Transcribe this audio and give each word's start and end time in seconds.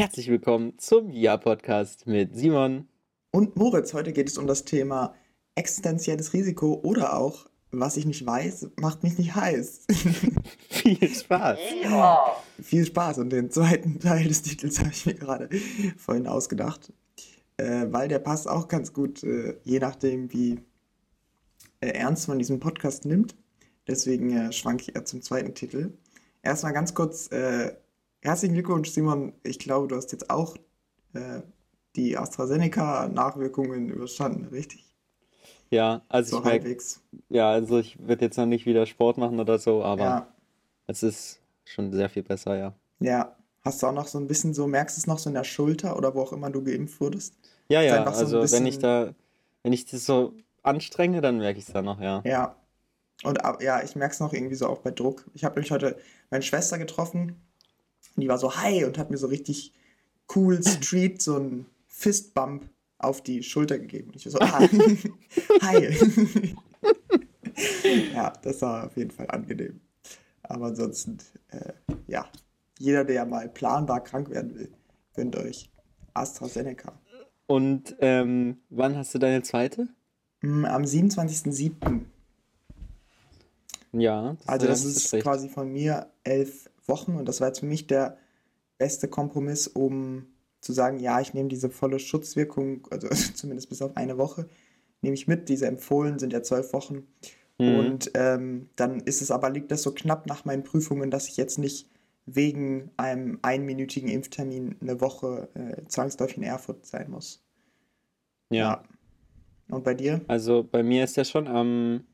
Herzlich 0.00 0.28
willkommen 0.28 0.78
zum 0.78 1.10
Ja-Podcast 1.10 2.06
mit 2.06 2.36
Simon. 2.36 2.86
Und 3.32 3.56
Moritz, 3.56 3.94
heute 3.94 4.12
geht 4.12 4.28
es 4.28 4.38
um 4.38 4.46
das 4.46 4.64
Thema 4.64 5.12
existenzielles 5.56 6.32
Risiko 6.34 6.74
oder 6.84 7.16
auch, 7.16 7.46
was 7.72 7.96
ich 7.96 8.06
nicht 8.06 8.24
weiß, 8.24 8.68
macht 8.76 9.02
mich 9.02 9.18
nicht 9.18 9.34
heiß. 9.34 9.86
Viel 10.70 11.08
Spaß. 11.08 11.58
Viel 12.62 12.86
Spaß 12.86 13.18
und 13.18 13.30
den 13.30 13.50
zweiten 13.50 13.98
Teil 13.98 14.28
des 14.28 14.42
Titels 14.42 14.78
habe 14.78 14.90
ich 14.92 15.04
mir 15.04 15.14
gerade 15.14 15.48
vorhin 15.96 16.28
ausgedacht, 16.28 16.92
äh, 17.56 17.86
weil 17.90 18.06
der 18.06 18.20
passt 18.20 18.48
auch 18.48 18.68
ganz 18.68 18.92
gut, 18.92 19.24
äh, 19.24 19.56
je 19.64 19.80
nachdem, 19.80 20.32
wie 20.32 20.60
äh, 21.80 21.88
ernst 21.88 22.28
man 22.28 22.38
diesen 22.38 22.60
Podcast 22.60 23.04
nimmt. 23.04 23.34
Deswegen 23.88 24.30
äh, 24.30 24.52
schwanke 24.52 24.84
ich 24.84 24.94
eher 24.94 25.04
zum 25.04 25.22
zweiten 25.22 25.54
Titel. 25.54 25.92
Erstmal 26.44 26.72
ganz 26.72 26.94
kurz, 26.94 27.32
äh, 27.32 27.72
herzlichen 28.22 28.54
Glückwunsch, 28.54 28.90
Simon. 28.90 29.32
Ich 29.42 29.58
glaube, 29.58 29.88
du 29.88 29.96
hast 29.96 30.12
jetzt 30.12 30.30
auch 30.30 30.56
äh, 31.14 31.42
die 31.96 32.16
AstraZeneca-Nachwirkungen 32.18 33.88
überstanden, 33.90 34.46
richtig? 34.46 34.84
Ja, 35.70 36.02
also 36.08 36.30
So 36.30 36.38
ich 36.38 36.42
merke, 36.44 36.66
ja, 37.30 37.50
also 37.50 37.78
ich 37.78 37.98
würde 38.00 38.24
jetzt 38.26 38.38
noch 38.38 38.46
nicht 38.46 38.66
wieder 38.66 38.86
Sport 38.86 39.18
machen 39.18 39.40
oder 39.40 39.58
so, 39.58 39.84
aber 39.84 40.16
Ja, 40.16 40.28
es 40.88 41.02
ist 41.04 41.40
schon 41.64 41.92
sehr 41.92 42.10
viel 42.10 42.22
besser, 42.24 42.56
ja. 42.58 42.74
ja. 43.00 43.34
Hast 43.62 43.82
du 43.82 43.86
auch 43.88 43.92
noch 43.92 44.06
so 44.06 44.18
ein 44.18 44.28
bisschen 44.28 44.54
so, 44.54 44.66
merkst 44.68 44.96
du 44.96 45.00
es 45.00 45.06
noch 45.08 45.18
so 45.18 45.28
in 45.30 45.34
der 45.34 45.44
Schulter 45.44 45.96
oder 45.96 46.14
wo 46.14 46.22
auch 46.22 46.32
immer 46.32 46.48
du 46.50 46.62
geimpft 46.62 47.00
wurdest? 47.00 47.34
Ja, 47.68 47.82
ja, 47.82 48.10
so 48.12 48.38
also 48.38 48.50
wenn 48.50 48.66
ich 48.66 48.78
bisschen, 48.78 48.78
da, 48.78 49.14
wenn 49.62 49.72
ich 49.72 49.84
das 49.86 50.06
so 50.06 50.34
anstrenge, 50.62 51.20
dann 51.20 51.38
merke 51.38 51.58
ich 51.58 51.66
es 51.66 51.72
dann 51.72 51.84
noch, 51.84 52.00
ja. 52.00 52.24
ja. 52.24 52.56
Und 53.24 53.40
ja, 53.62 53.82
ich 53.82 53.96
merke 53.96 54.14
es 54.14 54.20
noch 54.20 54.32
irgendwie 54.34 54.56
so 54.56 54.68
auch 54.68 54.80
bei 54.80 54.90
Druck. 54.92 55.30
Ich 55.34 55.44
habe 55.44 55.56
nämlich 55.56 55.72
heute 55.72 55.98
meine 56.30 56.42
Schwester 56.44 56.78
getroffen 56.78 57.36
und 58.18 58.22
die 58.22 58.28
war 58.28 58.38
so 58.38 58.56
hi 58.56 58.84
und 58.84 58.98
hat 58.98 59.10
mir 59.12 59.16
so 59.16 59.28
richtig 59.28 59.72
cool 60.34 60.60
Street 60.66 61.22
so 61.22 61.36
einen 61.36 61.66
Fistbump 61.86 62.68
auf 62.98 63.22
die 63.22 63.44
Schulter 63.44 63.78
gegeben. 63.78 64.08
Und 64.08 64.16
ich 64.16 64.26
war 64.26 64.32
so, 64.32 64.38
ah, 64.40 64.58
hi. 65.62 66.54
Ja, 68.12 68.32
das 68.42 68.60
war 68.62 68.86
auf 68.86 68.96
jeden 68.96 69.12
Fall 69.12 69.28
angenehm. 69.30 69.80
Aber 70.42 70.66
ansonsten, 70.66 71.18
äh, 71.50 71.72
ja, 72.08 72.28
jeder, 72.78 73.04
der 73.04 73.24
mal 73.24 73.48
planbar 73.48 74.02
krank 74.02 74.30
werden 74.30 74.54
will, 74.56 74.72
gönnt 75.14 75.36
euch 75.36 75.70
AstraZeneca. 76.14 76.92
Und 77.46 77.94
ähm, 78.00 78.58
wann 78.68 78.96
hast 78.96 79.14
du 79.14 79.18
deine 79.20 79.42
zweite? 79.42 79.88
Mm, 80.40 80.64
Am 80.64 80.82
27.07. 80.82 82.00
Ja, 83.92 84.32
das 84.32 84.40
ist 84.40 84.48
Also 84.48 84.66
das 84.66 84.84
ist 84.84 85.08
schlecht. 85.08 85.22
quasi 85.24 85.48
von 85.48 85.72
mir 85.72 86.10
elf 86.24 86.68
Wochen 86.88 87.16
und 87.16 87.28
das 87.28 87.40
war 87.40 87.48
jetzt 87.48 87.60
für 87.60 87.66
mich 87.66 87.86
der 87.86 88.18
beste 88.78 89.08
Kompromiss, 89.08 89.66
um 89.66 90.26
zu 90.60 90.72
sagen, 90.72 90.98
ja, 90.98 91.20
ich 91.20 91.34
nehme 91.34 91.48
diese 91.48 91.70
volle 91.70 91.98
Schutzwirkung, 91.98 92.86
also 92.90 93.08
zumindest 93.34 93.68
bis 93.68 93.82
auf 93.82 93.96
eine 93.96 94.18
Woche, 94.18 94.48
nehme 95.02 95.14
ich 95.14 95.28
mit. 95.28 95.48
Diese 95.48 95.66
empfohlen 95.66 96.18
sind 96.18 96.32
ja 96.32 96.42
zwölf 96.42 96.72
Wochen. 96.72 97.06
Mhm. 97.58 97.78
Und 97.78 98.10
ähm, 98.14 98.70
dann 98.76 99.00
ist 99.00 99.22
es 99.22 99.30
aber, 99.30 99.50
liegt 99.50 99.70
das 99.70 99.82
so 99.82 99.92
knapp 99.92 100.26
nach 100.26 100.44
meinen 100.44 100.62
Prüfungen, 100.62 101.10
dass 101.10 101.28
ich 101.28 101.36
jetzt 101.36 101.58
nicht 101.58 101.88
wegen 102.26 102.90
einem 102.96 103.38
einminütigen 103.42 104.08
Impftermin 104.08 104.76
eine 104.80 105.00
Woche 105.00 105.48
äh, 105.54 105.86
zwangsläufig 105.88 106.36
in 106.36 106.42
Erfurt 106.42 106.86
sein 106.86 107.10
muss. 107.10 107.42
Ja, 108.50 108.58
Ja. 108.58 108.84
Und 109.70 109.84
bei 109.84 109.94
dir? 109.94 110.22
also 110.28 110.62
bei 110.64 110.82
mir 110.82 111.04
ist 111.04 111.16
ja 111.16 111.24
schon 111.24 111.46
am, 111.46 112.06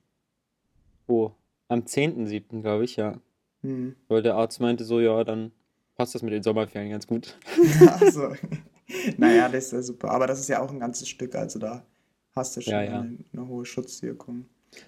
oh, 1.07 1.31
am 1.69 1.81
10.7., 1.81 2.63
glaube 2.63 2.85
ich, 2.85 2.97
ja. 2.97 3.21
Hm. 3.65 3.97
Weil 4.09 4.23
der 4.23 4.35
Arzt 4.37 4.61
meinte 4.61 4.85
so, 4.85 5.01
ja, 5.01 5.25
dann 5.25 5.51
passt 5.97 6.15
das 6.15 6.23
mit 6.23 6.33
den 6.33 6.43
Sommerferien 6.43 6.91
ganz 6.91 7.07
gut. 7.07 7.37
Also, 8.01 8.35
naja, 9.17 9.49
das 9.49 9.67
ist 9.67 9.73
ja 9.73 9.83
super. 9.83 10.11
Aber 10.11 10.27
das 10.27 10.39
ist 10.41 10.49
ja 10.49 10.61
auch 10.63 10.71
ein 10.71 10.81
ganzes 10.81 11.09
Stück, 11.09 11.35
also 11.35 11.59
da 11.59 11.85
hast 12.37 12.57
du 12.57 12.61
Ja, 12.61 12.65
schon 12.65 12.93
ja. 12.93 13.01
eine, 13.01 13.19
eine 13.33 13.49
hohe 13.49 13.65
Schutzwirkung. 13.65 14.47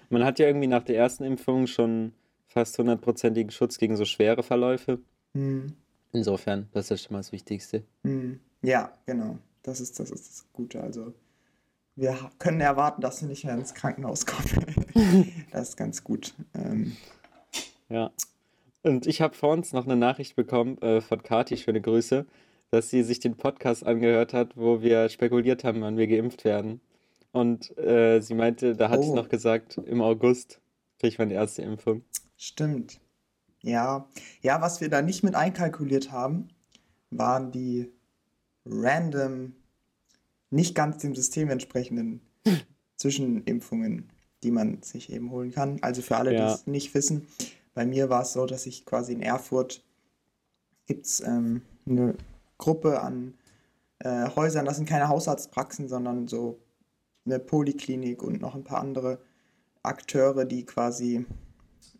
Man 0.09 0.23
hat 0.23 0.37
ja 0.39 0.47
irgendwie 0.47 0.67
nach 0.67 0.83
der 0.83 0.97
ersten 0.97 1.23
Impfung 1.23 1.65
schon 1.65 2.13
fast 2.45 2.77
hundertprozentigen 2.77 3.51
Schutz 3.51 3.77
gegen 3.77 3.95
so 3.97 4.05
schwere 4.05 4.43
Verläufe. 4.43 4.99
Hm. 5.33 5.73
Insofern, 6.13 6.67
das 6.73 6.91
ist 6.91 7.03
schon 7.03 7.13
mal 7.13 7.19
das 7.19 7.31
Wichtigste. 7.31 7.83
Hm. 8.03 8.39
Ja, 8.61 8.91
genau. 9.05 9.37
Das 9.63 9.79
ist, 9.81 9.99
das 9.99 10.11
ist 10.11 10.29
das 10.29 10.45
Gute. 10.53 10.81
Also, 10.81 11.13
wir 11.95 12.17
können 12.39 12.61
erwarten, 12.61 13.01
dass 13.01 13.21
wir 13.21 13.27
nicht 13.27 13.43
mehr 13.45 13.55
ins 13.55 13.73
Krankenhaus 13.73 14.25
kommen. 14.25 15.45
Das 15.51 15.69
ist 15.69 15.77
ganz 15.77 16.03
gut. 16.03 16.33
Ähm, 16.53 16.95
Ja. 17.89 18.11
Und 18.87 19.05
ich 19.05 19.21
habe 19.21 19.35
vor 19.35 19.51
uns 19.51 19.73
noch 19.73 19.85
eine 19.85 19.97
Nachricht 19.97 20.37
bekommen 20.37 20.81
äh, 20.81 21.01
von 21.01 21.21
Kati, 21.21 21.57
schöne 21.57 21.81
Grüße, 21.81 22.25
dass 22.71 22.89
sie 22.89 23.03
sich 23.03 23.19
den 23.19 23.35
Podcast 23.35 23.85
angehört 23.85 24.33
hat, 24.33 24.55
wo 24.55 24.81
wir 24.81 25.09
spekuliert 25.09 25.65
haben, 25.65 25.81
wann 25.81 25.97
wir 25.97 26.07
geimpft 26.07 26.45
werden. 26.45 26.79
Und 27.33 27.77
äh, 27.77 28.21
sie 28.21 28.33
meinte, 28.33 28.77
da 28.77 28.89
hatte 28.89 29.03
ich 29.03 29.09
oh, 29.09 29.15
noch 29.15 29.27
gesagt, 29.27 29.77
im 29.77 30.01
August 30.01 30.61
kriege 30.99 31.09
ich 31.09 31.19
meine 31.19 31.33
erste 31.33 31.63
Impfung. 31.63 32.03
stimmt. 32.37 33.01
Ja. 33.61 34.07
Ja, 34.41 34.61
was 34.61 34.79
wir 34.79 34.89
da 34.89 35.01
nicht 35.01 35.21
mit 35.21 35.35
einkalkuliert 35.35 36.13
haben, 36.13 36.47
waren 37.11 37.51
die 37.51 37.91
random, 38.65 39.53
nicht 40.49 40.75
ganz 40.75 40.99
dem 40.99 41.13
System 41.13 41.49
entsprechenden 41.49 42.21
Zwischenimpfungen, 42.95 44.09
die 44.43 44.51
man 44.51 44.81
sich 44.81 45.11
eben 45.11 45.29
holen 45.29 45.51
kann. 45.51 45.79
Also 45.81 46.01
für 46.01 46.15
alle, 46.15 46.29
die 46.29 46.37
Ja, 46.37 46.53
es 46.53 46.67
nicht 46.67 46.93
wissen, 46.93 47.27
bei 47.77 47.85
mir 47.85 48.09
war 48.09 48.23
es 48.23 48.33
so, 48.33 48.47
dass 48.47 48.65
ich 48.65 48.87
quasi 48.87 49.13
in 49.13 49.21
Erfurt 49.21 49.85
gibt 50.87 51.05
es 51.05 51.19
ähm, 51.19 51.61
eine 51.85 52.15
Gruppe 52.57 53.01
an 53.01 53.35
äh, 53.99 54.27
Häusern, 54.35 54.65
das 54.65 54.77
sind 54.77 54.89
keine 54.89 55.09
Hausarztpraxen, 55.09 55.87
sondern 55.87 56.27
so 56.27 56.57
eine 57.27 57.37
Poliklinik 57.37 58.23
und 58.23 58.41
noch 58.41 58.55
ein 58.55 58.63
paar 58.63 58.79
andere 58.79 59.19
Akteure, 59.83 60.45
die 60.45 60.65
quasi 60.65 61.27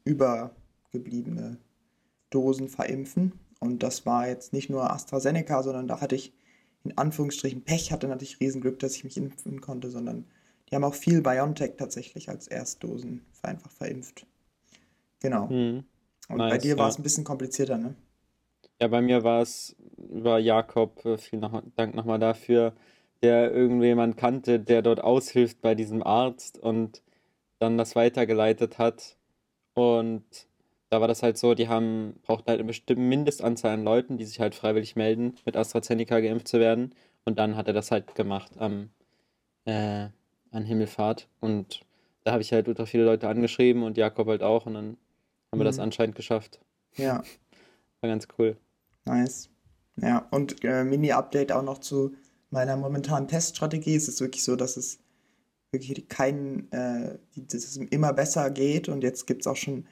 übergebliebene 0.04 1.60
Dosen 2.32 2.70
verimpfen. 2.70 3.34
Und 3.60 3.84
das 3.84 4.08
war 4.08 4.28
jetzt 4.28 4.54
nicht 4.54 4.72
nur 4.72 4.92
AstraZeneca, 4.92 5.62
sondern 5.62 5.88
da 5.88 6.02
hatte 6.02 6.16
ich 6.16 6.34
in 6.86 6.98
Anführungsstrichen 6.98 7.64
Pech, 7.66 7.92
hatte 7.92 8.08
natürlich 8.08 8.40
Riesenglück, 8.40 8.80
dass 8.80 8.96
ich 8.96 9.04
mich 9.04 9.18
impfen 9.18 9.62
konnte, 9.62 9.92
sondern 9.92 10.26
die 10.72 10.76
haben 10.76 10.84
auch 10.84 10.96
viel 10.96 11.22
BioNTech 11.22 11.74
tatsächlich 11.78 12.30
als 12.30 12.48
Erstdosen 12.48 13.28
einfach 13.44 13.70
verimpft. 13.70 14.26
Genau. 15.20 15.50
hm, 15.50 15.84
Und 16.30 16.48
bei 16.48 16.58
nice, 16.58 16.62
dir 16.62 16.78
war 16.78 16.88
es 16.90 16.96
ja. 16.96 17.00
ein 17.00 17.04
bisschen 17.04 17.24
komplizierter, 17.24 17.78
ne? 17.78 17.96
Ja, 18.80 18.88
bei 18.88 19.02
mir 19.02 19.24
war 19.24 19.42
es 19.42 19.76
über 19.98 20.38
Jakob, 20.40 21.04
äh, 21.06 21.18
vielen 21.18 21.42
noch, 21.42 21.64
Dank 21.76 21.96
nochmal 21.96 22.20
dafür, 22.20 22.74
der 23.24 23.52
irgendjemand 23.52 24.18
kannte, 24.18 24.60
der 24.60 24.82
dort 24.84 25.02
aushilft 25.04 25.62
bei 25.62 25.74
diesem 25.76 26.04
Arzt 26.04 26.60
und 26.60 27.02
dann 27.60 27.78
das 27.78 27.96
weitergeleitet 27.96 28.78
hat. 28.80 29.18
Und 29.76 30.26
da 30.90 31.02
war 31.02 31.08
das 31.08 31.24
halt 31.24 31.38
so, 31.38 31.56
die 31.56 31.70
haben, 31.70 32.20
brauchten 32.24 32.50
halt 32.50 32.60
eine 32.60 32.68
bestimmte 32.68 33.02
Mindestanzahl 33.02 33.74
an 33.74 33.84
Leuten, 33.84 34.18
die 34.18 34.26
sich 34.26 34.40
halt 34.40 34.56
freiwillig 34.56 34.96
melden, 34.96 35.36
mit 35.46 35.58
AstraZeneca 35.58 36.20
geimpft 36.22 36.48
zu 36.50 36.60
werden. 36.60 36.96
Und 37.26 37.40
dann 37.40 37.58
hat 37.58 37.68
er 37.68 37.74
das 37.74 37.92
halt 37.92 38.16
gemacht 38.16 38.54
am, 38.60 38.90
äh, 39.66 40.10
an 40.52 40.66
Himmelfahrt. 40.66 41.28
Und 41.42 41.82
da 42.24 42.32
habe 42.34 42.42
ich 42.42 42.54
halt 42.54 42.68
ultra 42.68 42.86
viele 42.86 43.06
Leute 43.06 43.30
angeschrieben 43.30 43.84
und 43.84 43.98
Jakob 43.98 44.28
halt 44.28 44.44
auch. 44.44 44.66
Und 44.66 44.76
dann 44.76 44.98
haben 45.52 45.60
wir 45.60 45.66
das 45.66 45.78
Mhm. 45.78 45.84
anscheinend 45.84 46.16
geschafft. 46.16 46.60
Ja, 46.96 47.24
War 48.02 48.10
ganz 48.10 48.28
cool. 48.38 48.58
nice. 49.06 49.50
Ja, 50.00 50.28
und 50.32 50.64
äh, 50.64 50.84
Mini-Update 50.84 51.52
auch 51.52 51.64
noch 51.64 51.80
zu 51.80 52.14
meiner 52.52 52.78
momentanen 52.78 53.28
Teststrategie. 53.28 53.96
Es 53.96 54.08
ist 54.08 54.22
wirklich 54.22 54.44
so, 54.44 54.56
dass 54.56 54.78
es 54.78 55.00
wirklich 55.72 56.08
keinen, 56.08 56.72
äh, 56.72 57.18
dass 57.36 57.64
es 57.64 57.78
immer 57.78 58.14
besser 58.14 58.50
geht 58.52 58.90
und 58.90 59.04
jetzt 59.04 59.26
gibt 59.26 59.42
es 59.42 59.48
auch 59.48 59.56
schon 59.56 59.88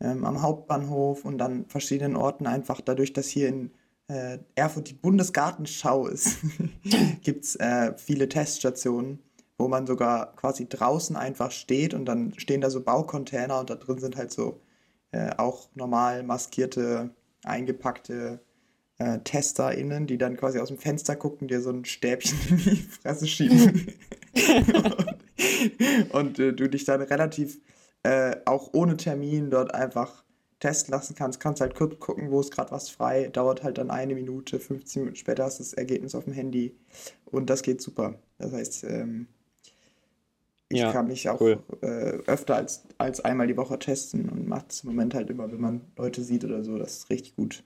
ähm, 0.00 0.24
am 0.24 0.40
Hauptbahnhof 0.42 1.24
und 1.26 1.42
an 1.42 1.66
verschiedenen 1.68 2.16
Orten 2.16 2.46
einfach 2.46 2.80
dadurch, 2.80 3.12
dass 3.12 3.28
hier 3.28 3.48
in 3.48 3.70
äh, 4.08 4.38
Erfurt 4.54 4.88
die 4.88 4.94
Bundesgartenschau 4.94 6.06
ist, 6.06 6.38
gibt 7.22 7.44
es 7.44 7.56
äh, 7.56 7.92
viele 7.98 8.28
Teststationen, 8.28 9.20
wo 9.58 9.68
man 9.68 9.86
sogar 9.86 10.34
quasi 10.36 10.66
draußen 10.68 11.16
einfach 11.16 11.50
steht 11.50 11.92
und 11.94 12.06
dann 12.06 12.32
stehen 12.38 12.62
da 12.62 12.70
so 12.70 12.80
Baucontainer 12.82 13.60
und 13.60 13.68
da 13.70 13.74
drin 13.76 13.98
sind 13.98 14.16
halt 14.16 14.32
so 14.32 14.60
äh, 15.12 15.30
auch 15.36 15.68
normal 15.74 16.22
maskierte, 16.22 17.10
eingepackte 17.44 18.40
äh, 18.98 19.18
TesterInnen, 19.20 20.06
die 20.06 20.18
dann 20.18 20.36
quasi 20.36 20.58
aus 20.58 20.68
dem 20.68 20.78
Fenster 20.78 21.16
gucken, 21.16 21.48
dir 21.48 21.60
so 21.60 21.70
ein 21.70 21.84
Stäbchen 21.84 22.38
in 22.50 22.56
die 22.58 22.76
Fresse 22.76 23.26
schieben. 23.26 23.94
und 24.74 26.10
und 26.12 26.38
äh, 26.38 26.52
du 26.52 26.68
dich 26.68 26.84
dann 26.84 27.02
relativ 27.02 27.60
äh, 28.02 28.36
auch 28.44 28.70
ohne 28.72 28.96
Termin 28.96 29.50
dort 29.50 29.74
einfach 29.74 30.24
testen 30.58 30.92
lassen 30.92 31.14
kannst. 31.14 31.40
Kannst 31.40 31.60
halt 31.60 31.74
kurz 31.74 31.98
gucken, 31.98 32.30
wo 32.30 32.40
ist 32.40 32.52
gerade 32.52 32.70
was 32.70 32.90
frei. 32.90 33.28
Dauert 33.28 33.62
halt 33.62 33.78
dann 33.78 33.90
eine 33.90 34.14
Minute, 34.14 34.60
15 34.60 35.02
Minuten 35.02 35.16
später 35.16 35.44
hast 35.44 35.58
du 35.58 35.64
das 35.64 35.72
Ergebnis 35.72 36.14
auf 36.14 36.24
dem 36.24 36.32
Handy. 36.32 36.76
Und 37.24 37.50
das 37.50 37.62
geht 37.62 37.80
super. 37.80 38.18
Das 38.38 38.52
heißt, 38.52 38.84
ähm, 38.84 39.28
ich 40.72 40.78
Ja, 40.78 40.92
kann 40.92 41.08
mich 41.08 41.28
auch 41.28 41.40
cool. 41.40 41.62
äh, 41.82 41.86
öfter 42.26 42.56
als, 42.56 42.84
als 42.98 43.20
einmal 43.20 43.46
die 43.46 43.56
Woche 43.56 43.78
testen 43.78 44.28
und 44.28 44.46
mache 44.48 44.66
es 44.68 44.82
im 44.84 44.90
Moment 44.90 45.14
halt 45.14 45.30
immer, 45.30 45.50
wenn 45.50 45.60
man 45.60 45.80
Leute 45.96 46.22
sieht 46.24 46.44
oder 46.44 46.62
so. 46.64 46.78
Das 46.78 46.96
ist 46.98 47.10
richtig 47.10 47.36
gut. 47.36 47.64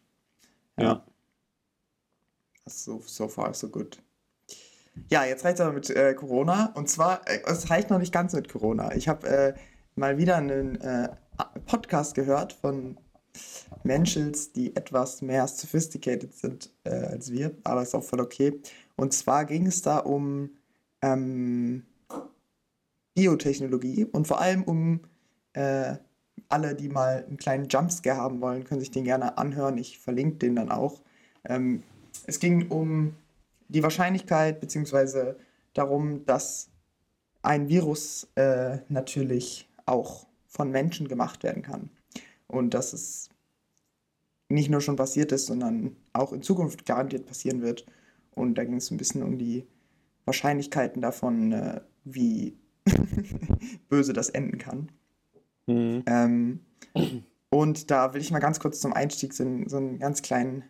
Ja. 0.79 0.85
Ja. 0.85 1.05
So, 2.67 3.03
so 3.05 3.29
far, 3.29 3.53
so 3.55 3.69
good. 3.69 4.03
Ja, 5.11 5.25
jetzt 5.25 5.45
reicht 5.45 5.56
es 5.56 5.61
aber 5.61 5.73
mit 5.75 5.91
äh, 5.91 6.15
Corona. 6.15 6.73
Und 6.75 6.89
zwar, 6.89 7.27
äh, 7.29 7.41
es 7.47 7.71
reicht 7.71 7.91
noch 7.91 7.99
nicht 7.99 8.12
ganz 8.12 8.33
mit 8.33 8.49
Corona. 8.49 8.95
Ich 8.95 9.09
habe 9.09 9.27
äh, 9.29 9.55
mal 9.97 10.19
wieder 10.19 10.37
einen 10.37 10.81
äh, 10.81 11.09
Podcast 11.67 12.15
gehört 12.15 12.53
von 12.53 12.99
Menschels, 13.83 14.53
die 14.53 14.75
etwas 14.77 15.21
mehr 15.21 15.47
sophisticated 15.49 16.33
sind 16.35 16.71
äh, 16.85 16.91
als 16.91 17.33
wir, 17.33 17.56
aber 17.65 17.83
ist 17.83 17.95
auch 17.95 18.05
voll 18.05 18.21
okay. 18.21 18.61
Und 18.97 19.12
zwar 19.12 19.45
ging 19.45 19.67
es 19.67 19.83
da 19.83 19.99
um 19.99 20.51
ähm, 21.03 21.85
Biotechnologie 23.14 24.05
und 24.05 24.26
vor 24.26 24.40
allem 24.40 24.64
um 24.64 25.00
äh, 25.52 25.96
alle, 26.49 26.75
die 26.75 26.88
mal 26.88 27.25
einen 27.25 27.37
kleinen 27.37 27.69
Jumpscare 27.69 28.16
haben 28.16 28.40
wollen, 28.40 28.64
können 28.64 28.81
sich 28.81 28.90
den 28.90 29.05
gerne 29.05 29.38
anhören. 29.38 29.78
Ich 29.78 29.99
verlinke 29.99 30.38
den 30.38 30.56
dann 30.56 30.70
auch. 30.70 31.00
Ähm, 31.44 31.82
es 32.26 32.38
ging 32.38 32.69
um 32.69 33.14
die 33.69 33.82
Wahrscheinlichkeit 33.82 34.61
beziehungsweise 34.61 35.37
darum, 35.72 36.25
dass 36.26 36.70
ein 37.43 37.69
Virus 37.69 38.28
äh, 38.37 38.78
natürlich 38.88 39.69
auch 39.87 40.26
von 40.46 40.70
Menschen 40.70 41.08
gemacht 41.08 41.43
werden 41.43 41.62
kann. 41.62 41.90
Und 42.46 42.75
dass 42.75 42.93
es 42.93 43.28
nicht 44.49 44.70
nur 44.70 44.81
schon 44.81 44.96
passiert 44.96 45.32
ist, 45.32 45.46
sondern 45.46 45.96
auch 46.12 46.32
in 46.32 46.43
Zukunft 46.43 46.87
garantiert 46.87 47.26
passieren 47.26 47.62
wird. 47.62 47.87
Und 48.31 48.56
da 48.56 48.64
ging 48.64 48.76
es 48.76 48.90
ein 48.90 48.96
bisschen 48.96 49.22
um 49.22 49.38
die 49.38 49.67
Wahrscheinlichkeiten 50.25 51.02
davon, 51.02 51.52
äh, 51.52 51.81
wie 52.05 52.56
böse 53.88 54.12
das 54.12 54.28
enden 54.28 54.58
kann. 54.58 54.90
Mhm. 55.66 56.02
Ähm, 56.06 56.60
und 57.50 57.90
da 57.90 58.14
will 58.14 58.20
ich 58.20 58.31
mal 58.31 58.40
ganz 58.40 58.60
kurz 58.60 58.81
zum 58.81 58.92
Einstieg 58.92 59.32
so, 59.32 59.44
so 59.66 59.76
einen 59.76 59.98
ganz 59.98 60.22
kleinen 60.22 60.64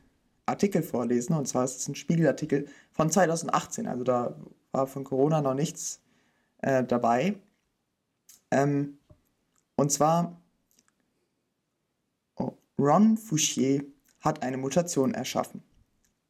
Artikel 0.46 0.82
vorlesen. 0.82 1.34
Und 1.34 1.46
zwar 1.48 1.64
ist 1.64 1.80
es 1.80 1.88
ein 1.88 1.94
Spiegelartikel 1.94 2.66
von 2.92 3.10
2018. 3.10 3.86
Also 3.86 4.04
da 4.04 4.36
war 4.72 4.86
von 4.86 5.04
Corona 5.04 5.40
noch 5.40 5.54
nichts 5.54 6.00
äh, 6.58 6.84
dabei. 6.84 7.36
Ähm, 8.50 8.98
und 9.76 9.90
zwar, 9.90 10.40
oh, 12.36 12.52
Ron 12.78 13.16
Fouchier 13.16 13.84
hat 14.20 14.42
eine 14.42 14.56
Mutation 14.56 15.14
erschaffen. 15.14 15.62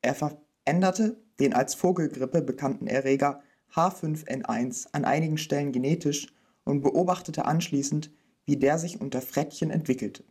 Er 0.02 0.14
veränderte 0.14 1.16
den 1.40 1.52
als 1.52 1.74
Vogelgrippe 1.74 2.42
bekannten 2.42 2.86
Erreger 2.86 3.42
H5N1 3.74 4.88
an 4.92 5.04
einigen 5.04 5.38
Stellen 5.38 5.72
genetisch 5.72 6.28
und 6.64 6.82
beobachtete 6.82 7.44
anschließend, 7.44 8.10
wie 8.46 8.56
der 8.56 8.78
sich 8.78 9.00
unter 9.00 9.20
Frettchen 9.20 9.70
entwickelte. 9.70 10.24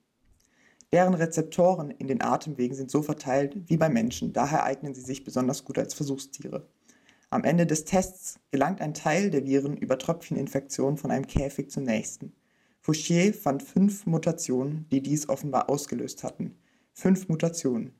Deren 0.92 1.14
Rezeptoren 1.16 1.92
in 1.92 2.08
den 2.08 2.22
Atemwegen 2.22 2.76
sind 2.76 2.92
so 2.92 3.02
verteilt 3.02 3.58
wie 3.68 3.78
bei 3.78 3.90
Menschen, 3.90 4.32
daher 4.32 4.64
eignen 4.64 4.94
sie 4.94 5.02
sich 5.02 5.24
besonders 5.24 5.66
gut 5.66 5.80
als 5.80 5.96
Versuchstiere. 5.96 6.68
Am 7.32 7.44
Ende 7.44 7.66
des 7.66 7.84
Tests 7.84 8.40
gelangt 8.52 8.80
ein 8.80 8.94
Teil 8.94 9.32
der 9.32 9.46
Viren 9.46 9.76
über 9.76 9.98
Tröpfcheninfektion 9.98 10.98
von 10.98 11.10
einem 11.10 11.26
Käfig 11.26 11.72
zum 11.72 11.84
nächsten. 11.84 12.34
Fouchier 12.80 13.34
fand 13.34 13.64
fünf 13.64 14.06
Mutationen, 14.06 14.86
die 14.92 15.02
dies 15.02 15.30
offenbar 15.30 15.70
ausgelöst 15.70 16.24
hatten. 16.24 16.56
Fünf 16.94 17.30
Mutationen, 17.30 17.96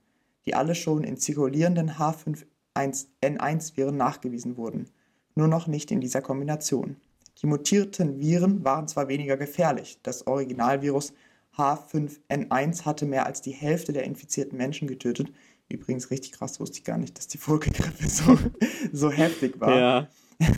die 0.46 0.54
alle 0.54 0.76
schon 0.76 1.02
in 1.02 1.16
zirkulierenden 1.16 1.92
H5N1-Viren 1.92 3.96
nachgewiesen 3.96 4.56
wurden, 4.56 4.88
nur 5.34 5.48
noch 5.48 5.66
nicht 5.66 5.90
in 5.90 6.00
dieser 6.00 6.22
Kombination. 6.22 6.96
Die 7.42 7.46
mutierten 7.46 8.20
Viren 8.20 8.64
waren 8.64 8.88
zwar 8.88 9.08
weniger 9.08 9.36
gefährlich, 9.36 9.98
das 10.02 10.26
Originalvirus 10.26 11.12
H5N1 11.56 12.84
hatte 12.84 13.06
mehr 13.06 13.26
als 13.26 13.40
die 13.40 13.52
Hälfte 13.52 13.92
der 13.92 14.04
infizierten 14.04 14.58
Menschen 14.58 14.88
getötet. 14.88 15.32
Übrigens 15.68 16.10
richtig 16.10 16.32
krass, 16.32 16.60
wusste 16.60 16.78
ich 16.78 16.84
gar 16.84 16.98
nicht, 16.98 17.16
dass 17.16 17.28
die 17.28 17.38
Vogelgrippe 17.38 18.08
so, 18.08 18.38
so 18.92 19.10
heftig 19.10 19.60
war. 19.60 19.78
Ja. 19.78 20.08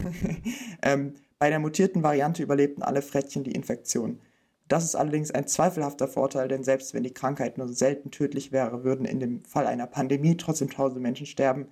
ähm, 0.82 1.14
bei 1.38 1.50
der 1.50 1.58
mutierten 1.58 2.02
Variante 2.02 2.42
überlebten 2.42 2.82
alle 2.82 3.02
Frettchen 3.02 3.44
die 3.44 3.52
Infektion. 3.52 4.20
Das 4.68 4.84
ist 4.84 4.96
allerdings 4.96 5.30
ein 5.30 5.46
zweifelhafter 5.46 6.08
Vorteil, 6.08 6.48
denn 6.48 6.64
selbst 6.64 6.92
wenn 6.92 7.04
die 7.04 7.12
Krankheit 7.14 7.56
nur 7.56 7.68
selten 7.68 8.10
tödlich 8.10 8.50
wäre, 8.50 8.82
würden 8.82 9.04
in 9.04 9.20
dem 9.20 9.44
Fall 9.44 9.66
einer 9.66 9.86
Pandemie 9.86 10.36
trotzdem 10.36 10.70
tausende 10.70 11.00
Menschen 11.00 11.26
sterben, 11.26 11.66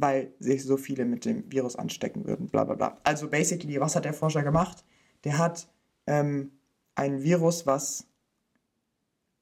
weil 0.00 0.32
sich 0.38 0.64
so 0.64 0.76
viele 0.76 1.04
mit 1.04 1.24
dem 1.24 1.50
Virus 1.50 1.76
anstecken 1.76 2.26
würden. 2.26 2.48
Bla 2.48 2.64
bla 2.64 2.74
bla. 2.74 2.98
Also 3.04 3.28
basically, 3.28 3.80
was 3.80 3.96
hat 3.96 4.04
der 4.04 4.14
Forscher 4.14 4.42
gemacht? 4.42 4.84
Der 5.24 5.38
hat 5.38 5.68
ähm, 6.06 6.52
ein 6.94 7.22
Virus, 7.22 7.66
was 7.66 8.06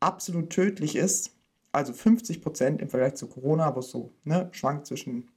absolut 0.00 0.50
tödlich 0.50 0.96
ist, 0.96 1.32
also 1.72 1.92
50 1.92 2.42
Prozent 2.42 2.80
im 2.80 2.88
Vergleich 2.88 3.14
zu 3.14 3.26
Corona, 3.26 3.74
wo 3.74 3.80
es 3.80 3.90
so 3.90 4.12
ne, 4.24 4.48
schwankt 4.52 4.86
zwischen 4.86 5.28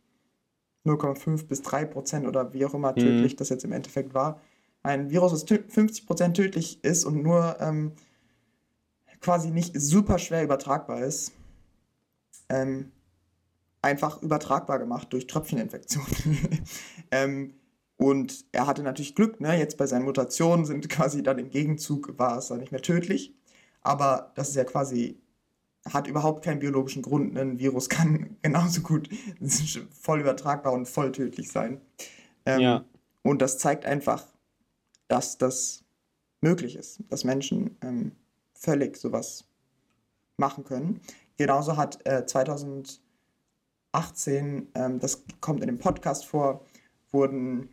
0,5 0.85 1.47
bis 1.47 1.61
3 1.61 1.85
Prozent 1.85 2.27
oder 2.27 2.53
wie 2.53 2.65
auch 2.65 2.73
immer 2.73 2.91
mhm. 2.91 2.97
tödlich 2.97 3.33
mhm. 3.33 3.37
das 3.37 3.49
jetzt 3.49 3.65
im 3.65 3.71
Endeffekt 3.71 4.13
war. 4.13 4.41
Ein 4.81 5.09
Virus, 5.09 5.31
das 5.31 5.43
50 5.43 6.07
Prozent 6.07 6.37
tödlich 6.37 6.83
ist 6.83 7.03
und 7.03 7.21
nur 7.21 7.57
ähm, 7.59 7.91
quasi 9.19 9.51
nicht 9.51 9.79
super 9.79 10.17
schwer 10.17 10.43
übertragbar 10.43 11.03
ist, 11.03 11.33
ähm, 12.47 12.91
einfach 13.81 14.21
übertragbar 14.21 14.79
gemacht 14.79 15.11
durch 15.11 15.27
Tröpfcheninfektion. 15.27 16.05
ähm, 17.11 17.53
und 17.97 18.45
er 18.53 18.65
hatte 18.65 18.81
natürlich 18.83 19.15
Glück, 19.15 19.41
ne? 19.41 19.57
jetzt 19.57 19.77
bei 19.77 19.85
seinen 19.85 20.05
Mutationen 20.05 20.65
sind 20.65 20.87
quasi 20.89 21.21
dann 21.21 21.37
im 21.37 21.49
Gegenzug, 21.49 22.17
war 22.17 22.37
es 22.37 22.47
dann 22.47 22.59
nicht 22.59 22.71
mehr 22.71 22.81
tödlich. 22.81 23.35
Aber 23.81 24.31
das 24.35 24.49
ist 24.49 24.55
ja 24.55 24.63
quasi, 24.63 25.21
hat 25.85 26.07
überhaupt 26.07 26.43
keinen 26.43 26.59
biologischen 26.59 27.01
Grund. 27.01 27.37
Ein 27.37 27.59
Virus 27.59 27.89
kann 27.89 28.37
genauso 28.41 28.81
gut 28.81 29.09
voll 30.01 30.21
übertragbar 30.21 30.73
und 30.73 30.87
voll 30.87 31.11
tödlich 31.11 31.51
sein. 31.51 31.81
Ähm, 32.45 32.59
ja. 32.59 32.85
Und 33.21 33.41
das 33.41 33.57
zeigt 33.57 33.85
einfach, 33.85 34.25
dass 35.07 35.37
das 35.37 35.83
möglich 36.41 36.77
ist, 36.77 37.03
dass 37.09 37.23
Menschen 37.23 37.77
ähm, 37.81 38.13
völlig 38.53 38.95
sowas 38.95 39.45
machen 40.37 40.63
können. 40.63 41.01
Genauso 41.37 41.77
hat 41.77 42.05
äh, 42.05 42.25
2018, 43.91 44.67
ähm, 44.75 44.99
das 44.99 45.23
kommt 45.41 45.61
in 45.61 45.67
dem 45.67 45.79
Podcast 45.79 46.25
vor, 46.25 46.65
wurden 47.11 47.69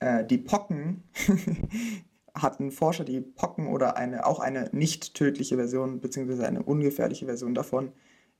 äh, 0.00 0.24
die 0.24 0.38
Pocken 0.38 1.04
hatten 2.34 2.70
Forscher 2.70 3.04
die 3.04 3.20
Pocken 3.20 3.66
oder 3.66 3.96
eine, 3.96 4.26
auch 4.26 4.40
eine 4.40 4.68
nicht 4.72 5.14
tödliche 5.14 5.56
Version, 5.56 6.00
beziehungsweise 6.00 6.46
eine 6.46 6.62
ungefährliche 6.62 7.26
Version 7.26 7.54
davon, 7.54 7.92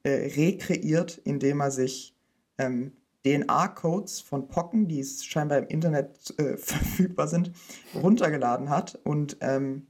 äh, 0.02 0.32
rekreiert, 0.36 1.18
indem 1.24 1.60
er 1.60 1.70
sich 1.70 2.16
ähm, 2.58 2.92
DNA-Codes 3.24 4.20
von 4.20 4.48
Pocken, 4.48 4.88
die 4.88 5.04
scheinbar 5.04 5.58
im 5.58 5.66
Internet 5.66 6.34
äh, 6.38 6.56
verfügbar 6.56 7.28
sind, 7.28 7.52
runtergeladen 7.94 8.70
hat 8.70 8.98
und 9.04 9.36
ähm, 9.40 9.86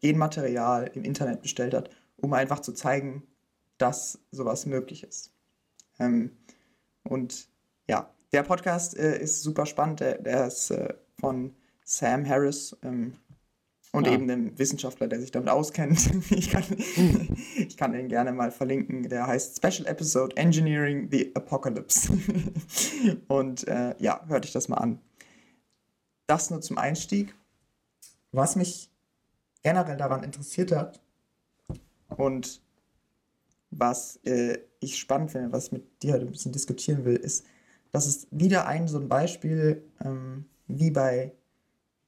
Genmaterial 0.00 0.90
im 0.94 1.04
Internet 1.04 1.42
bestellt 1.42 1.74
hat, 1.74 1.90
um 2.16 2.32
einfach 2.32 2.60
zu 2.60 2.72
zeigen, 2.72 3.22
dass 3.78 4.20
sowas 4.30 4.66
möglich 4.66 5.04
ist. 5.04 5.31
Ähm, 5.98 6.36
und 7.04 7.48
ja, 7.88 8.12
der 8.32 8.42
Podcast 8.42 8.96
äh, 8.96 9.20
ist 9.20 9.42
super 9.42 9.66
spannend. 9.66 10.00
Der, 10.00 10.18
der 10.18 10.46
ist 10.46 10.70
äh, 10.70 10.94
von 11.18 11.54
Sam 11.84 12.26
Harris 12.26 12.76
ähm, 12.82 13.18
und 13.92 14.06
ja. 14.06 14.14
eben 14.14 14.30
einem 14.30 14.58
Wissenschaftler, 14.58 15.06
der 15.06 15.20
sich 15.20 15.30
damit 15.30 15.48
auskennt. 15.48 16.10
ich, 16.30 16.50
kann, 16.50 16.64
ich 17.56 17.76
kann 17.76 17.92
den 17.92 18.08
gerne 18.08 18.32
mal 18.32 18.50
verlinken. 18.50 19.08
Der 19.08 19.26
heißt 19.26 19.56
Special 19.56 19.86
Episode 19.86 20.36
Engineering 20.36 21.08
the 21.10 21.34
Apocalypse. 21.34 22.12
und 23.28 23.68
äh, 23.68 23.94
ja, 23.98 24.24
hört 24.28 24.46
euch 24.46 24.52
das 24.52 24.68
mal 24.68 24.78
an. 24.78 25.00
Das 26.26 26.50
nur 26.50 26.62
zum 26.62 26.78
Einstieg. 26.78 27.34
Was 28.30 28.56
mich 28.56 28.90
generell 29.62 29.98
daran 29.98 30.24
interessiert 30.24 30.72
hat 30.72 31.02
und 32.16 32.62
was 33.72 34.16
äh, 34.24 34.58
ich 34.80 34.98
spannend 34.98 35.32
finde, 35.32 35.52
was 35.52 35.66
ich 35.66 35.72
mit 35.72 36.02
dir 36.02 36.14
heute 36.14 36.26
ein 36.26 36.32
bisschen 36.32 36.52
diskutieren 36.52 37.04
will, 37.04 37.16
ist, 37.16 37.44
dass 37.90 38.06
es 38.06 38.26
wieder 38.30 38.66
ein 38.66 38.88
so 38.88 38.98
ein 38.98 39.08
Beispiel 39.08 39.82
ähm, 40.04 40.46
wie 40.66 40.90
bei 40.90 41.32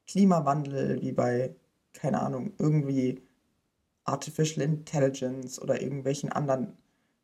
Klimawandel, 0.06 1.00
wie 1.02 1.12
bei, 1.12 1.54
keine 1.92 2.20
Ahnung, 2.20 2.52
irgendwie 2.58 3.22
Artificial 4.04 4.64
Intelligence 4.64 5.60
oder 5.60 5.80
irgendwelchen 5.80 6.30
anderen 6.30 6.76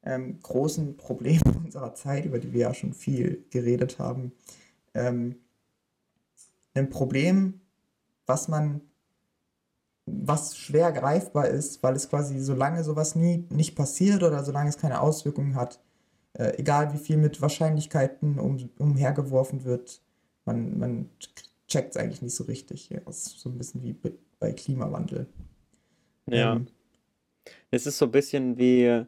ähm, 0.03 0.41
großen 0.41 0.97
Problemen 0.97 1.57
unserer 1.65 1.95
Zeit, 1.95 2.25
über 2.25 2.39
die 2.39 2.53
wir 2.53 2.61
ja 2.61 2.75
schon 2.75 2.95
viel 2.95 3.45
geredet 3.51 3.99
haben, 3.99 4.33
ähm, 4.95 5.37
ein 6.75 6.89
Problem, 6.89 7.61
was 8.27 8.49
man, 8.49 8.81
was 10.25 10.57
schwer 10.57 10.93
greifbar 10.93 11.49
ist, 11.49 11.83
weil 11.83 11.95
es 11.95 12.09
quasi, 12.09 12.39
solange 12.41 12.85
sowas 12.85 13.17
nie 13.17 13.47
nicht 13.51 13.75
passiert 13.75 14.23
oder 14.23 14.45
solange 14.45 14.69
es 14.69 14.79
keine 14.79 15.01
Auswirkungen 15.01 15.55
hat, 15.55 15.81
äh, 16.35 16.59
egal 16.59 16.93
wie 16.93 16.99
viel 16.99 17.17
mit 17.17 17.41
Wahrscheinlichkeiten 17.41 18.39
um, 18.39 18.71
umhergeworfen 18.79 19.65
wird, 19.65 20.01
man, 20.45 20.79
man 20.79 21.11
checkt 21.69 21.95
es 21.95 21.97
eigentlich 21.97 22.23
nicht 22.23 22.35
so 22.35 22.45
richtig. 22.45 22.91
Ja, 22.91 23.01
das 23.01 23.27
ist 23.27 23.41
so 23.41 23.49
ein 23.49 23.59
bisschen 23.59 23.83
wie 23.83 23.97
bei 24.39 24.53
Klimawandel. 24.53 25.27
Ja. 26.27 26.57
Ähm, 26.57 26.67
es 27.71 27.87
ist 27.87 27.99
so 27.99 28.07
ein 28.07 28.11
bisschen 28.11 28.59
wie 28.59 29.05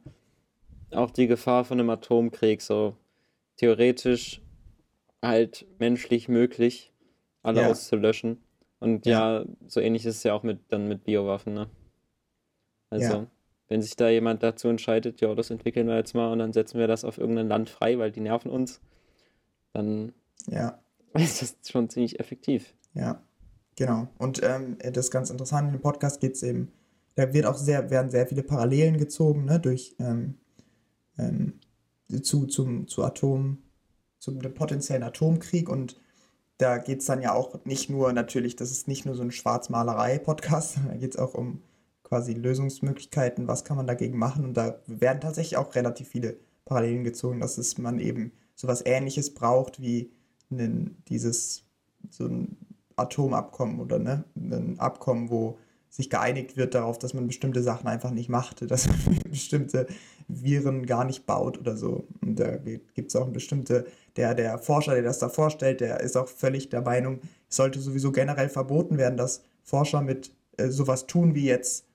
auch 0.91 1.11
die 1.11 1.27
Gefahr 1.27 1.65
von 1.65 1.79
einem 1.79 1.91
Atomkrieg. 1.91 2.63
So, 2.63 2.97
theoretisch 3.57 4.41
halt 5.23 5.67
menschlich 5.79 6.29
möglich, 6.29 6.93
alle 7.43 7.63
Ja, 7.63 7.71
auszulöschen. 7.71 8.43
Und 8.83 9.07
ja, 9.07 9.43
ja, 9.43 9.47
so 9.69 9.79
ähnlich 9.79 10.05
ist 10.07 10.17
es 10.17 10.23
ja 10.25 10.35
auch 10.35 10.43
mit 10.43 10.59
dann 10.69 10.89
mit 10.89 11.05
Biowaffen, 11.05 11.55
ne? 11.55 11.71
ja, 12.91 12.99
Also, 12.99 13.27
wenn 13.69 13.81
sich 13.81 13.95
da 13.95 14.09
jemand 14.09 14.43
dazu 14.43 14.67
entscheidet, 14.67 15.21
ja, 15.21 15.33
das 15.37 15.51
entwickeln 15.51 15.87
wir 15.87 15.95
jetzt 15.95 16.17
mal 16.17 16.33
und 16.33 16.41
dann 16.41 16.53
setzen 16.53 16.81
wir 16.81 16.89
das 16.89 17.05
auf 17.05 17.17
irgendein 17.17 17.47
Land 17.47 17.71
frei, 17.71 17.97
weil 17.99 18.11
die 18.11 18.21
nerven 18.21 18.51
uns, 18.51 18.81
dann 19.73 20.13
ja, 20.49 20.83
ist 21.15 21.43
das 21.43 21.57
schon 21.71 21.91
ziemlich 21.91 22.19
effektiv. 22.19 22.75
ja, 22.95 23.23
genau. 23.77 24.09
Und 24.19 24.43
ähm, 24.43 24.79
das 24.81 25.07
ist 25.07 25.11
ganz 25.13 25.31
interessant, 25.31 25.69
in 25.69 25.75
dem 25.75 25.81
Podcast 25.81 26.21
geht 26.21 26.35
es 26.35 26.43
eben, 26.43 26.73
da 27.15 27.33
wird 27.33 27.47
auch 27.47 27.57
sehr, 27.57 27.89
werden 27.89 28.11
sehr 28.11 28.27
viele 28.27 28.43
Parallelen 28.43 28.99
gezogen, 28.99 29.45
ne, 29.45 29.61
durch 29.61 29.95
ähm, 30.01 30.39
ähm, 31.19 31.61
zu, 32.23 32.47
zum, 32.47 32.89
zu 32.89 33.05
Atom, 33.05 33.59
zum 34.19 34.41
dem 34.41 34.55
potenziellen 34.55 35.05
Atomkrieg 35.05 35.69
und 35.69 36.01
da 36.59 36.79
geht 36.79 37.01
es 37.01 37.07
dann 37.07 37.23
ja 37.23 37.35
auch 37.35 37.65
nicht 37.65 37.91
nur 37.91 38.13
natürlich, 38.13 38.57
das 38.57 38.71
ist 38.71 38.89
nicht 38.89 39.07
nur 39.07 39.15
so 39.15 39.23
ein 39.23 39.33
Schwarzmalerei-Podcast, 39.33 40.79
da 40.89 40.97
geht 40.97 41.15
es 41.15 41.19
auch 41.19 41.35
um 41.35 41.63
quasi 42.03 42.35
Lösungsmöglichkeiten, 42.35 43.49
was 43.49 43.65
kann 43.65 43.77
man 43.77 43.87
dagegen 43.87 44.19
machen 44.19 44.45
und 44.45 44.55
da 44.55 44.81
werden 44.87 45.21
tatsächlich 45.21 45.57
auch 45.57 45.75
relativ 45.75 46.09
viele 46.09 46.37
Parallelen 46.65 47.05
gezogen, 47.05 47.41
dass 47.41 47.59
es 47.59 47.79
man 47.79 47.99
eben 47.99 48.33
sowas 48.55 48.83
Ähnliches 48.85 49.35
braucht 49.35 49.81
wie 49.81 50.13
einen, 50.51 51.03
dieses 51.09 51.65
so 52.11 52.27
ein 52.27 52.57
Atomabkommen 52.97 53.81
oder 53.81 53.99
ne, 53.99 54.25
ein 54.37 54.79
Abkommen, 54.79 55.31
wo 55.31 55.59
sich 55.89 56.09
geeinigt 56.09 56.57
wird 56.57 56.75
darauf, 56.75 56.99
dass 56.99 57.13
man 57.13 57.27
bestimmte 57.27 57.63
Sachen 57.63 57.87
einfach 57.87 58.11
nicht 58.11 58.29
macht, 58.29 58.63
dass 58.71 58.89
man 58.89 59.19
bestimmte 59.31 59.87
Viren 60.29 60.87
gar 60.87 61.05
nicht 61.05 61.27
baut 61.27 61.59
oder 61.59 61.77
so. 61.77 62.07
Und 62.21 62.41
da 62.41 62.57
gibt 62.57 63.09
es 63.09 63.17
auch 63.17 63.25
eine 63.25 63.33
bestimmte, 63.33 63.87
der, 64.17 64.35
der 64.35 64.59
Forscher, 64.59 64.95
der 64.95 65.03
das 65.03 65.19
da 65.19 65.29
vorstellt, 65.29 65.81
der 65.81 66.01
ist 66.01 66.17
auch 66.17 66.29
völlig 66.29 66.69
der 66.69 66.83
Meinung, 66.83 67.21
es 67.49 67.57
sollte 67.57 67.81
sowieso 67.81 68.13
generell 68.13 68.49
verboten 68.49 68.99
werden, 68.99 69.17
dass 69.17 69.43
Forscher 69.63 70.03
mit 70.03 70.33
äh, 70.57 70.69
sowas 70.69 71.07
tun 71.07 71.35
wie 71.35 71.47
jetzt 71.47 71.87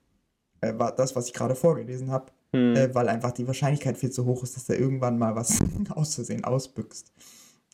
äh, 0.60 0.74
das, 0.96 1.14
was 1.14 1.26
ich 1.26 1.34
gerade 1.34 1.54
vorgelesen 1.54 2.10
habe, 2.10 2.32
Hm, 2.52 2.76
äh, 2.76 2.94
weil 2.94 3.08
einfach 3.08 3.32
die 3.32 3.46
Wahrscheinlichkeit 3.46 3.98
viel 3.98 4.10
zu 4.10 4.24
hoch 4.24 4.42
ist, 4.42 4.56
dass 4.56 4.64
da 4.64 4.74
irgendwann 4.74 5.18
mal 5.18 5.36
was 5.36 5.58
aus 5.90 6.14
Versehen 6.14 6.44
ausbüchst. 6.44 7.12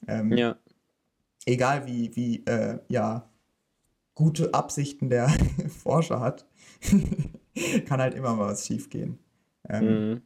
Ähm, 0.09 0.33
ja, 0.33 0.57
egal 1.47 1.87
wie, 1.87 2.15
wie 2.17 2.45
äh, 2.47 2.79
ja, 2.89 3.31
gute 4.15 4.53
Absichten 4.53 5.11
der 5.11 5.29
Forscher 5.83 6.21
hat, 6.21 6.47
kann 7.87 8.01
halt 8.01 8.15
immer 8.15 8.35
mal 8.35 8.49
was 8.49 8.67
schiefgehen. 8.67 9.19
Ähm, 9.69 9.87
hm. 9.87 10.23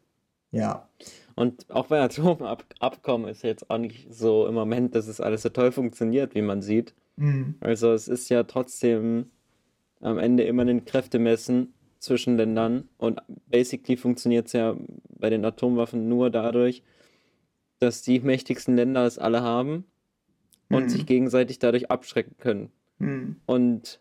Ja, 0.51 0.89
Und 1.35 1.71
auch 1.71 1.87
bei 1.87 2.01
Atomabkommen 2.01 3.29
ist 3.29 3.43
jetzt 3.43 3.71
auch 3.71 3.79
nicht 3.79 4.13
so 4.13 4.47
im 4.47 4.55
Moment, 4.55 4.95
dass 4.95 5.07
es 5.07 5.21
alles 5.21 5.43
so 5.43 5.51
toll 5.51 5.73
funktioniert, 5.73 6.35
wie 6.35 6.43
man 6.43 6.63
sieht. 6.63 6.95
mm, 7.17 7.55
Also 7.61 7.93
es 7.93 8.09
ist 8.09 8.29
ja 8.29 8.45
trotzdem 8.45 9.31
am 10.01 10.19
Ende 10.19 10.45
immer 10.45 10.65
ein 10.65 10.85
Kräftemessen 10.85 11.75
zwischen 11.99 12.37
Ländern 12.37 12.89
und 12.99 13.21
basically 13.49 13.97
funktioniert 13.97 14.47
es 14.47 14.53
ja 14.53 14.77
bei 15.19 15.31
den 15.31 15.45
Atomwaffen 15.45 16.09
nur 16.09 16.31
dadurch, 16.31 16.83
dass 17.81 18.03
die 18.03 18.21
mächtigsten 18.21 18.77
Länder 18.77 19.05
es 19.07 19.19
alle 19.19 19.43
haben 19.43 19.85
und 20.71 20.91
sich 20.91 21.03
mm, 21.03 21.07
gegenseitig 21.07 21.59
dadurch 21.59 21.91
abschrecken 21.91 22.37
können. 22.39 22.71
mm, 22.99 23.37
Und 23.47 24.01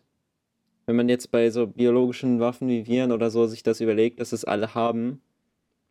wenn 0.86 0.96
man 0.96 1.08
jetzt 1.08 1.30
bei 1.30 1.50
so 1.50 1.66
biologischen 1.66 2.40
Waffen 2.40 2.68
wie 2.68 2.86
Viren 2.86 3.12
oder 3.12 3.30
so 3.30 3.46
sich 3.46 3.62
das 3.62 3.80
überlegt, 3.80 4.20
dass 4.20 4.32
es 4.32 4.44
alle 4.44 4.74
haben, 4.74 5.20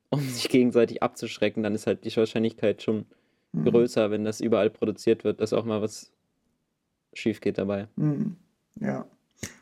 um 0.09 0.21
sich 0.21 0.49
gegenseitig 0.49 1.03
abzuschrecken, 1.03 1.63
dann 1.63 1.75
ist 1.75 1.87
halt 1.87 2.05
die 2.05 2.15
Wahrscheinlichkeit 2.15 2.81
schon 2.83 3.05
mm, 3.53 3.63
größer, 3.65 4.11
wenn 4.11 4.23
das 4.25 4.41
überall 4.41 4.69
produziert 4.69 5.23
wird, 5.23 5.41
dass 5.41 5.53
auch 5.53 5.65
mal 5.65 5.81
was 5.81 6.11
schief 7.13 7.41
geht 7.41 7.57
dabei. 7.57 7.87
mm, 7.95 8.35
ja. 8.81 9.05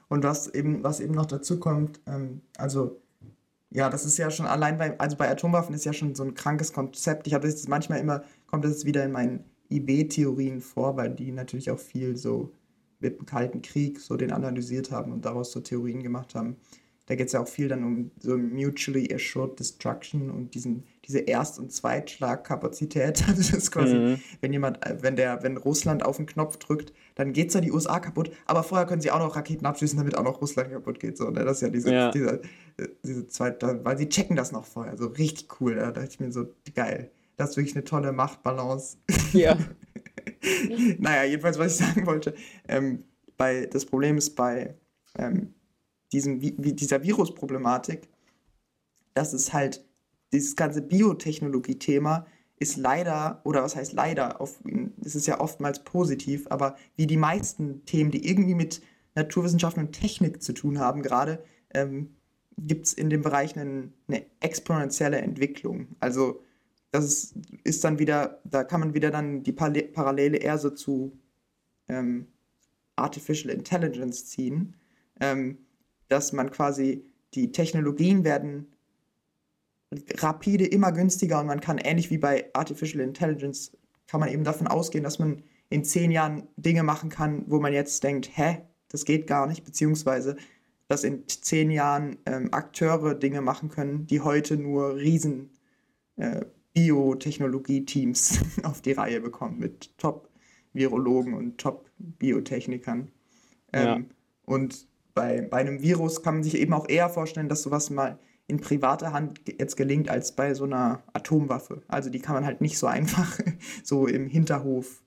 Und 0.10 0.24
was 0.24 0.48
eben, 0.54 0.84
was 0.84 1.00
eben 1.00 1.14
noch 1.16 1.26
dazu 1.26 1.60
kommt, 1.60 2.00
ähm, 2.08 2.42
also 2.58 3.02
Ja, 3.72 3.90
das 3.90 4.06
ist 4.06 4.18
ja 4.18 4.32
schon 4.32 4.46
allein 4.46 4.78
bei, 4.78 4.98
also 5.00 5.18
bei 5.18 5.30
Atomwaffen 5.30 5.76
ist 5.76 5.86
ja 5.86 5.94
schon 5.94 6.16
so 6.16 6.24
ein 6.24 6.34
krankes 6.34 6.72
Konzept. 6.74 7.28
Ich 7.28 7.34
habe 7.34 7.48
das 7.50 7.68
manchmal 7.68 8.00
immer, 8.00 8.24
kommt 8.48 8.64
das 8.66 8.86
wieder 8.86 9.04
in 9.04 9.12
meinen 9.12 9.44
IB-Theorien 9.70 10.62
vor, 10.62 10.96
weil 10.98 11.14
die 11.14 11.32
natürlich 11.32 11.72
auch 11.72 11.80
viel 11.80 12.16
so 12.16 12.54
mit 13.00 13.20
dem 13.20 13.26
Kalten 13.26 13.62
Krieg 13.62 14.00
so 14.00 14.16
den 14.16 14.32
analysiert 14.32 14.92
haben 14.92 15.12
und 15.12 15.26
daraus 15.26 15.52
so 15.52 15.60
Theorien 15.60 16.04
gemacht 16.04 16.36
haben. 16.36 16.58
Da 17.08 17.16
geht 17.16 17.28
es 17.28 17.34
ja 17.34 17.40
auch 17.40 17.48
viel 17.48 17.68
dann 17.68 17.84
um 17.84 18.12
so 18.20 18.36
mutually 18.38 19.14
assured 19.14 19.60
destruction 19.60 20.32
und 20.32 20.56
diesen, 20.56 20.86
diese 21.06 21.20
Erst- 21.20 21.60
und 21.60 21.72
Zweitschlagkapazität. 21.72 23.24
Also 23.28 23.42
das 23.42 23.50
ist 23.52 23.72
quasi, 23.72 23.96
Mhm. 23.96 24.20
wenn 24.42 24.54
jemand, 24.54 24.86
äh, 24.86 24.98
wenn 25.02 25.16
der, 25.16 25.44
wenn 25.44 25.58
Russland 25.58 26.04
auf 26.04 26.18
den 26.18 26.26
Knopf 26.26 26.58
drückt, 26.58 26.94
dann 27.16 27.32
geht 27.32 27.52
zwar 27.52 27.62
die 27.62 27.72
USA 27.72 28.00
kaputt, 28.00 28.32
aber 28.46 28.64
vorher 28.64 28.88
können 28.88 29.02
sie 29.02 29.12
auch 29.12 29.20
noch 29.20 29.36
Raketen 29.36 29.66
abschießen, 29.66 29.98
damit 29.98 30.18
auch 30.18 30.24
noch 30.24 30.42
Russland 30.42 30.72
kaputt 30.72 31.00
geht. 31.00 31.18
So, 31.18 31.30
ne? 31.30 31.46
Das 31.46 31.58
ist 31.58 31.62
ja 31.62 31.70
diese, 31.70 31.94
Ja. 31.94 32.12
diese, 32.12 32.42
äh, 32.78 32.88
diese 33.04 33.28
zweite, 33.28 33.82
weil 33.84 33.98
sie 33.98 34.10
checken 34.10 34.36
das 34.36 34.52
noch 34.52 34.66
vorher. 34.66 34.98
So 34.98 35.08
richtig 35.08 35.62
cool. 35.62 35.76
Da 35.76 35.92
dachte 35.92 36.10
ich 36.10 36.20
mir 36.20 36.32
so, 36.32 36.48
geil. 36.74 37.12
Das 37.38 37.52
ist 37.52 37.58
wirklich 37.58 37.76
eine 37.76 37.84
tolle 37.84 38.12
Machtbalance. 38.14 38.98
Ja. 39.34 39.58
Naja, 41.00 41.24
jedenfalls, 41.24 41.60
was 41.60 41.74
ich 41.80 41.86
sagen 41.86 42.06
wollte, 42.06 42.34
ähm, 42.68 43.04
bei, 43.38 43.66
das 43.66 43.86
Problem 43.86 44.18
ist 44.18 44.36
bei 44.36 44.76
ähm, 45.18 45.54
diesem, 46.12 46.40
dieser 46.40 47.04
Virusproblematik, 47.04 48.08
dass 49.14 49.34
es 49.34 49.54
halt, 49.54 49.86
dieses 50.34 50.56
ganze 50.56 50.82
Biotechnologie-Thema 50.82 52.26
ist 52.58 52.78
leider, 52.78 53.42
oder 53.44 53.64
was 53.64 53.76
heißt 53.76 53.94
leider, 53.94 54.42
auf, 54.42 54.60
es 55.04 55.16
ist 55.16 55.28
ja 55.28 55.40
oftmals 55.40 55.84
positiv, 55.84 56.48
aber 56.50 56.76
wie 56.96 57.08
die 57.08 57.18
meisten 57.18 57.86
Themen, 57.86 58.12
die 58.12 58.28
irgendwie 58.28 58.56
mit 58.56 58.82
Naturwissenschaften 59.16 59.86
und 59.86 59.92
Technik 59.94 60.42
zu 60.42 60.54
tun 60.54 60.80
haben, 60.80 61.02
gerade, 61.02 61.44
ähm, 61.74 62.16
gibt 62.58 62.88
es 62.88 62.94
in 62.94 63.10
dem 63.10 63.22
Bereich 63.22 63.58
einen, 63.58 63.94
eine 64.08 64.26
exponentielle 64.40 65.18
Entwicklung. 65.18 65.88
Also 66.00 66.42
das 66.92 67.06
ist, 67.06 67.36
ist 67.64 67.84
dann 67.84 68.00
wieder, 68.00 68.42
da 68.46 68.64
kann 68.64 68.80
man 68.80 68.94
wieder 68.94 69.12
dann 69.12 69.44
die 69.44 69.52
Parallele 69.52 70.38
eher 70.38 70.58
so 70.58 70.70
zu 70.70 71.20
ähm, 71.90 72.28
Artificial 72.96 73.54
Intelligence 73.54 74.26
ziehen, 74.28 74.76
ähm, 75.20 75.58
dass 76.08 76.34
man 76.34 76.52
quasi 76.52 77.04
die 77.34 77.52
Technologien 77.52 78.24
werden 78.24 78.68
rapide 80.18 80.66
immer 80.66 80.92
günstiger 80.92 81.40
und 81.40 81.48
man 81.48 81.62
kann 81.62 81.78
ähnlich 81.78 82.10
wie 82.10 82.18
bei 82.18 82.50
Artificial 82.54 83.02
Intelligence 83.02 83.72
kann 84.08 84.20
man 84.20 84.30
eben 84.30 84.44
davon 84.44 84.68
ausgehen, 84.68 85.04
dass 85.04 85.20
man 85.20 85.44
in 85.70 85.84
zehn 85.84 86.12
Jahren 86.12 86.48
Dinge 86.58 86.84
machen 86.84 87.10
kann, 87.10 87.44
wo 87.48 87.60
man 87.60 87.74
jetzt 87.74 88.04
denkt, 88.04 88.30
hä, 88.36 88.60
das 88.90 89.06
geht 89.06 89.28
gar 89.28 89.48
nicht, 89.48 89.64
beziehungsweise 89.64 90.36
dass 90.88 91.04
in 91.04 91.28
zehn 91.28 91.72
Jahren 91.72 92.18
ähm, 92.28 92.50
Akteure 92.54 93.16
Dinge 93.16 93.42
machen 93.42 93.70
können, 93.70 94.06
die 94.06 94.22
heute 94.22 94.56
nur 94.56 94.96
riesen 94.96 95.50
äh, 96.18 96.46
Biotechnologie-Teams 96.74 98.40
auf 98.64 98.82
die 98.82 98.92
Reihe 98.92 99.22
bekommen 99.22 99.58
mit 99.58 99.98
Top-Virologen 99.98 101.34
und 101.34 101.58
Top-Biotechnikern. 101.58 103.12
Ja. 103.74 103.96
Ähm, 103.96 104.10
und 104.46 104.88
bei, 105.16 105.42
bei 105.42 105.58
einem 105.58 105.82
Virus 105.82 106.22
kann 106.22 106.36
man 106.36 106.44
sich 106.44 106.58
eben 106.58 106.74
auch 106.74 106.88
eher 106.88 107.10
vorstellen, 107.10 107.50
dass 107.50 107.64
sowas 107.64 107.90
mal 107.90 108.20
in 108.48 108.62
privater 108.62 109.12
Hand 109.12 109.40
jetzt 109.60 109.76
gelingt 109.76 110.10
als 110.10 110.34
bei 110.34 110.54
so 110.54 110.66
einer 110.66 111.02
Atomwaffe. 111.14 111.82
Also 111.88 112.12
die 112.12 112.20
kann 112.20 112.36
man 112.36 112.46
halt 112.46 112.62
nicht 112.62 112.78
so 112.78 112.86
einfach 112.86 113.40
so 113.84 114.06
im 114.06 114.28
Hinterhof 114.28 115.02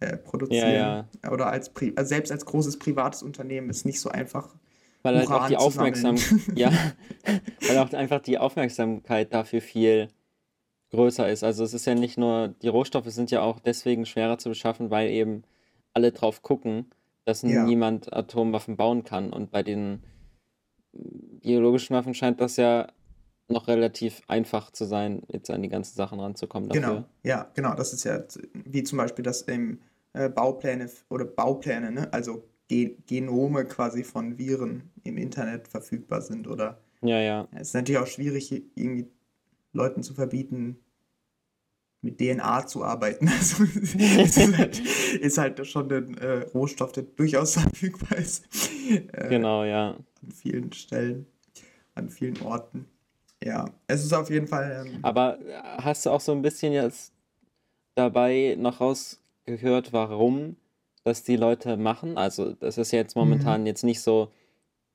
äh, 0.00 0.10
Ja, 0.10 0.16
produzieren. 0.16 0.72
ja. 0.72 1.30
Oder 1.30 1.48
als 1.48 1.70
also 1.96 2.08
selbst 2.08 2.32
als 2.32 2.46
großes 2.46 2.78
privates 2.78 3.22
Unternehmen 3.22 3.68
ist 3.68 3.84
nicht 3.84 4.00
so 4.00 4.08
einfach, 4.08 4.54
Weil 5.02 5.18
halt 5.18 5.30
auch 5.30 5.48
die. 5.48 5.56
Aufmerksamkeit, 5.56 6.40
ja, 6.54 6.72
weil 7.66 7.78
auch 7.78 7.92
einfach 7.92 8.20
die 8.20 8.38
Aufmerksamkeit 8.38 9.34
dafür 9.34 9.60
viel 9.60 10.08
größer 10.90 11.28
ist. 11.28 11.44
Also 11.44 11.64
es 11.64 11.74
ist 11.74 11.84
ja 11.84 11.94
nicht 11.94 12.16
nur, 12.16 12.54
die 12.62 12.68
Rohstoffe 12.68 13.10
sind 13.10 13.30
ja 13.30 13.42
auch 13.42 13.60
deswegen 13.60 14.06
schwerer 14.06 14.38
zu 14.38 14.48
beschaffen, 14.48 14.90
weil 14.90 15.10
eben 15.10 15.42
alle 15.92 16.12
drauf 16.12 16.42
gucken, 16.42 16.86
dass 17.28 17.42
Ja. 17.42 17.64
niemand 17.64 18.12
Atomwaffen 18.12 18.76
bauen 18.76 19.04
kann. 19.04 19.30
Und 19.32 19.50
bei 19.50 19.62
den 19.62 20.02
biologischen 20.92 21.94
Waffen 21.94 22.14
scheint 22.14 22.40
das 22.40 22.56
ja 22.56 22.88
noch 23.48 23.68
relativ 23.68 24.22
einfach 24.26 24.70
zu 24.72 24.84
sein, 24.84 25.22
jetzt 25.28 25.50
an 25.50 25.62
die 25.62 25.68
ganzen 25.68 25.94
Sachen 25.96 26.20
ranzukommen 26.20 26.68
Genau, 26.68 26.88
dafür. 26.88 27.08
ja, 27.22 27.50
genau. 27.54 27.74
Das 27.74 27.92
ist 27.92 28.04
ja 28.04 28.22
wie 28.52 28.82
zum 28.82 28.98
Beispiel, 28.98 29.22
dass 29.22 29.42
im 29.42 29.80
äh, 30.12 30.28
Baupläne 30.28 30.90
oder 31.08 31.24
Baupläne, 31.24 31.90
ne? 31.90 32.12
Also 32.12 32.44
Ge 32.68 32.96
Genome 33.06 33.64
quasi 33.64 34.04
von 34.04 34.36
Viren 34.38 34.90
im 35.04 35.16
Internet 35.16 35.68
verfügbar 35.68 36.20
sind. 36.20 36.46
Oder 36.48 36.80
Ja, 37.02 37.18
ja. 37.20 37.48
es 37.52 37.68
ist 37.68 37.74
natürlich 37.74 38.00
auch 38.00 38.06
schwierig, 38.06 38.52
irgendwie 38.74 39.06
Leuten 39.72 40.02
zu 40.02 40.12
verbieten, 40.14 40.78
mit 42.02 42.18
DNA 42.20 42.66
zu 42.66 42.84
arbeiten. 42.84 43.28
Also 43.38 43.64
ist 44.22 44.56
halt, 44.58 44.78
ist 45.20 45.38
halt 45.38 45.66
schon 45.66 45.90
ein 45.92 46.16
äh, 46.18 46.38
Rohstoff, 46.54 46.92
der 46.92 47.02
durchaus 47.04 47.54
verfügbar 47.60 48.18
ist. 48.18 48.44
Äh, 49.12 49.28
Genau, 49.28 49.64
ja. 49.64 49.90
an 50.22 50.30
vielen 50.32 50.72
Stellen, 50.72 51.26
an 51.94 52.08
vielen 52.08 52.40
Orten. 52.42 52.86
Ja, 53.42 53.66
es 53.86 54.04
ist 54.04 54.12
auf 54.12 54.30
jeden 54.30 54.48
Fall. 54.48 54.84
Ähm, 54.86 54.98
Aber 55.02 55.38
äh, 55.40 55.60
hast 55.78 56.06
du 56.06 56.10
auch 56.10 56.20
so 56.20 56.32
ein 56.32 56.42
bisschen 56.42 56.72
jetzt 56.72 57.12
dabei 57.94 58.56
noch 58.58 58.80
rausgehört, 58.80 59.92
warum 59.92 60.56
das 61.04 61.22
die 61.22 61.36
Leute 61.36 61.76
machen? 61.76 62.16
Also, 62.18 62.52
das 62.54 62.78
ist 62.78 62.92
ja 62.92 62.98
jetzt 62.98 63.16
momentan 63.16 63.62
Mhm. 63.62 63.66
jetzt 63.66 63.84
nicht 63.84 64.00
so, 64.00 64.30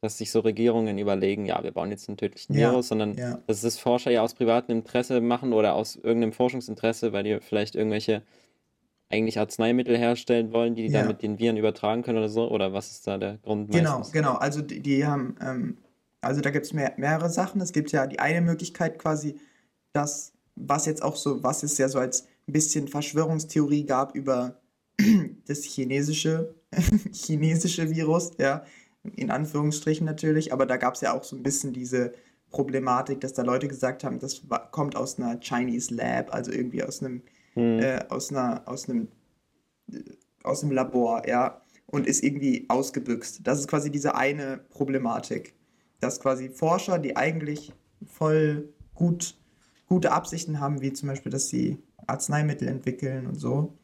dass 0.04 0.18
sich 0.18 0.32
so 0.32 0.42
Regierungen 0.42 0.98
überlegen, 0.98 1.46
ja, 1.46 1.64
wir 1.64 1.72
bauen 1.72 1.90
jetzt 1.92 2.08
einen 2.10 2.18
tödlichen 2.18 2.56
Ja, 2.56 2.72
Virus, 2.72 2.90
sondern 2.90 3.16
ja. 3.18 3.40
dass 3.48 3.64
es 3.64 3.80
Forscher 3.80 4.12
ja 4.12 4.22
aus 4.22 4.34
privatem 4.36 4.78
Interesse 4.78 5.22
machen 5.22 5.54
oder 5.54 5.74
aus 5.76 5.96
irgendeinem 5.96 6.34
Forschungsinteresse, 6.34 7.14
weil 7.14 7.24
die 7.24 7.40
vielleicht 7.42 7.76
irgendwelche 7.76 8.22
eigentlich 9.10 9.40
Arzneimittel 9.40 9.98
herstellen 9.98 10.52
wollen, 10.54 10.76
die 10.76 10.84
die 10.84 10.92
dann 10.92 11.06
Ja. 11.06 11.08
mit 11.08 11.22
den 11.22 11.40
Viren 11.40 11.58
übertragen 11.58 12.02
können 12.04 12.18
oder 12.18 12.30
so? 12.30 12.50
Oder 12.50 12.74
was 12.74 12.92
ist 12.92 13.08
da 13.08 13.18
der 13.18 13.38
Grund 13.40 13.72
Genau, 13.72 14.00
meistens? 14.00 14.12
genau. 14.12 14.34
Also 14.36 14.62
die, 14.62 14.80
die 14.82 15.06
haben, 15.06 15.36
ähm, 15.42 15.78
also 16.22 16.42
da 16.42 16.50
gibt 16.50 16.66
es 16.66 16.74
mehr, 16.74 16.94
mehrere 16.98 17.30
Sachen. 17.30 17.62
Es 17.62 17.72
gibt 17.74 17.92
ja 17.92 18.08
die 18.08 18.20
eine 18.20 18.42
Möglichkeit 18.42 18.98
quasi, 19.00 19.36
dass, 19.94 20.34
was 20.56 20.86
jetzt 20.86 21.04
auch 21.04 21.16
so, 21.16 21.44
was 21.44 21.64
es 21.64 21.78
ja 21.78 21.90
so 21.90 22.00
als 22.00 22.28
ein 22.48 22.54
bisschen 22.54 22.88
Verschwörungstheorie 22.88 23.86
gab 23.86 24.16
über 24.16 24.60
das 25.48 25.64
chinesische, 25.64 26.56
chinesische 27.14 27.90
Virus, 27.90 28.32
ja, 28.40 28.64
in 29.16 29.32
Anführungsstrichen 29.32 30.06
natürlich, 30.06 30.54
aber 30.54 30.66
da 30.66 30.78
gab 30.78 30.96
es 30.96 31.02
ja 31.02 31.14
auch 31.14 31.24
so 31.24 31.36
ein 31.36 31.44
bisschen 31.44 31.74
diese 31.74 32.14
Problematik, 32.50 33.20
dass 33.22 33.34
da 33.34 33.42
Leute 33.42 33.68
gesagt 33.68 34.04
haben, 34.04 34.20
das 34.20 34.50
wa- 34.50 34.60
kommt 34.60 34.96
aus 34.96 35.20
einer 35.20 35.40
Chinese 35.40 35.94
Lab, 35.94 36.34
also 36.34 36.52
irgendwie 36.52 36.84
aus 36.84 37.02
einem, 37.02 37.22
Hm, 37.54 37.80
äh, 37.80 38.06
aus 38.10 38.32
einer, 38.32 38.64
aus 38.68 38.90
einem 38.90 39.10
aus 40.44 40.62
dem 40.62 40.72
Labor, 40.72 41.28
ja, 41.28 41.62
und 41.86 42.08
ist 42.08 42.24
irgendwie 42.24 42.66
ausgebüxt. 42.68 43.42
Das 43.44 43.60
ist 43.60 43.68
quasi 43.68 43.92
diese 43.92 44.16
eine 44.16 44.58
Problematik, 44.70 45.54
dass 46.00 46.20
quasi 46.20 46.50
Forscher, 46.50 47.00
die 47.00 47.16
eigentlich 47.16 47.72
voll 48.06 48.70
gut, 48.94 49.38
gute 49.88 50.12
Absichten 50.12 50.60
haben, 50.60 50.82
wie 50.82 50.94
zum 50.94 51.10
Beispiel, 51.10 51.32
dass 51.32 51.50
sie 51.50 51.78
Arzneimittel 52.08 52.68
entwickeln 52.68 53.28
und 53.28 53.36
so. 53.36 53.78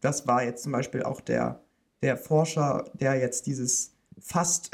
Das 0.00 0.26
war 0.26 0.42
jetzt 0.42 0.64
zum 0.64 0.72
Beispiel 0.72 1.02
auch 1.04 1.20
der, 1.20 1.62
der 2.02 2.16
Forscher, 2.16 2.84
der 2.94 3.14
jetzt 3.16 3.46
dieses 3.46 3.91
fast, 4.22 4.70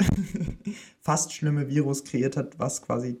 fast 1.01 1.33
schlimme 1.33 1.67
Virus 1.67 2.03
kreiert 2.03 2.37
hat, 2.37 2.59
was 2.59 2.81
quasi 2.81 3.19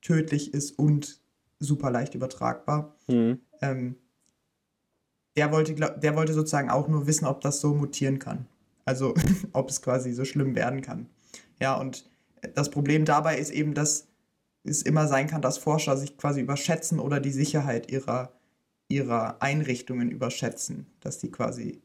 tödlich 0.00 0.54
ist 0.54 0.78
und 0.78 1.20
super 1.58 1.90
leicht 1.90 2.14
übertragbar. 2.14 2.94
hm, 3.08 3.40
Ähm, 3.60 3.96
der 5.36 5.52
wollte, 5.52 5.74
glaub, 5.74 6.00
der 6.00 6.16
wollte 6.16 6.34
sozusagen 6.34 6.70
auch 6.70 6.88
nur 6.88 7.06
wissen, 7.06 7.26
ob 7.26 7.40
das 7.40 7.60
so 7.60 7.74
mutieren 7.74 8.18
kann. 8.18 8.46
Also 8.84 9.14
ob 9.52 9.70
es 9.70 9.82
quasi 9.82 10.12
so 10.12 10.24
schlimm 10.24 10.54
werden 10.54 10.82
kann. 10.82 11.08
Ja, 11.60 11.74
und 11.76 12.08
das 12.54 12.70
Problem 12.70 13.04
dabei 13.04 13.38
ist 13.38 13.50
eben, 13.50 13.74
dass 13.74 14.08
es 14.64 14.82
immer 14.82 15.06
sein 15.08 15.26
kann, 15.26 15.42
dass 15.42 15.58
Forscher 15.58 15.96
sich 15.96 16.16
quasi 16.16 16.40
überschätzen 16.40 16.98
oder 16.98 17.20
die 17.20 17.30
Sicherheit 17.30 17.90
ihrer, 17.90 18.32
ihrer 18.88 19.42
Einrichtungen 19.42 20.10
überschätzen. 20.10 20.86
Dass 21.00 21.18
die 21.18 21.30
quasi 21.30 21.82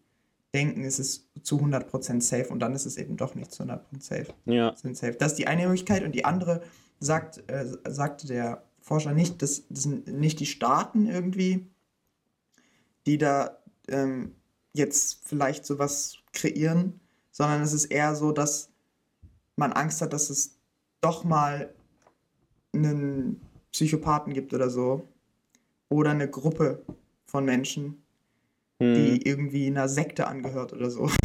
denken, 0.54 0.84
es 0.84 1.00
ist 1.00 1.28
zu 1.42 1.60
100% 1.60 2.22
safe 2.22 2.50
und 2.50 2.60
dann 2.60 2.76
ist 2.76 2.86
es 2.86 2.98
eben 2.98 3.18
doch 3.18 3.36
nicht 3.36 3.52
zu 3.52 3.64
100% 3.64 3.82
safe 4.00 4.28
ja, 4.46 4.76
sind 4.76 4.96
safe. 4.96 5.14
Das 5.14 5.34
ist 5.34 5.40
die 5.40 5.48
eine 5.48 5.64
Möglichkeit 5.64 6.04
und 6.04 6.14
die 6.14 6.26
andere 6.26 6.62
sagt, 7.00 7.44
äh, 7.50 7.66
sagte 7.88 8.28
der 8.28 8.64
Forscher 8.80 9.14
nicht, 9.14 9.42
das, 9.42 9.64
das 9.70 9.84
sind 9.84 10.08
nicht 10.08 10.40
die 10.40 10.46
Staaten 10.46 11.08
irgendwie, 11.08 11.68
die 13.06 13.18
da 13.18 13.58
ähm, 13.88 14.36
jetzt 14.74 15.26
vielleicht 15.26 15.66
sowas 15.66 16.18
kreieren, 16.34 17.00
sondern 17.32 17.62
es 17.62 17.74
ist 17.74 17.86
eher 17.86 18.16
so, 18.16 18.32
dass 18.32 18.70
man 19.56 19.74
Angst 19.74 20.02
hat, 20.02 20.14
dass 20.14 20.30
es 20.30 20.58
doch 21.02 21.24
mal 21.24 21.74
einen 22.74 23.42
Psychopathen 23.72 24.34
gibt 24.34 24.54
oder 24.54 24.70
so 24.70 25.08
oder 25.90 26.12
eine 26.12 26.30
Gruppe 26.30 26.84
von 27.26 27.46
Menschen, 27.46 28.03
hm, 28.84 28.96
die 28.96 29.28
irgendwie 29.28 29.68
einer 29.68 29.90
Sekte 29.90 30.28
angehört 30.28 30.74
oder 30.74 30.90
so. 30.90 31.10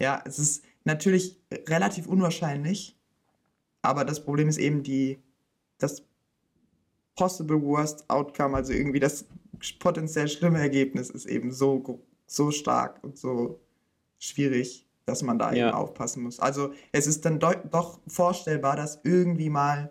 Ja, 0.00 0.22
es 0.24 0.40
ist 0.40 0.64
natürlich 0.82 1.40
relativ 1.68 2.08
unwahrscheinlich, 2.08 2.98
aber 3.80 4.04
das 4.04 4.24
Problem 4.24 4.48
ist 4.48 4.58
eben 4.58 4.82
die, 4.82 5.18
das 5.78 6.02
possible 7.14 7.62
worst 7.62 8.08
outcome, 8.10 8.56
also 8.56 8.72
irgendwie 8.72 9.00
das 9.00 9.26
potenziell 9.78 10.28
schlimme 10.28 10.58
Ergebnis 10.60 11.10
ist 11.10 11.26
eben 11.26 11.52
so, 11.52 12.00
so 12.26 12.50
stark 12.50 13.02
und 13.02 13.18
so 13.18 13.60
schwierig, 14.18 14.86
dass 15.04 15.22
man 15.22 15.38
da 15.38 15.50
eben 15.50 15.58
ja, 15.58 15.74
aufpassen 15.74 16.22
muss. 16.22 16.38
Also 16.38 16.72
es 16.92 17.06
ist 17.06 17.24
dann 17.24 17.38
doch 17.38 18.00
vorstellbar, 18.06 18.76
dass 18.76 19.00
irgendwie 19.04 19.50
mal 19.50 19.90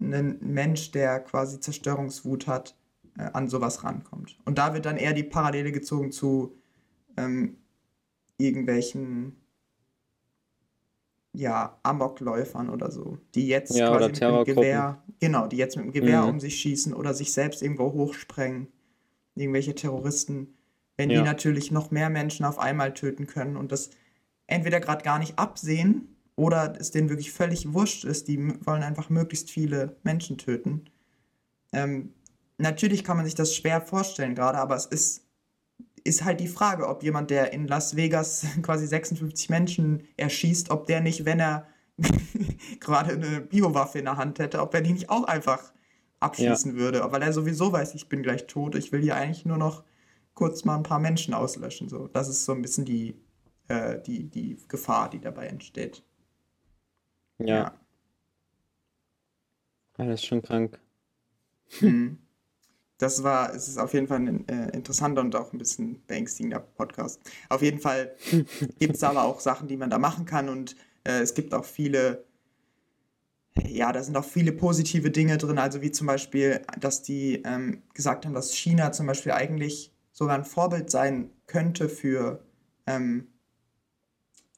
ein 0.00 0.38
Mensch, 0.40 0.90
der 0.92 1.20
quasi 1.20 1.60
Zerstörungswut 1.60 2.46
hat, 2.46 2.74
äh, 3.20 3.30
an 3.32 3.48
sowas 3.48 3.84
rankommt. 3.84 4.38
Und 4.44 4.58
da 4.58 4.74
wird 4.74 4.86
dann 4.86 4.96
eher 4.96 5.12
die 5.12 5.22
Parallele 5.22 5.72
gezogen 5.72 6.12
zu 6.12 6.56
ähm, 7.16 7.56
irgendwelchen, 8.38 9.36
ja, 11.32 11.78
Amokläufern 11.82 12.70
oder 12.70 12.90
so, 12.90 13.18
die 13.34 13.46
jetzt 13.46 13.76
ja, 13.76 13.88
quasi 13.90 14.08
mit 14.08 14.16
Terrorgruppen. 14.18 14.62
Gewehr, 14.62 15.02
genau, 15.20 15.46
die 15.46 15.56
jetzt 15.56 15.76
mit 15.76 15.84
einem 15.84 15.92
Gewehr 15.92 16.22
Mhm, 16.22 16.28
um 16.30 16.40
sich 16.40 16.56
schießen 16.56 16.92
oder 16.94 17.14
sich 17.14 17.32
selbst 17.32 17.62
irgendwo 17.62 17.92
hochsprengen, 17.92 18.68
irgendwelche 19.36 19.74
Terroristen, 19.74 20.54
wenn 20.96 21.08
die 21.08 21.14
ja, 21.16 21.22
natürlich 21.22 21.70
noch 21.70 21.90
mehr 21.90 22.10
Menschen 22.10 22.44
auf 22.44 22.58
einmal 22.58 22.94
töten 22.94 23.26
können 23.26 23.56
und 23.56 23.70
das 23.70 23.90
entweder 24.46 24.80
gerade 24.80 25.04
gar 25.04 25.18
nicht 25.18 25.38
absehen 25.38 26.16
oder 26.36 26.74
es 26.80 26.90
denen 26.90 27.10
wirklich 27.10 27.32
völlig 27.32 27.72
wurscht 27.72 28.04
ist, 28.04 28.28
die 28.28 28.38
wollen 28.66 28.82
einfach 28.82 29.08
möglichst 29.10 29.50
viele 29.50 29.96
Menschen 30.02 30.36
töten. 30.38 30.86
Ähm, 31.72 32.14
natürlich 32.60 33.04
kann 33.04 33.16
man 33.16 33.26
sich 33.26 33.34
das 33.34 33.54
schwer 33.54 33.80
vorstellen 33.80 34.34
gerade, 34.34 34.58
aber 34.58 34.76
es 34.76 34.86
ist 34.86 35.26
ist 36.04 36.24
halt 36.24 36.40
die 36.40 36.48
Frage, 36.48 36.88
ob 36.88 37.02
jemand, 37.02 37.30
der 37.30 37.52
in 37.52 37.66
Las 37.66 37.96
Vegas 37.96 38.46
quasi 38.62 38.86
56 38.86 39.50
Menschen 39.50 40.06
erschießt, 40.16 40.70
ob 40.70 40.86
der 40.86 41.00
nicht, 41.00 41.24
wenn 41.24 41.40
er 41.40 41.66
gerade 42.80 43.12
eine 43.12 43.40
Biowaffe 43.40 43.98
in 43.98 44.06
der 44.06 44.16
Hand 44.16 44.38
hätte, 44.38 44.60
ob 44.60 44.74
er 44.74 44.80
die 44.80 44.92
nicht 44.92 45.10
auch 45.10 45.24
einfach 45.24 45.62
ja, 45.62 45.72
abschießen 46.20 46.76
würde, 46.76 47.06
weil 47.12 47.22
er 47.22 47.32
sowieso 47.32 47.72
weiß, 47.72 47.94
ich 47.94 48.08
bin 48.08 48.22
gleich 48.22 48.46
tot, 48.46 48.74
ich 48.74 48.92
will 48.92 49.02
hier 49.02 49.16
eigentlich 49.16 49.44
nur 49.44 49.58
noch 49.58 49.84
kurz 50.34 50.64
mal 50.64 50.76
ein 50.76 50.82
paar 50.82 51.00
Menschen 51.00 51.34
auslöschen. 51.34 51.88
So. 51.88 52.08
Das 52.08 52.28
ist 52.28 52.44
so 52.44 52.52
ein 52.52 52.62
bisschen 52.62 52.84
die, 52.84 53.14
äh, 53.68 54.00
die, 54.00 54.30
die 54.30 54.56
Gefahr, 54.68 55.10
die 55.10 55.20
dabei 55.20 55.46
entsteht. 55.46 56.02
ja, 57.38 57.46
Ja. 57.46 57.74
Ah, 59.98 60.06
das 60.06 60.20
ist 60.20 60.26
schon 60.26 60.40
krank. 60.40 60.80
Mhm. 61.80 62.18
Das 63.00 63.22
war, 63.22 63.54
es 63.54 63.66
ist 63.66 63.78
auf 63.78 63.94
jeden 63.94 64.06
Fall 64.06 64.18
ein 64.18 64.48
äh, 64.48 64.70
interessanter 64.70 65.22
und 65.22 65.34
auch 65.34 65.52
ein 65.52 65.58
bisschen 65.58 66.02
beängstigender 66.06 66.60
Podcast. 66.60 67.20
Auf 67.48 67.62
jeden 67.62 67.80
Fall 67.80 68.14
gibt 68.78 68.94
es 68.94 69.02
aber 69.02 69.24
auch 69.24 69.40
Sachen, 69.40 69.68
die 69.68 69.78
man 69.78 69.88
da 69.88 69.98
machen 69.98 70.26
kann 70.26 70.48
und 70.48 70.76
äh, 71.04 71.20
es 71.20 71.32
gibt 71.34 71.54
auch 71.54 71.64
viele, 71.64 72.24
ja, 73.66 73.90
da 73.92 74.02
sind 74.02 74.16
auch 74.16 74.24
viele 74.24 74.52
positive 74.52 75.10
Dinge 75.10 75.38
drin, 75.38 75.58
also 75.58 75.80
wie 75.80 75.90
zum 75.90 76.06
Beispiel, 76.06 76.60
dass 76.78 77.02
die 77.02 77.42
ähm, 77.44 77.82
gesagt 77.94 78.26
haben, 78.26 78.34
dass 78.34 78.54
China 78.54 78.92
zum 78.92 79.06
Beispiel 79.06 79.32
eigentlich 79.32 79.92
sogar 80.12 80.36
ein 80.36 80.44
Vorbild 80.44 80.90
sein 80.90 81.30
könnte 81.46 81.88
für 81.88 82.44
ähm, 82.86 83.28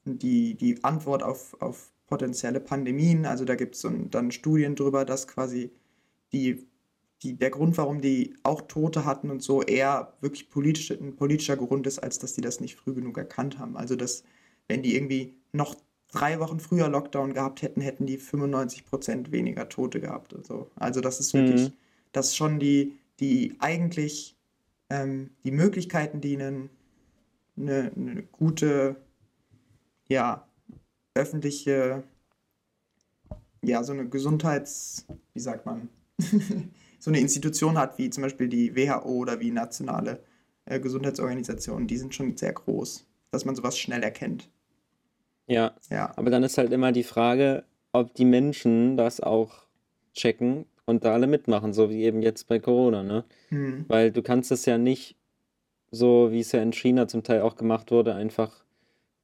die, 0.03 0.55
die 0.55 0.83
Antwort 0.83 1.23
auf, 1.23 1.55
auf 1.61 1.93
potenzielle 2.07 2.59
Pandemien. 2.59 3.25
Also 3.25 3.45
da 3.45 3.55
gibt 3.55 3.75
es 3.75 3.87
dann 4.11 4.31
Studien 4.31 4.75
drüber, 4.75 5.05
dass 5.05 5.27
quasi 5.27 5.71
die, 6.33 6.67
die, 7.23 7.33
der 7.35 7.49
Grund, 7.49 7.77
warum 7.77 8.01
die 8.01 8.35
auch 8.43 8.61
Tote 8.61 9.05
hatten 9.05 9.31
und 9.31 9.41
so, 9.41 9.61
eher 9.63 10.13
wirklich 10.21 10.49
politisch, 10.49 10.91
ein 10.91 11.15
politischer 11.15 11.57
Grund 11.57 11.87
ist, 11.87 11.99
als 11.99 12.19
dass 12.19 12.33
die 12.33 12.41
das 12.41 12.59
nicht 12.59 12.75
früh 12.75 12.93
genug 12.93 13.17
erkannt 13.17 13.57
haben. 13.59 13.77
Also 13.77 13.95
dass, 13.95 14.23
wenn 14.67 14.83
die 14.83 14.95
irgendwie 14.95 15.33
noch 15.53 15.75
drei 16.11 16.39
Wochen 16.39 16.59
früher 16.59 16.89
Lockdown 16.89 17.33
gehabt 17.33 17.61
hätten, 17.61 17.81
hätten 17.81 18.05
die 18.05 18.19
95% 18.19 19.31
weniger 19.31 19.69
Tote 19.69 19.99
gehabt 19.99 20.33
und 20.33 20.45
so. 20.45 20.69
Also 20.75 21.01
das 21.01 21.19
ist 21.19 21.33
wirklich, 21.33 21.69
Mhm. 21.69 21.73
dass 22.11 22.35
schon 22.35 22.59
die, 22.59 22.97
die 23.19 23.55
eigentlich 23.59 24.35
ähm, 24.89 25.31
die 25.43 25.51
Möglichkeiten, 25.51 26.21
die 26.21 26.35
einen, 26.35 26.69
eine, 27.57 27.91
eine 27.95 28.23
gute, 28.23 28.95
ja, 30.07 30.47
öffentliche, 31.15 32.03
ja, 33.63 33.83
so 33.83 33.93
eine 33.93 34.07
Gesundheits, 34.09 35.05
wie 35.33 35.39
sagt 35.39 35.65
man, 35.65 35.89
so 37.03 37.11
eine 37.11 37.19
Institution 37.19 37.77
hat, 37.77 37.97
wie 37.97 38.09
zum 38.09 38.23
Beispiel 38.23 38.47
die 38.47 38.77
WHO 38.77 39.09
oder 39.09 39.41
wie 39.41 39.51
nationale 39.51 40.23
äh, 40.63 40.79
Gesundheitsorganisationen, 40.79 41.85
die 41.85 41.97
sind 41.97 42.15
schon 42.15 42.37
sehr 42.37 42.53
groß, 42.53 43.05
dass 43.29 43.43
man 43.43 43.55
sowas 43.55 43.77
schnell 43.77 44.01
erkennt. 44.01 44.49
Ja, 45.45 45.75
Ja, 45.89 46.13
aber 46.15 46.29
dann 46.29 46.43
ist 46.43 46.57
halt 46.57 46.71
immer 46.71 46.93
die 46.93 47.03
Frage, 47.03 47.65
ob 47.91 48.13
die 48.13 48.23
Menschen 48.23 48.95
das 48.95 49.19
auch 49.19 49.65
checken 50.13 50.65
und 50.85 51.03
da 51.03 51.11
alle 51.11 51.27
mitmachen, 51.27 51.73
so 51.73 51.89
wie 51.89 52.03
eben 52.03 52.21
jetzt 52.21 52.47
bei 52.47 52.59
Corona, 52.59 53.03
ne? 53.03 53.25
hm. 53.49 53.83
Weil 53.89 54.13
du 54.13 54.21
kannst 54.21 54.53
es 54.53 54.65
ja 54.65 54.77
nicht, 54.77 55.17
so 55.91 56.31
wie 56.31 56.39
es 56.39 56.53
ja 56.53 56.61
in 56.61 56.71
China 56.71 57.09
zum 57.09 57.23
Teil 57.23 57.41
auch 57.41 57.57
gemacht 57.57 57.91
wurde, 57.91 58.15
einfach 58.15 58.63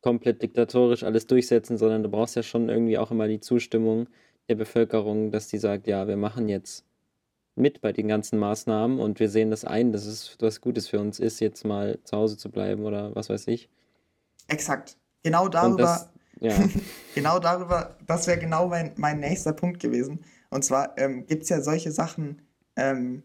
komplett 0.01 0.41
diktatorisch 0.41 1.03
alles 1.03 1.27
durchsetzen, 1.27 1.77
sondern 1.77 2.03
du 2.03 2.09
brauchst 2.09 2.35
ja 2.35 2.43
schon 2.43 2.67
irgendwie 2.67 2.97
auch 2.97 3.11
immer 3.11 3.29
die 3.29 3.39
Zustimmung 3.39 4.09
der 4.49 4.55
Bevölkerung, 4.55 5.31
dass 5.31 5.47
die 5.47 5.59
sagt, 5.59 5.87
ja, 5.87 6.09
wir 6.09 6.17
machen 6.17 6.49
jetzt 6.49 6.88
mit 7.59 7.81
bei 7.81 7.91
den 7.91 8.07
ganzen 8.07 8.39
Maßnahmen 8.39 8.99
und 8.99 9.19
wir 9.19 9.29
sehen 9.29 9.51
das 9.51 9.65
ein, 9.65 9.91
dass 9.91 10.05
es 10.05 10.37
was 10.39 10.61
Gutes 10.61 10.87
für 10.87 10.99
uns 10.99 11.19
ist, 11.19 11.39
jetzt 11.39 11.65
mal 11.65 11.99
zu 12.03 12.17
Hause 12.17 12.37
zu 12.37 12.49
bleiben 12.49 12.83
oder 12.83 13.15
was 13.15 13.29
weiß 13.29 13.47
ich. 13.47 13.69
Exakt. 14.47 14.97
Genau 15.23 15.47
darüber, 15.47 15.77
das, 15.77 16.09
ja. 16.39 16.55
genau 17.15 17.39
darüber, 17.39 17.97
das 18.07 18.27
wäre 18.27 18.39
genau 18.39 18.67
mein, 18.67 18.93
mein 18.95 19.19
nächster 19.19 19.53
Punkt 19.53 19.79
gewesen. 19.79 20.19
Und 20.49 20.63
zwar 20.63 20.97
ähm, 20.97 21.25
gibt 21.25 21.43
es 21.43 21.49
ja 21.49 21.61
solche 21.61 21.91
Sachen, 21.91 22.41
ähm, 22.75 23.23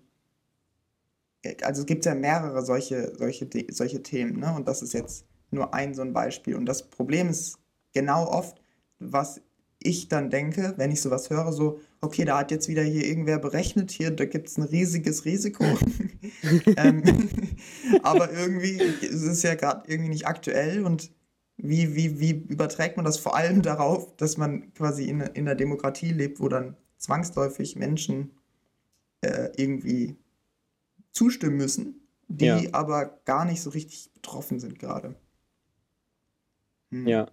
also 1.62 1.82
es 1.82 1.86
gibt 1.86 2.04
ja 2.04 2.14
mehrere 2.14 2.64
solche, 2.64 3.14
solche, 3.16 3.48
solche 3.70 4.02
Themen, 4.02 4.40
ne? 4.40 4.54
Und 4.54 4.66
das 4.66 4.82
ist 4.82 4.94
jetzt 4.94 5.26
nur 5.50 5.74
ein 5.74 5.94
so 5.94 6.02
ein 6.02 6.12
Beispiel. 6.12 6.56
Und 6.56 6.66
das 6.66 6.88
Problem 6.88 7.28
ist 7.28 7.58
genau 7.92 8.26
oft, 8.26 8.60
was 8.98 9.40
ich 9.78 10.08
dann 10.08 10.30
denke, 10.30 10.74
wenn 10.76 10.90
ich 10.90 11.02
sowas 11.02 11.30
höre, 11.30 11.52
so, 11.52 11.80
okay, 12.04 12.24
da 12.24 12.38
hat 12.38 12.50
jetzt 12.50 12.68
wieder 12.68 12.82
hier 12.82 13.04
irgendwer 13.04 13.38
berechnet, 13.38 13.90
hier, 13.90 14.10
da 14.10 14.24
gibt 14.24 14.48
es 14.48 14.56
ein 14.56 14.62
riesiges 14.64 15.24
Risiko. 15.24 15.64
ähm, 16.76 17.02
aber 18.02 18.32
irgendwie 18.32 18.80
ist 18.80 19.22
es 19.22 19.42
ja 19.42 19.54
gerade 19.54 19.90
irgendwie 19.90 20.10
nicht 20.10 20.26
aktuell 20.26 20.84
und 20.84 21.10
wie, 21.56 21.94
wie, 21.94 22.20
wie 22.20 22.30
überträgt 22.30 22.96
man 22.96 23.04
das 23.04 23.18
vor 23.18 23.36
allem 23.36 23.62
darauf, 23.62 24.14
dass 24.16 24.36
man 24.36 24.72
quasi 24.74 25.04
in, 25.04 25.20
in 25.20 25.46
einer 25.46 25.54
Demokratie 25.54 26.10
lebt, 26.10 26.40
wo 26.40 26.48
dann 26.48 26.76
zwangsläufig 26.98 27.76
Menschen 27.76 28.32
äh, 29.20 29.50
irgendwie 29.56 30.16
zustimmen 31.12 31.56
müssen, 31.56 32.00
die 32.28 32.46
ja. 32.46 32.60
aber 32.72 33.20
gar 33.24 33.44
nicht 33.44 33.62
so 33.62 33.70
richtig 33.70 34.10
betroffen 34.14 34.58
sind 34.58 34.78
gerade. 34.78 35.14
Hm. 36.90 37.06
Ja. 37.06 37.30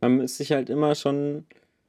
Man 0.00 0.20
ist 0.20 0.36
sich 0.36 0.52
halt 0.52 0.68
immer 0.68 0.94
schon, 0.94 1.46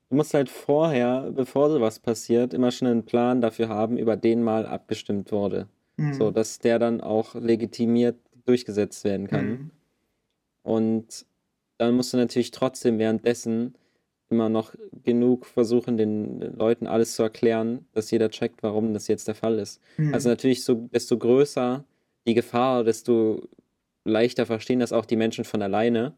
du 0.10 0.15
musst 0.15 0.34
halt 0.34 0.50
vorher, 0.50 1.32
bevor 1.34 1.70
sowas 1.70 2.00
passiert, 2.00 2.54
immer 2.54 2.72
schon 2.72 2.88
einen 2.88 3.06
Plan 3.06 3.41
dafür 3.41 3.70
haben, 3.70 3.98
über 3.98 4.15
den 4.15 4.43
mal 4.43 4.65
abgestimmt 4.65 5.32
wurde. 5.32 5.67
Hm. 5.98 6.13
So, 6.13 6.32
dass 6.32 6.60
der 6.60 6.80
dann 6.80 7.02
auch 7.02 7.36
legitimiert 7.36 8.17
durchgesetzt 8.46 9.04
werden 9.04 9.28
kann. 9.28 9.48
Hm. 9.48 9.72
Und 10.63 11.26
dann 11.78 11.96
musst 11.96 12.13
du 12.13 12.17
natürlich 12.17 12.52
trotzdem 12.52 13.00
währenddessen 13.00 13.76
immer 14.30 14.50
noch 14.50 14.76
genug 15.04 15.46
versuchen, 15.46 15.98
den 15.98 16.58
Leuten 16.58 16.88
alles 16.88 17.15
zu 17.15 17.24
erklären, 17.24 17.86
dass 17.93 18.12
jeder 18.12 18.30
checkt, 18.30 18.62
warum 18.63 18.93
das 18.93 19.08
jetzt 19.08 19.28
der 19.28 19.36
Fall 19.36 19.58
ist. 19.60 19.82
Mhm. 19.98 20.13
Also 20.13 20.28
natürlich, 20.28 20.63
so, 20.65 20.89
desto 20.91 21.17
größer 21.17 21.86
die 22.26 22.34
Gefahr, 22.34 22.84
desto 22.84 23.48
leichter 24.04 24.46
verstehen 24.46 24.80
das 24.80 24.91
auch 24.91 25.06
die 25.06 25.15
Menschen 25.15 25.46
von 25.46 25.62
alleine. 25.62 26.13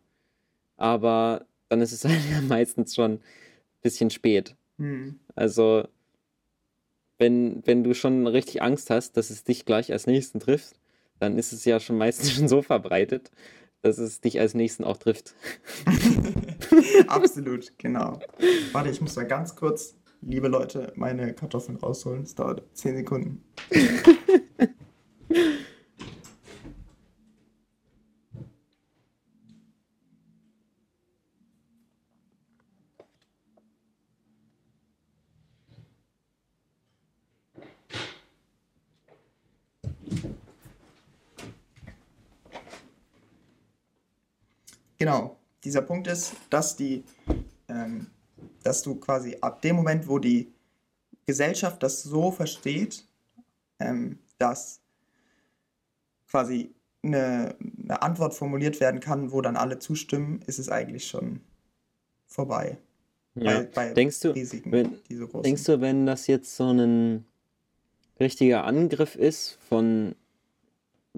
Aber 0.77 1.45
dann 1.67 1.81
ist 1.81 1.91
es 1.91 2.03
halt 2.05 2.19
ja 2.31 2.41
meistens 2.41 2.95
schon 2.95 3.19
bisschen 3.81 4.09
spät. 4.09 4.55
Mhm. 4.77 5.19
Also, 5.35 5.87
wenn, 7.17 7.61
wenn 7.65 7.83
du 7.83 7.93
schon 7.93 8.27
richtig 8.27 8.61
Angst 8.61 8.89
hast, 8.89 9.17
dass 9.17 9.29
es 9.29 9.43
dich 9.43 9.65
gleich 9.65 9.91
als 9.91 10.07
Nächsten 10.07 10.39
trifft, 10.39 10.79
dann 11.19 11.37
ist 11.37 11.51
es 11.51 11.65
ja 11.65 11.79
schon 11.79 11.97
meistens 11.97 12.31
schon 12.33 12.47
so 12.47 12.61
verbreitet, 12.61 13.31
dass 13.81 13.97
es 13.97 14.21
dich 14.21 14.39
als 14.39 14.53
Nächsten 14.53 14.83
auch 14.83 14.97
trifft. 14.97 15.35
Absolut, 17.07 17.77
genau. 17.77 18.19
Warte, 18.71 18.89
ich 18.89 19.01
muss 19.01 19.15
mal 19.15 19.27
ganz 19.27 19.55
kurz, 19.55 19.95
liebe 20.21 20.47
Leute, 20.47 20.91
meine 20.95 21.33
Kartoffeln 21.33 21.77
rausholen. 21.77 22.23
Es 22.23 22.35
dauert 22.35 22.63
10 22.73 22.97
Sekunden. 22.97 23.43
Genau, 44.99 45.37
dieser 45.63 45.81
Punkt 45.81 46.07
ist, 46.07 46.33
dass 46.49 46.75
die, 46.75 47.03
ähm, 47.69 48.07
dass 48.63 48.83
du 48.83 48.95
quasi 48.95 49.37
ab 49.39 49.61
dem 49.61 49.77
Moment, 49.77 50.07
wo 50.07 50.19
die 50.19 50.51
Gesellschaft 51.25 51.81
das 51.81 52.03
so 52.03 52.31
versteht, 52.31 53.05
ähm, 53.79 54.19
dass 54.37 54.81
quasi 56.29 56.71
eine, 57.01 57.55
eine, 57.83 58.01
Antwort 58.01 58.33
formuliert 58.33 58.81
werden 58.81 58.99
kann, 58.99 59.31
wo 59.31 59.41
dann 59.41 59.55
alle 59.55 59.79
zustimmen, 59.79 60.41
ist 60.47 60.59
es 60.59 60.69
eigentlich 60.69 61.07
schon 61.07 61.39
vorbei. 62.27 62.77
Ja. 63.35 63.61
Bei, 63.61 63.67
bei 63.73 63.93
denkst 63.93 64.19
du, 64.19 64.35
Risiken, 64.35 64.71
wenn, 64.71 64.99
denkst 65.43 65.63
du, 65.63 65.79
wenn 65.79 66.05
das 66.05 66.27
jetzt 66.27 66.57
so 66.57 66.71
ein 66.71 67.25
richtiger 68.19 68.65
Angriff 68.65 69.15
ist 69.15 69.57
von 69.69 70.15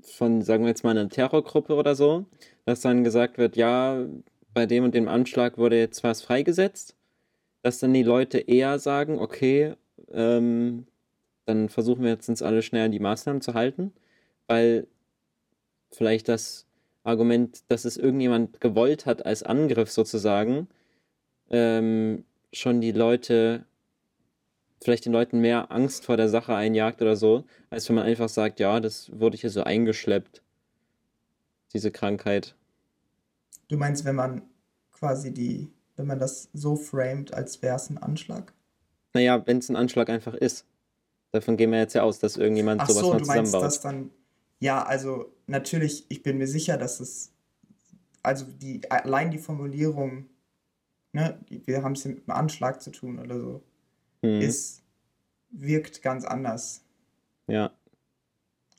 von, 0.04 0.42
sagen 0.42 0.64
wir 0.64 0.70
jetzt 0.70 0.84
mal, 0.84 0.92
einer 0.92 1.10
Terrorgruppe 1.10 1.76
oder 1.76 1.96
so, 1.96 2.26
dass 2.72 2.80
dann 2.80 3.04
gesagt 3.04 3.38
wird, 3.38 3.58
ja, 3.58 4.06
bei 4.54 4.66
dem 4.66 4.86
und 4.86 4.96
dem 4.96 5.10
Anschlag 5.10 5.58
wurde 5.58 5.78
jetzt 5.78 6.06
was 6.06 6.22
freigesetzt, 6.22 6.96
dass 7.64 7.80
dann 7.80 7.94
die 7.94 8.02
Leute 8.02 8.40
eher 8.40 8.80
sagen, 8.80 9.20
okay, 9.20 9.74
ähm, 10.10 10.88
dann 11.46 11.68
versuchen 11.68 12.04
wir 12.04 12.12
jetzt 12.12 12.30
uns 12.30 12.42
alle 12.42 12.62
schnell 12.62 12.86
an 12.86 12.94
die 12.94 13.00
Maßnahmen 13.00 13.42
zu 13.42 13.56
halten, 13.56 13.92
weil 14.48 14.88
vielleicht 15.92 16.30
das 16.30 16.66
Argument, 17.04 17.62
dass 17.68 17.84
es 17.84 17.98
irgendjemand 17.98 18.62
gewollt 18.62 19.06
hat 19.06 19.26
als 19.26 19.44
Angriff 19.44 19.92
sozusagen, 19.92 20.70
ähm, 21.50 22.24
schon 22.54 22.80
die 22.80 22.94
Leute 22.94 23.66
vielleicht 24.82 25.06
den 25.06 25.12
Leuten 25.12 25.42
mehr 25.42 25.74
Angst 25.74 26.06
vor 26.06 26.16
der 26.16 26.30
Sache 26.30 26.56
einjagt 26.56 27.02
oder 27.02 27.18
so, 27.18 27.44
als 27.70 27.90
wenn 27.90 27.98
man 27.98 28.06
einfach 28.06 28.30
sagt, 28.30 28.62
ja, 28.62 28.80
das 28.80 29.12
wurde 29.20 29.36
hier 29.36 29.50
so 29.50 29.64
eingeschleppt, 29.64 30.42
diese 31.74 31.92
Krankheit. 31.92 32.56
Du 33.72 33.78
meinst, 33.78 34.04
wenn 34.04 34.16
man 34.16 34.42
quasi 34.92 35.34
die, 35.34 35.72
wenn 35.96 36.06
man 36.06 36.20
das 36.20 36.50
so 36.52 36.76
framed, 36.76 37.34
als 37.34 37.62
wäre 37.62 37.78
es 37.78 37.90
ein 37.90 37.98
Anschlag? 37.98 38.54
Naja, 39.14 39.48
wenn 39.48 39.60
es 39.60 39.70
ein 39.70 39.78
Anschlag 39.78 40.10
einfach 40.10 40.34
ist. 40.34 40.66
Davon 41.32 41.56
gehen 41.56 41.72
wir 41.72 41.80
jetzt 41.80 41.94
ja 41.94 42.04
aus, 42.04 42.20
dass 42.20 42.36
irgendjemand 42.36 42.82
Ach 42.82 42.90
sowas 42.90 43.02
so, 43.02 43.14
mal 43.14 43.20
zusammenbaut. 43.20 43.54
du 43.54 43.60
meinst 43.60 43.78
das 43.78 43.80
dann, 43.80 44.12
ja, 44.60 44.84
also 44.84 45.34
natürlich, 45.48 46.06
ich 46.10 46.22
bin 46.22 46.38
mir 46.38 46.48
sicher, 46.48 46.78
dass 46.78 47.00
es, 47.00 47.32
also 48.22 48.44
die, 48.46 48.82
allein 48.92 49.32
die 49.32 49.38
Formulierung, 49.38 50.26
ne, 51.14 51.40
wir 51.48 51.82
haben 51.82 51.94
es 51.94 52.04
mit 52.04 52.28
einem 52.28 52.38
Anschlag 52.38 52.82
zu 52.82 52.92
tun 52.92 53.20
oder 53.20 53.40
so, 53.40 53.64
mhm. 54.22 54.42
ist, 54.42 54.84
wirkt 55.50 56.02
ganz 56.02 56.26
anders. 56.26 56.82
Ja. 57.48 57.72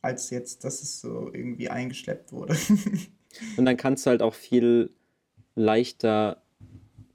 Als 0.03 0.29
jetzt, 0.29 0.65
dass 0.65 0.83
es 0.83 1.01
so 1.01 1.33
irgendwie 1.33 1.71
eingeschleppt 1.71 2.31
wurde. 2.31 2.59
Und 3.57 3.65
dann 3.65 3.77
kannst 3.77 4.07
du 4.07 4.11
halt 4.11 4.23
auch 4.23 4.35
viel 4.35 4.91
leichter, 5.55 6.43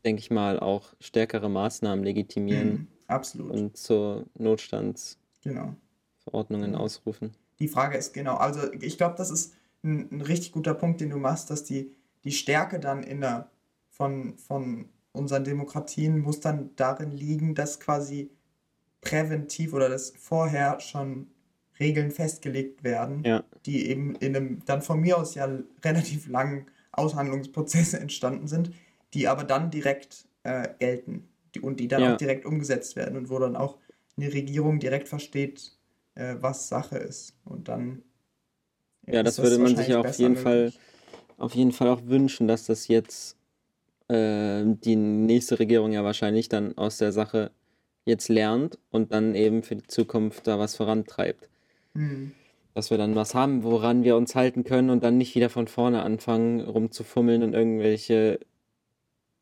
denke 0.05 0.19
ich 0.19 0.31
mal, 0.31 0.59
auch 0.59 0.93
stärkere 0.99 1.49
Maßnahmen 1.49 2.03
legitimieren. 2.03 2.69
Mhm, 2.69 2.87
absolut. 3.07 3.51
Und 3.51 3.77
zur 3.77 4.25
Notstandsverordnungen 4.37 6.71
genau. 6.71 6.79
ausrufen. 6.79 7.31
Die 7.59 7.67
Frage 7.67 7.97
ist 7.97 8.13
genau, 8.13 8.35
also 8.35 8.71
ich 8.73 8.97
glaube, 8.97 9.15
das 9.17 9.31
ist 9.31 9.55
ein, 9.83 10.09
ein, 10.11 10.21
richtig 10.21 10.51
guter 10.51 10.73
Punkt, 10.73 11.01
den 11.01 11.09
du 11.09 11.17
machst, 11.17 11.49
dass 11.49 11.63
die, 11.63 11.95
die 12.23 12.31
Stärke 12.31 12.79
dann 12.79 13.03
in 13.03 13.21
der, 13.21 13.49
von, 13.89 14.37
von 14.37 14.89
unseren 15.11 15.43
Demokratien 15.43 16.19
muss 16.19 16.39
dann 16.39 16.71
darin 16.75 17.11
liegen, 17.11 17.55
dass 17.55 17.79
quasi 17.79 18.29
präventiv 19.01 19.73
oder 19.73 19.89
dass 19.89 20.11
vorher 20.11 20.79
schon 20.79 21.27
Regeln 21.79 22.11
festgelegt 22.11 22.83
werden, 22.83 23.23
ja. 23.23 23.43
die 23.65 23.89
eben 23.89 24.15
in 24.15 24.35
einem 24.35 24.65
dann 24.65 24.81
von 24.81 24.99
mir 24.99 25.17
aus 25.17 25.35
ja 25.35 25.47
relativ 25.83 26.27
langen 26.27 26.67
Aushandlungsprozess 26.91 27.93
entstanden 27.95 28.47
sind, 28.47 28.71
die 29.13 29.27
aber 29.27 29.43
dann 29.43 29.71
direkt 29.71 30.25
äh, 30.43 30.69
gelten 30.79 31.27
die, 31.55 31.61
und 31.61 31.79
die 31.79 31.87
dann 31.87 32.01
ja. 32.01 32.13
auch 32.13 32.17
direkt 32.17 32.45
umgesetzt 32.45 32.95
werden 32.95 33.17
und 33.17 33.29
wo 33.29 33.39
dann 33.39 33.55
auch 33.55 33.77
eine 34.17 34.33
Regierung 34.33 34.79
direkt 34.79 35.07
versteht, 35.07 35.71
äh, 36.15 36.35
was 36.39 36.67
Sache 36.67 36.97
ist. 36.97 37.35
Und 37.45 37.67
dann. 37.67 38.01
Ja, 39.05 39.23
das, 39.23 39.35
das 39.35 39.45
würde 39.45 39.59
man 39.59 39.75
sich 39.75 39.87
ja 39.87 39.99
auf 40.01 40.17
jeden 40.17 40.35
Fall 40.35 40.73
auf 41.37 41.55
jeden 41.55 41.71
Fall 41.71 41.89
auch 41.89 42.01
wünschen, 42.05 42.47
dass 42.47 42.65
das 42.65 42.87
jetzt 42.87 43.37
äh, 44.07 44.63
die 44.65 44.95
nächste 44.95 45.59
Regierung 45.59 45.91
ja 45.91 46.03
wahrscheinlich 46.03 46.49
dann 46.49 46.77
aus 46.77 46.97
der 46.97 47.11
Sache 47.11 47.51
jetzt 48.05 48.29
lernt 48.29 48.79
und 48.89 49.11
dann 49.11 49.35
eben 49.35 49.63
für 49.63 49.75
die 49.75 49.87
Zukunft 49.87 50.47
da 50.47 50.59
was 50.59 50.75
vorantreibt. 50.75 51.47
Mhm. 51.93 52.31
Dass 52.73 52.91
wir 52.91 52.97
dann 52.97 53.15
was 53.15 53.33
haben, 53.33 53.63
woran 53.63 54.03
wir 54.03 54.15
uns 54.15 54.35
halten 54.35 54.63
können 54.63 54.89
und 54.89 55.03
dann 55.03 55.17
nicht 55.17 55.35
wieder 55.35 55.49
von 55.49 55.67
vorne 55.67 56.03
anfangen, 56.03 56.61
rumzufummeln 56.61 57.41
und 57.43 57.53
irgendwelche 57.53 58.39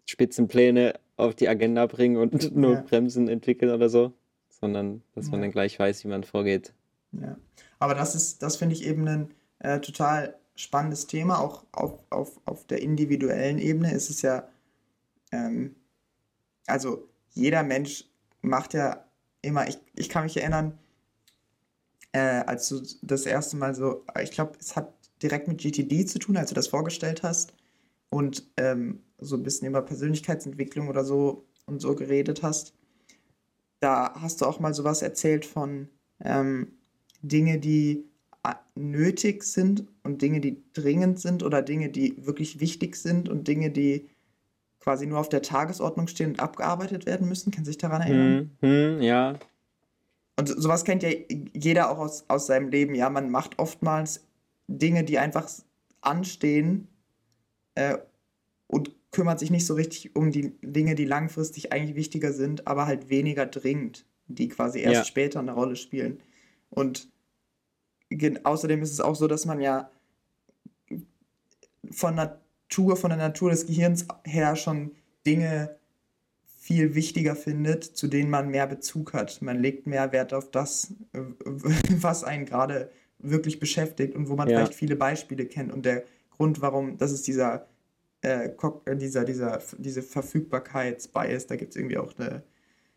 Spitzenpläne 0.05 0.93
auf 1.17 1.35
die 1.35 1.49
Agenda 1.49 1.85
bringen 1.85 2.17
und 2.17 2.55
nur 2.55 2.73
ja. 2.73 2.81
Bremsen 2.81 3.27
entwickeln 3.27 3.73
oder 3.73 3.89
so, 3.89 4.13
sondern 4.49 5.01
dass 5.15 5.25
ja. 5.25 5.31
man 5.31 5.41
dann 5.41 5.51
gleich 5.51 5.77
weiß, 5.77 6.03
wie 6.05 6.09
man 6.09 6.23
vorgeht. 6.23 6.73
Ja, 7.11 7.37
aber 7.79 7.95
das 7.95 8.15
ist, 8.15 8.41
das 8.41 8.55
finde 8.55 8.75
ich 8.75 8.85
eben 8.85 9.07
ein 9.07 9.31
äh, 9.59 9.79
total 9.79 10.35
spannendes 10.55 11.07
Thema. 11.07 11.39
Auch 11.39 11.65
auf, 11.73 11.99
auf, 12.09 12.39
auf 12.45 12.65
der 12.67 12.81
individuellen 12.81 13.59
Ebene 13.59 13.93
ist 13.93 14.09
es 14.09 14.21
ja 14.21 14.47
ähm, 15.31 15.75
also 16.67 17.07
jeder 17.33 17.63
Mensch 17.63 18.05
macht 18.41 18.73
ja 18.73 19.05
immer, 19.41 19.67
ich, 19.67 19.77
ich 19.95 20.09
kann 20.09 20.23
mich 20.23 20.37
erinnern, 20.37 20.77
äh, 22.15 22.43
als 22.45 22.69
du 22.69 22.81
das 23.01 23.25
erste 23.25 23.57
Mal 23.57 23.75
so, 23.75 24.05
ich 24.23 24.31
glaube, 24.31 24.53
es 24.57 24.77
hat 24.77 24.93
direkt 25.21 25.49
mit 25.49 25.57
GTD 25.57 26.05
zu 26.05 26.17
tun, 26.17 26.37
als 26.37 26.47
du 26.47 26.55
das 26.55 26.69
vorgestellt 26.69 27.23
hast 27.23 27.53
und 28.09 28.47
ähm, 28.55 29.03
so 29.17 29.35
ein 29.35 29.43
bisschen 29.43 29.67
über 29.67 29.81
Persönlichkeitsentwicklung 29.81 30.87
oder 30.87 31.03
so 31.03 31.45
und 31.65 31.81
so 31.81 31.93
geredet 31.93 32.41
hast. 32.41 32.73
Da 33.81 34.13
hast 34.21 34.39
du 34.39 34.45
auch 34.45 34.61
mal 34.61 34.73
sowas 34.73 35.01
erzählt 35.01 35.45
von 35.45 35.89
ähm, 36.23 36.71
Dinge, 37.21 37.59
die 37.59 38.05
nötig 38.75 39.43
sind 39.43 39.85
und 40.03 40.21
Dinge, 40.21 40.39
die 40.39 40.63
dringend 40.73 41.19
sind 41.19 41.43
oder 41.43 41.61
Dinge, 41.61 41.89
die 41.89 42.25
wirklich 42.25 42.61
wichtig 42.61 42.95
sind 42.95 43.27
und 43.27 43.47
Dinge, 43.47 43.71
die 43.71 44.07
quasi 44.79 45.05
nur 45.05 45.19
auf 45.19 45.29
der 45.29 45.41
Tagesordnung 45.41 46.07
stehen 46.07 46.29
und 46.29 46.39
abgearbeitet 46.39 47.05
werden 47.05 47.27
müssen. 47.27 47.51
Kann 47.51 47.65
sich 47.65 47.77
daran 47.77 48.01
erinnern? 48.01 48.51
Hm, 48.61 48.95
hm, 48.95 49.01
ja. 49.01 49.39
Und 50.37 50.49
sowas 50.49 50.83
kennt 50.83 51.03
ja 51.03 51.09
jeder 51.53 51.89
auch 51.89 51.97
aus, 51.97 52.25
aus 52.27 52.47
seinem 52.47 52.69
Leben. 52.69 52.93
Ja, 52.93 53.09
man 53.09 53.29
macht 53.29 53.57
oftmals 53.57 54.25
Dinge, 54.67 55.03
die 55.03 55.17
einfach 55.17 55.49
anstehen 56.01 56.87
äh, 57.75 57.97
und 58.67 58.91
kümmert 59.11 59.39
sich 59.39 59.49
nicht 59.49 59.65
so 59.65 59.75
richtig 59.75 60.15
um 60.15 60.31
die 60.31 60.57
Dinge, 60.61 60.95
die 60.95 61.05
langfristig 61.05 61.71
eigentlich 61.71 61.95
wichtiger 61.95 62.33
sind, 62.33 62.67
aber 62.67 62.85
halt 62.85 63.09
weniger 63.09 63.45
dringend, 63.45 64.05
die 64.27 64.49
quasi 64.49 64.79
erst 64.79 64.95
ja. 64.95 65.03
später 65.05 65.39
eine 65.39 65.53
Rolle 65.53 65.77
spielen. 65.77 66.19
Und 66.69 67.09
außerdem 68.43 68.81
ist 68.81 68.91
es 68.91 68.99
auch 68.99 69.15
so, 69.15 69.27
dass 69.27 69.45
man 69.45 69.61
ja 69.61 69.89
von 71.91 72.15
Natur, 72.15 72.97
von 72.97 73.09
der 73.09 73.17
Natur 73.17 73.51
des 73.51 73.65
Gehirns 73.65 74.05
her 74.25 74.55
schon 74.57 74.91
Dinge 75.25 75.77
viel 76.65 76.95
wichtiger 76.95 77.35
findet, 77.35 77.83
zu 77.83 78.07
denen 78.07 78.31
man 78.31 78.49
mehr 78.49 78.65
Bezug 78.65 79.13
hat. 79.13 79.39
Man 79.43 79.59
legt 79.59 79.85
mehr 79.85 80.11
Wert 80.11 80.33
auf 80.33 80.49
das, 80.49 80.95
was 81.13 82.23
einen 82.23 82.45
gerade 82.45 82.89
wirklich 83.19 83.59
beschäftigt 83.59 84.15
und 84.15 84.29
wo 84.29 84.35
man 84.35 84.49
ja. 84.49 84.57
vielleicht 84.57 84.73
viele 84.73 84.95
Beispiele 84.95 85.45
kennt. 85.45 85.71
Und 85.71 85.85
der 85.85 86.05
Grund, 86.31 86.61
warum, 86.61 86.97
das 86.97 87.11
ist 87.11 87.27
dieser, 87.27 87.67
äh, 88.23 88.49
äh 88.85 88.95
dieser, 88.95 89.25
dieser, 89.25 89.61
diese 89.77 90.01
Verfügbarkeitsbias, 90.01 91.45
da 91.45 91.55
gibt 91.55 91.69
es 91.69 91.75
irgendwie 91.75 91.99
auch 91.99 92.17
eine. 92.17 92.41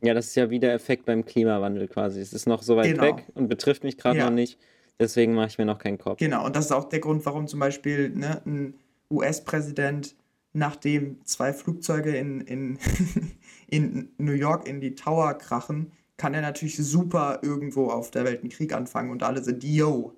Ja, 0.00 0.14
das 0.14 0.28
ist 0.28 0.36
ja 0.36 0.48
wie 0.48 0.60
der 0.60 0.72
Effekt 0.72 1.04
beim 1.04 1.26
Klimawandel 1.26 1.88
quasi. 1.88 2.22
Es 2.22 2.32
ist 2.32 2.46
noch 2.46 2.62
so 2.62 2.74
weit 2.78 2.92
genau. 2.92 3.02
weg 3.02 3.26
und 3.34 3.48
betrifft 3.48 3.84
mich 3.84 3.98
gerade 3.98 4.16
ja. 4.16 4.24
noch 4.24 4.34
nicht. 4.34 4.58
Deswegen 4.98 5.34
mache 5.34 5.48
ich 5.48 5.58
mir 5.58 5.66
noch 5.66 5.78
keinen 5.78 5.98
Kopf. 5.98 6.20
Genau, 6.20 6.46
und 6.46 6.56
das 6.56 6.66
ist 6.66 6.72
auch 6.72 6.88
der 6.88 7.00
Grund, 7.00 7.26
warum 7.26 7.46
zum 7.46 7.60
Beispiel 7.60 8.08
ne, 8.08 8.40
ein 8.46 8.74
US-Präsident, 9.10 10.16
nachdem 10.58 11.24
zwei 11.24 11.52
Flugzeuge 11.52 12.16
in, 12.16 12.40
in, 12.42 12.78
in 13.68 14.10
New 14.18 14.32
York 14.32 14.68
in 14.68 14.80
die 14.80 14.94
Tower 14.94 15.34
krachen, 15.34 15.92
kann 16.16 16.34
er 16.34 16.42
natürlich 16.42 16.76
super 16.76 17.38
irgendwo 17.42 17.88
auf 17.88 18.10
der 18.10 18.24
Welt 18.24 18.40
einen 18.40 18.50
Krieg 18.50 18.74
anfangen 18.74 19.10
und 19.10 19.22
alle 19.22 19.42
sind, 19.42 19.62
yo, 19.64 20.16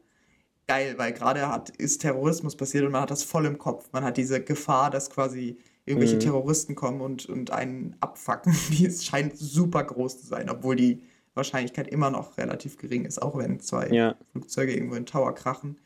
geil, 0.67 0.95
weil 0.97 1.13
gerade 1.13 1.49
hat, 1.49 1.71
ist 1.71 2.01
Terrorismus 2.01 2.57
passiert 2.57 2.85
und 2.85 2.93
man 2.93 3.03
hat 3.03 3.11
das 3.11 3.23
voll 3.23 3.45
im 3.45 3.59
Kopf. 3.59 3.89
Man 3.93 4.05
hat 4.05 4.17
diese 4.17 4.43
Gefahr, 4.43 4.91
dass 4.91 5.11
quasi 5.11 5.59
irgendwelche 5.85 6.15
mhm. 6.15 6.21
Terroristen 6.21 6.75
kommen 6.75 7.01
und, 7.01 7.27
und 7.27 7.51
einen 7.51 7.97
abfacken. 8.01 8.55
Die 8.71 8.91
scheint 8.91 9.37
super 9.37 9.85
groß 9.85 10.21
zu 10.23 10.27
sein, 10.27 10.49
obwohl 10.49 10.77
die 10.77 11.03
Wahrscheinlichkeit 11.35 11.89
immer 11.89 12.11
noch 12.11 12.39
relativ 12.39 12.77
gering 12.79 13.05
ist, 13.05 13.21
auch 13.21 13.37
wenn 13.37 13.61
zwei 13.61 13.89
ja. 13.89 14.17
Flugzeuge 14.33 14.73
irgendwo 14.73 14.95
in 14.95 15.07
Tower 15.07 15.35
krachen. 15.35 15.79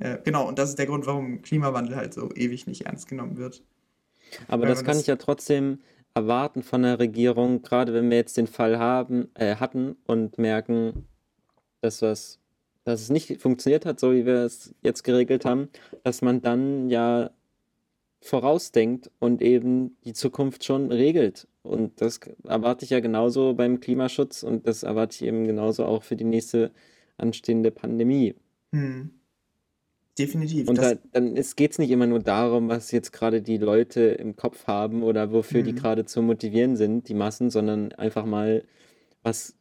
Äh, 0.00 0.18
genau, 0.24 0.48
und 0.48 0.58
das 0.58 0.70
ist 0.70 0.78
der 0.78 0.86
Grund, 0.86 1.06
warum 1.06 1.42
Klimawandel 1.42 1.96
halt 1.96 2.14
so 2.14 2.30
ewig 2.34 2.66
nicht 2.66 2.86
ernst 2.86 3.08
genommen 3.08 3.36
wird. 3.36 3.62
Aber 4.48 4.66
das 4.66 4.84
kann 4.84 4.94
das 4.94 5.02
ich 5.02 5.06
ja 5.06 5.16
trotzdem 5.16 5.80
erwarten 6.14 6.62
von 6.62 6.82
der 6.82 6.98
Regierung, 6.98 7.62
gerade 7.62 7.94
wenn 7.94 8.10
wir 8.10 8.16
jetzt 8.16 8.36
den 8.36 8.46
Fall 8.46 8.78
haben, 8.78 9.30
äh, 9.34 9.56
hatten 9.56 9.96
und 10.06 10.38
merken, 10.38 11.06
dass, 11.80 12.02
was, 12.02 12.38
dass 12.84 13.00
es 13.00 13.10
nicht 13.10 13.40
funktioniert 13.40 13.86
hat, 13.86 13.98
so 13.98 14.12
wie 14.12 14.26
wir 14.26 14.44
es 14.44 14.74
jetzt 14.82 15.04
geregelt 15.04 15.44
haben, 15.44 15.68
dass 16.04 16.22
man 16.22 16.42
dann 16.42 16.90
ja 16.90 17.30
vorausdenkt 18.20 19.10
und 19.18 19.42
eben 19.42 19.96
die 20.04 20.12
Zukunft 20.12 20.64
schon 20.64 20.92
regelt 20.92 21.48
und 21.62 22.00
das 22.00 22.18
erwarte 22.44 22.84
ich 22.84 22.90
ja 22.90 23.00
genauso 23.00 23.54
beim 23.54 23.80
Klimaschutz 23.80 24.42
und 24.42 24.66
das 24.66 24.82
erwarte 24.82 25.16
ich 25.16 25.22
eben 25.22 25.46
genauso 25.46 25.84
auch 25.84 26.02
für 26.02 26.16
die 26.16 26.24
nächste 26.24 26.72
anstehende 27.18 27.70
Pandemie. 27.70 28.34
Hm. 28.72 29.10
Definitiv. 30.18 30.68
Und 30.68 30.76
da, 30.76 30.94
dann 31.12 31.34
geht 31.34 31.72
es 31.72 31.78
nicht 31.78 31.90
immer 31.90 32.06
nur 32.06 32.20
darum, 32.20 32.68
was 32.68 32.90
jetzt 32.90 33.12
gerade 33.12 33.40
die 33.40 33.56
Leute 33.56 34.02
im 34.02 34.36
Kopf 34.36 34.66
haben 34.66 35.02
oder 35.02 35.32
wofür 35.32 35.60
hm. 35.60 35.66
die 35.66 35.74
gerade 35.74 36.04
zu 36.04 36.20
motivieren 36.20 36.76
sind, 36.76 37.08
die 37.08 37.14
Massen, 37.14 37.50
sondern 37.50 37.92
einfach 37.92 38.26
mal, 38.26 38.64
was 39.22 39.54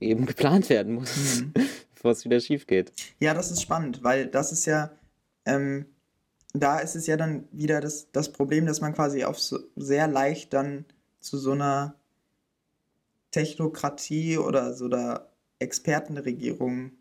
eben 0.00 0.24
geplant 0.26 0.70
werden 0.70 0.94
muss, 0.94 1.40
hm. 1.40 1.52
bevor 1.94 2.12
es 2.12 2.24
wieder 2.24 2.40
schief 2.40 2.66
geht. 2.66 2.92
Ja, 3.20 3.34
das 3.34 3.50
ist 3.50 3.60
spannend, 3.60 4.02
weil 4.02 4.26
das 4.26 4.50
ist 4.50 4.64
ja, 4.64 4.90
ähm, 5.44 5.84
da 6.54 6.78
ist 6.78 6.96
es 6.96 7.06
ja 7.06 7.18
dann 7.18 7.44
wieder 7.52 7.80
das, 7.80 8.10
das 8.12 8.32
Problem, 8.32 8.64
dass 8.64 8.80
man 8.80 8.94
quasi 8.94 9.24
auf 9.24 9.38
so 9.38 9.58
sehr 9.76 10.08
leicht 10.08 10.54
dann 10.54 10.86
zu 11.20 11.36
so 11.36 11.52
einer 11.52 11.96
Technokratie 13.30 14.38
oder 14.38 14.72
so 14.72 14.86
einer 14.86 15.28
Expertenregierung 15.58 16.92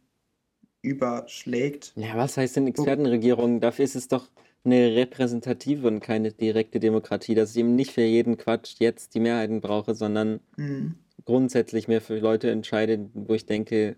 überschlägt. 0.81 1.93
Ja, 1.95 2.15
was 2.17 2.37
heißt 2.37 2.55
denn 2.55 2.67
Expertenregierung? 2.67 3.59
Dafür 3.59 3.85
ist 3.85 3.95
es 3.95 4.07
doch 4.07 4.29
eine 4.63 4.95
repräsentative 4.95 5.87
und 5.87 5.99
keine 6.01 6.31
direkte 6.31 6.79
Demokratie, 6.79 7.35
dass 7.35 7.51
ich 7.51 7.57
eben 7.57 7.75
nicht 7.75 7.91
für 7.91 8.01
jeden 8.01 8.37
Quatsch 8.37 8.75
jetzt 8.79 9.15
die 9.15 9.19
Mehrheiten 9.19 9.61
brauche, 9.61 9.95
sondern 9.95 10.39
mhm. 10.55 10.95
grundsätzlich 11.25 11.87
mehr 11.87 12.01
für 12.01 12.19
Leute 12.19 12.51
entscheide, 12.51 13.09
wo 13.13 13.33
ich 13.33 13.45
denke, 13.45 13.95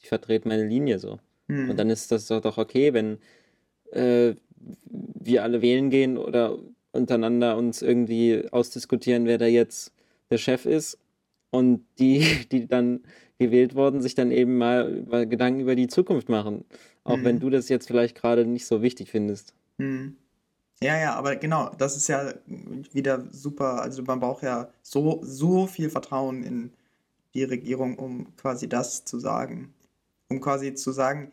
ich 0.00 0.08
vertrete 0.08 0.48
meine 0.48 0.66
Linie 0.66 0.98
so. 0.98 1.18
Mhm. 1.46 1.70
Und 1.70 1.76
dann 1.78 1.90
ist 1.90 2.12
das 2.12 2.26
doch 2.26 2.58
okay, 2.58 2.92
wenn 2.92 3.18
äh, 3.92 4.34
wir 4.90 5.42
alle 5.42 5.62
wählen 5.62 5.90
gehen 5.90 6.18
oder 6.18 6.58
untereinander 6.92 7.56
uns 7.56 7.82
irgendwie 7.82 8.46
ausdiskutieren, 8.50 9.26
wer 9.26 9.38
da 9.38 9.46
jetzt 9.46 9.92
der 10.30 10.38
Chef 10.38 10.66
ist 10.66 10.98
und 11.50 11.86
die, 11.98 12.24
die 12.52 12.66
dann 12.66 13.00
gewählt 13.38 13.74
wurden, 13.74 14.02
sich 14.02 14.14
dann 14.14 14.30
eben 14.30 14.58
mal 14.58 15.04
Gedanken 15.28 15.60
über 15.60 15.76
die 15.76 15.86
Zukunft 15.86 16.28
machen. 16.28 16.64
Auch 17.04 17.16
mhm. 17.16 17.24
wenn 17.24 17.40
du 17.40 17.50
das 17.50 17.68
jetzt 17.68 17.86
vielleicht 17.86 18.16
gerade 18.16 18.44
nicht 18.44 18.66
so 18.66 18.82
wichtig 18.82 19.10
findest. 19.10 19.54
Mhm. 19.78 20.16
Ja, 20.80 20.96
ja, 20.96 21.14
aber 21.14 21.36
genau, 21.36 21.70
das 21.76 21.96
ist 21.96 22.08
ja 22.08 22.32
wieder 22.92 23.26
super. 23.32 23.82
Also 23.82 24.02
man 24.02 24.20
braucht 24.20 24.44
ja 24.44 24.68
so, 24.82 25.20
so 25.22 25.66
viel 25.66 25.90
Vertrauen 25.90 26.44
in 26.44 26.72
die 27.34 27.44
Regierung, 27.44 27.98
um 27.98 28.36
quasi 28.36 28.68
das 28.68 29.04
zu 29.04 29.18
sagen. 29.18 29.74
Um 30.28 30.40
quasi 30.40 30.74
zu 30.74 30.92
sagen, 30.92 31.32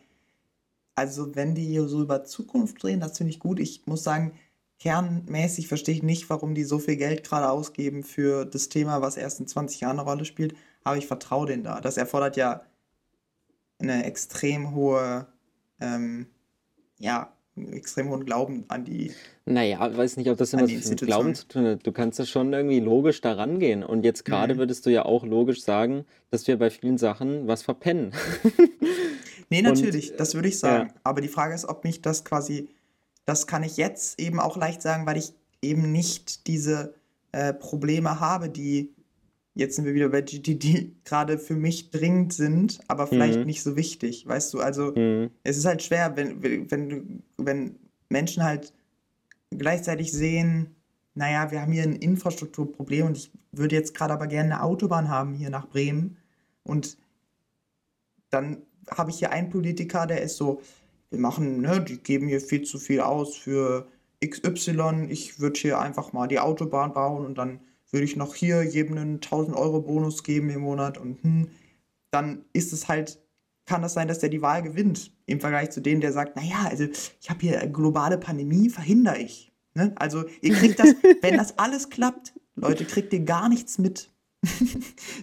also 0.96 1.36
wenn 1.36 1.54
die 1.54 1.66
hier 1.66 1.88
so 1.88 2.02
über 2.02 2.24
Zukunft 2.24 2.84
reden, 2.84 3.02
das 3.02 3.18
finde 3.18 3.32
ich 3.32 3.40
gut. 3.40 3.60
Ich 3.60 3.86
muss 3.86 4.04
sagen, 4.04 4.34
kernmäßig 4.80 5.68
verstehe 5.68 5.96
ich 5.96 6.04
nicht, 6.04 6.30
warum 6.30 6.56
die 6.56 6.64
so 6.64 6.80
viel 6.80 6.96
Geld 6.96 7.24
gerade 7.28 7.50
ausgeben 7.50 8.04
für 8.04 8.46
das 8.46 8.70
Thema, 8.70 9.02
was 9.02 9.18
erst 9.18 9.40
in 9.40 9.48
20 9.48 9.82
Jahren 9.82 10.00
eine 10.00 10.10
Rolle 10.10 10.26
spielt. 10.26 10.56
Aber 10.86 10.96
ich 10.96 11.08
vertraue 11.08 11.48
denen 11.48 11.64
da. 11.64 11.82
Das 11.82 11.98
erfordert 11.98 12.38
ja 12.38 12.62
eine 13.80 14.06
extrem 14.06 14.74
hohe, 14.74 15.28
ähm, 15.82 16.28
ja, 16.98 17.34
einen 17.58 17.74
extrem 17.74 18.10
hohen 18.10 18.26
Glauben 18.26 18.64
an 18.70 18.86
die. 18.86 19.12
Naja, 19.44 19.86
ich 19.90 19.98
weiß 19.98 20.16
nicht, 20.16 20.30
ob 20.30 20.38
das 20.38 20.54
immer 20.54 20.68
so 20.68 20.90
mit 20.90 21.02
Glauben 21.02 21.36
zu 21.36 21.48
tun 21.48 21.66
hat. 21.66 21.86
Du 21.86 21.92
kannst 21.92 22.20
ja 22.20 22.26
schon 22.26 22.54
irgendwie 22.54 22.80
logisch 22.80 23.20
da 23.20 23.34
rangehen. 23.34 23.84
Und 23.84 24.06
jetzt 24.06 24.24
gerade 24.24 24.54
mhm. 24.54 24.60
würdest 24.60 24.86
du 24.86 24.92
ja 24.92 25.04
auch 25.04 25.26
logisch 25.26 25.62
sagen, 25.62 26.06
dass 26.32 26.48
wir 26.48 26.58
bei 26.58 26.70
vielen 26.70 26.98
Sachen 26.98 27.48
was 27.48 27.64
verpennen. 27.64 28.14
nee, 29.50 29.62
natürlich, 29.62 30.12
Und, 30.12 30.20
das 30.22 30.36
würde 30.36 30.48
ich 30.48 30.58
sagen. 30.58 30.90
Ja. 30.90 31.02
Aber 31.04 31.20
die 31.20 31.28
Frage 31.28 31.54
ist, 31.54 31.66
ob 31.66 31.84
mich 31.84 32.02
das 32.02 32.24
quasi 32.24 32.70
das 33.26 33.48
kann 33.48 33.64
ich 33.64 33.78
jetzt 33.78 34.20
eben 34.20 34.40
auch 34.40 34.56
leicht 34.56 34.82
sagen, 34.82 35.06
weil 35.06 35.18
ich 35.18 35.34
eben 35.62 35.92
nicht 35.92 36.48
diese 36.48 36.94
äh, 37.32 37.54
Probleme 37.54 38.20
habe, 38.20 38.50
die, 38.50 38.94
jetzt 39.56 39.78
sind 39.78 39.86
wir 39.86 39.94
wieder 39.94 40.10
bei 40.10 40.22
GT, 40.22 40.62
die 40.62 40.96
gerade 41.06 41.40
für 41.40 41.56
mich 41.56 41.90
dringend 41.90 42.34
sind, 42.34 42.80
aber 42.88 43.08
vielleicht 43.08 43.40
mhm. 43.40 43.46
nicht 43.46 43.64
so 43.64 43.76
wichtig, 43.76 44.28
weißt 44.28 44.54
du? 44.54 44.60
Also 44.60 44.94
mhm. 44.96 45.32
es 45.44 45.58
ist 45.58 45.66
halt 45.66 45.82
schwer, 45.82 46.16
wenn, 46.16 46.44
wenn, 46.70 47.24
wenn 47.38 47.76
Menschen 48.10 48.44
halt 48.44 48.74
gleichzeitig 49.52 50.12
sehen, 50.12 50.76
naja, 51.16 51.50
wir 51.52 51.62
haben 51.62 51.72
hier 51.72 51.84
ein 51.84 51.96
Infrastrukturproblem 51.96 53.08
und 53.08 53.18
ich 53.18 53.32
würde 53.54 53.76
jetzt 53.76 53.94
gerade 53.94 54.14
aber 54.14 54.28
gerne 54.28 54.56
eine 54.56 54.64
Autobahn 54.64 55.10
haben 55.10 55.34
hier 55.34 55.50
nach 55.50 55.68
Bremen 55.70 56.18
und 56.64 56.98
dann 58.30 58.58
habe 58.92 59.10
ich 59.10 59.20
hier 59.20 59.32
einen 59.32 59.50
Politiker, 59.50 60.06
der 60.06 60.22
ist 60.22 60.36
so, 60.36 60.62
wir 61.10 61.20
machen, 61.20 61.62
ne, 61.62 61.82
die 61.82 61.98
geben 61.98 62.28
hier 62.28 62.42
viel 62.42 62.64
zu 62.64 62.78
viel 62.78 63.00
aus 63.00 63.38
für 63.38 63.88
XY, 64.24 65.08
ich 65.10 65.40
würde 65.40 65.58
hier 65.58 65.80
einfach 65.80 66.12
mal 66.12 66.28
die 66.28 66.40
Autobahn 66.40 66.94
bauen 66.94 67.26
und 67.26 67.38
dann 67.38 67.62
würde 67.92 68.06
ich 68.06 68.16
noch 68.16 68.36
hier 68.36 68.64
jedem 68.64 68.98
einen 68.98 69.16
1000 69.16 69.56
Euro 69.56 69.82
Bonus 69.82 70.24
geben 70.24 70.50
im 70.50 70.62
Monat 70.62 70.98
und 70.98 71.22
hm, 71.24 71.48
dann 72.12 72.46
ist 72.54 72.74
es 72.74 72.88
halt, 72.88 73.20
kann 73.66 73.82
das 73.82 73.94
sein, 73.94 74.08
dass 74.08 74.20
der 74.20 74.30
die 74.30 74.42
Wahl 74.42 74.64
gewinnt 74.64 75.12
im 75.26 75.40
Vergleich 75.40 75.72
zu 75.72 75.82
dem, 75.82 76.02
der 76.02 76.14
sagt, 76.14 76.36
naja, 76.36 76.68
also 76.70 76.86
ich 77.22 77.30
habe 77.30 77.42
hier 77.42 77.60
eine 77.60 77.72
globale 77.72 78.18
Pandemie, 78.18 78.70
verhindere 78.70 79.18
ich. 79.18 79.52
Ne? 79.74 79.94
Also 79.98 80.26
ihr 80.42 80.54
kriegt 80.54 80.80
das, 80.80 80.90
wenn 81.22 81.38
das 81.38 81.58
alles 81.58 81.90
klappt, 81.90 82.34
Leute, 82.56 82.86
kriegt 82.86 83.12
ihr 83.12 83.22
gar 83.22 83.50
nichts 83.50 83.78
mit. 83.78 84.12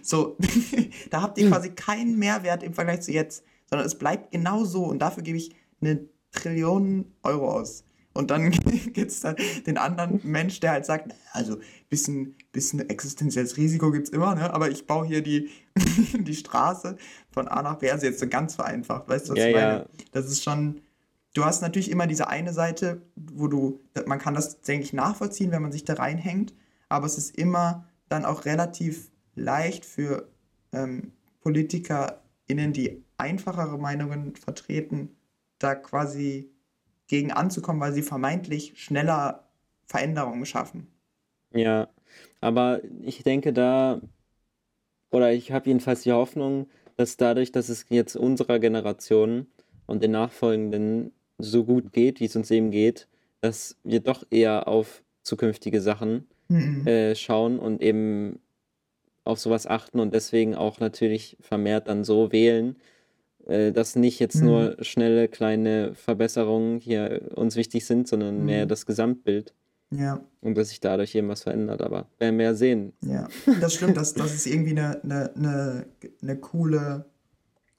so, 0.03 0.37
da 1.09 1.21
habt 1.21 1.37
ihr 1.37 1.45
hm. 1.45 1.51
quasi 1.51 1.69
keinen 1.69 2.19
Mehrwert 2.19 2.63
im 2.63 2.73
Vergleich 2.73 3.01
zu 3.01 3.11
jetzt 3.11 3.43
sondern 3.73 3.87
es 3.87 3.95
bleibt 3.95 4.31
genau 4.31 4.65
so 4.65 4.83
und 4.83 4.99
dafür 4.99 5.23
gebe 5.23 5.39
ich 5.39 5.55
eine 5.81 6.07
Trillion 6.31 7.05
Euro 7.23 7.51
aus. 7.51 7.83
Und 8.13 8.29
dann 8.29 8.51
gibt 8.51 9.09
es 9.09 9.21
dann 9.21 9.35
den 9.65 9.79
anderen 9.79 10.21
Mensch, 10.23 10.59
der 10.59 10.73
halt 10.73 10.85
sagt, 10.85 11.15
also 11.31 11.57
bisschen, 11.89 12.35
bisschen 12.53 12.87
existenzielles 12.87 13.57
Risiko 13.57 13.91
gibt 13.91 14.07
es 14.07 14.13
immer, 14.13 14.35
ne? 14.35 14.53
aber 14.53 14.69
ich 14.69 14.87
baue 14.87 15.05
hier 15.05 15.21
die, 15.21 15.49
die 16.13 16.35
Straße 16.35 16.95
von 17.31 17.49
A 17.49 17.61
nach 17.61 17.79
B, 17.79 17.91
also 17.91 18.05
jetzt 18.05 18.19
so 18.19 18.27
ganz 18.27 18.55
vereinfacht, 18.55 19.09
weißt 19.09 19.27
du, 19.27 19.33
was 19.33 19.39
ja, 19.39 19.47
ich 19.47 19.55
meine? 19.55 19.73
Ja. 19.79 19.85
Das 20.13 20.27
ist 20.27 20.43
schon, 20.43 20.81
du 21.33 21.43
hast 21.43 21.61
natürlich 21.61 21.91
immer 21.91 22.07
diese 22.07 22.27
eine 22.29 22.53
Seite, 22.53 23.01
wo 23.15 23.47
du, 23.47 23.81
man 24.05 24.19
kann 24.19 24.35
das, 24.35 24.61
denke 24.61 24.85
ich, 24.85 24.93
nachvollziehen, 24.93 25.51
wenn 25.51 25.63
man 25.63 25.73
sich 25.73 25.83
da 25.83 25.95
reinhängt, 25.95 26.53
aber 26.87 27.07
es 27.07 27.17
ist 27.17 27.35
immer 27.35 27.89
dann 28.07 28.23
auch 28.23 28.45
relativ 28.45 29.11
leicht 29.35 29.83
für 29.83 30.29
ähm, 30.71 31.11
PolitikerInnen, 31.41 32.71
die 32.71 33.03
einfachere 33.17 33.79
Meinungen 33.79 34.35
vertreten, 34.35 35.17
da 35.57 35.73
quasi 35.73 36.51
gegen 37.07 37.31
anzukommen, 37.31 37.81
weil 37.81 37.93
sie 37.93 38.03
vermeintlich 38.03 38.73
schneller 38.75 39.49
Veränderungen 39.85 40.45
schaffen. 40.45 40.87
Ja, 41.51 41.89
aber 42.41 42.81
ich 43.01 43.23
denke 43.23 43.53
da, 43.53 44.01
oder 45.11 45.31
ich 45.31 45.51
habe 45.51 45.67
jedenfalls 45.67 46.03
die 46.03 46.11
Hoffnung, 46.11 46.67
dass 46.97 47.17
dadurch, 47.17 47.51
dass 47.51 47.69
es 47.69 47.85
jetzt 47.89 48.15
unserer 48.15 48.59
Generation 48.59 49.47
und 49.85 50.03
den 50.03 50.11
nachfolgenden 50.11 51.11
so 51.37 51.63
gut 51.63 51.93
geht, 51.93 52.19
wie 52.19 52.25
es 52.25 52.35
uns 52.35 52.51
eben 52.51 52.71
geht, 52.71 53.07
dass 53.41 53.77
wir 53.83 53.99
doch 53.99 54.23
eher 54.29 54.67
auf 54.67 55.03
zukünftige 55.23 55.81
Sachen 55.81 56.27
mhm. 56.47 56.87
äh, 56.87 57.15
schauen 57.15 57.59
und 57.59 57.81
eben 57.81 58.39
auf 59.23 59.39
sowas 59.39 59.67
achten 59.67 59.99
und 59.99 60.13
deswegen 60.13 60.55
auch 60.55 60.79
natürlich 60.79 61.37
vermehrt 61.39 61.87
dann 61.87 62.03
so 62.03 62.31
wählen, 62.31 62.75
äh, 63.47 63.71
dass 63.71 63.95
nicht 63.95 64.19
jetzt 64.19 64.41
mhm. 64.41 64.47
nur 64.47 64.77
schnelle 64.81 65.27
kleine 65.27 65.93
Verbesserungen 65.95 66.79
hier 66.79 67.31
uns 67.35 67.55
wichtig 67.55 67.85
sind, 67.85 68.07
sondern 68.07 68.39
mhm. 68.39 68.45
mehr 68.45 68.65
das 68.65 68.85
Gesamtbild. 68.85 69.53
Ja. 69.95 70.21
Und 70.41 70.57
dass 70.57 70.69
sich 70.69 70.79
dadurch 70.79 71.13
eben 71.15 71.29
was 71.29 71.43
verändert, 71.43 71.81
aber 71.81 72.07
werden 72.19 72.37
wir 72.37 72.45
ja 72.45 72.53
sehen. 72.55 72.93
Ja, 73.01 73.27
das 73.61 73.75
stimmt, 73.75 73.97
das, 73.97 74.13
das 74.13 74.33
ist 74.33 74.47
irgendwie 74.47 74.71
eine, 74.71 75.03
eine, 75.03 75.35
eine, 75.35 75.85
eine 76.21 76.37
coole, 76.37 77.05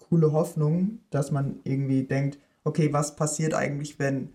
coole 0.08 0.32
Hoffnung, 0.32 1.00
dass 1.10 1.30
man 1.30 1.60
irgendwie 1.64 2.04
denkt, 2.04 2.38
okay, 2.62 2.92
was 2.92 3.16
passiert 3.16 3.54
eigentlich, 3.54 3.98
wenn 3.98 4.30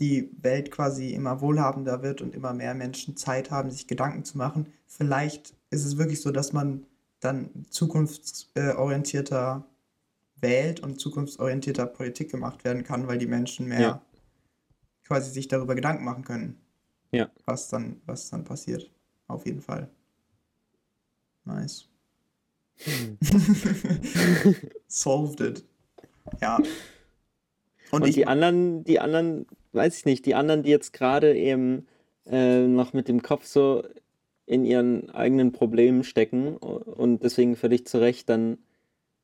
die 0.00 0.30
Welt 0.42 0.70
quasi 0.70 1.10
immer 1.10 1.40
wohlhabender 1.40 2.02
wird 2.02 2.20
und 2.20 2.34
immer 2.34 2.52
mehr 2.52 2.74
Menschen 2.74 3.16
Zeit 3.16 3.50
haben, 3.50 3.70
sich 3.70 3.86
Gedanken 3.86 4.24
zu 4.24 4.36
machen. 4.36 4.66
Vielleicht 4.86 5.54
ist 5.70 5.86
es 5.86 5.96
wirklich 5.96 6.20
so, 6.20 6.30
dass 6.30 6.52
man 6.52 6.84
dann 7.20 7.64
zukunftsorientierter 7.70 9.64
wählt 10.38 10.80
und 10.80 11.00
zukunftsorientierter 11.00 11.86
Politik 11.86 12.30
gemacht 12.30 12.64
werden 12.64 12.84
kann, 12.84 13.08
weil 13.08 13.16
die 13.16 13.26
Menschen 13.26 13.68
mehr 13.68 13.80
ja. 13.80 14.02
quasi 15.06 15.30
sich 15.30 15.48
darüber 15.48 15.74
Gedanken 15.74 16.04
machen 16.04 16.24
können. 16.24 16.60
Ja. 17.16 17.30
Was 17.44 17.68
dann, 17.68 18.00
was 18.06 18.30
dann 18.30 18.44
passiert. 18.44 18.90
Auf 19.28 19.46
jeden 19.46 19.60
Fall. 19.60 19.90
Nice. 21.44 21.88
Hm. 22.76 23.18
Solved 24.86 25.40
it. 25.40 25.64
Ja. 26.40 26.58
Und, 27.90 28.02
und 28.02 28.16
die 28.16 28.26
anderen, 28.26 28.84
die 28.84 29.00
anderen, 29.00 29.46
weiß 29.72 29.98
ich 29.98 30.04
nicht, 30.04 30.26
die 30.26 30.34
anderen, 30.34 30.62
die 30.62 30.70
jetzt 30.70 30.92
gerade 30.92 31.36
eben 31.36 31.86
äh, 32.26 32.66
noch 32.66 32.92
mit 32.92 33.08
dem 33.08 33.22
Kopf 33.22 33.46
so 33.46 33.84
in 34.46 34.64
ihren 34.64 35.10
eigenen 35.10 35.52
Problemen 35.52 36.04
stecken 36.04 36.56
und 36.56 37.22
deswegen 37.22 37.56
völlig 37.56 37.86
zu 37.86 37.98
Recht 37.98 38.28
dann 38.28 38.58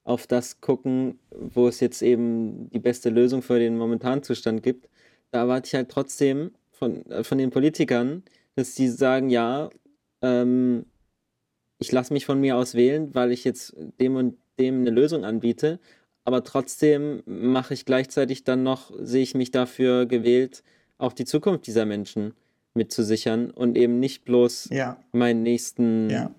auf 0.05 0.27
das 0.27 0.61
gucken, 0.61 1.21
wo 1.31 1.69
es 1.69 1.79
jetzt 1.79 2.03
eben 2.03 2.69
die 2.71 2.81
beste 2.81 3.09
Lösung 3.09 3.43
für 3.43 3.59
den 3.59 3.79
momentanen 3.79 4.25
Zustand 4.25 4.63
gibt. 4.63 4.89
Da 5.31 5.41
erwarte 5.43 5.69
ich 5.69 5.75
halt 5.75 5.91
trotzdem 5.91 6.51
von, 6.83 7.07
äh, 7.07 7.23
von 7.23 7.39
den 7.39 7.51
Politikern, 7.51 8.25
dass 8.57 8.75
die 8.75 8.89
sagen, 8.89 9.31
ja, 9.31 9.71
ähm, 10.21 10.85
ich 11.79 11.93
lasse 11.93 12.13
mich 12.13 12.27
von 12.27 12.41
mir 12.41 12.57
aus 12.57 12.75
wählen, 12.75 13.15
weil 13.15 13.31
ich 13.31 13.45
jetzt 13.45 13.77
dem 14.01 14.17
und 14.17 14.37
dem 14.59 14.81
eine 14.81 14.91
Lösung 14.91 15.25
anbiete, 15.25 15.79
aber 16.25 16.43
trotzdem 16.43 17.23
mache 17.25 17.75
ich 17.75 17.85
gleichzeitig 17.85 18.43
dann 18.43 18.65
noch, 18.65 18.93
sehe 18.99 19.23
ich 19.23 19.35
mich 19.37 19.53
dafür 19.53 20.07
gewählt, 20.07 20.65
auch 20.99 21.13
die 21.13 21.25
Zukunft 21.25 21.69
dieser 21.69 21.87
Menschen 21.87 22.35
mitzusichern 22.75 23.53
und 23.53 23.77
eben 23.77 24.01
nicht 24.01 24.25
bloß 24.25 24.69
ja. 24.73 24.99
meinen 25.13 25.45
nächsten, 25.45 26.11
ja. 26.11 26.35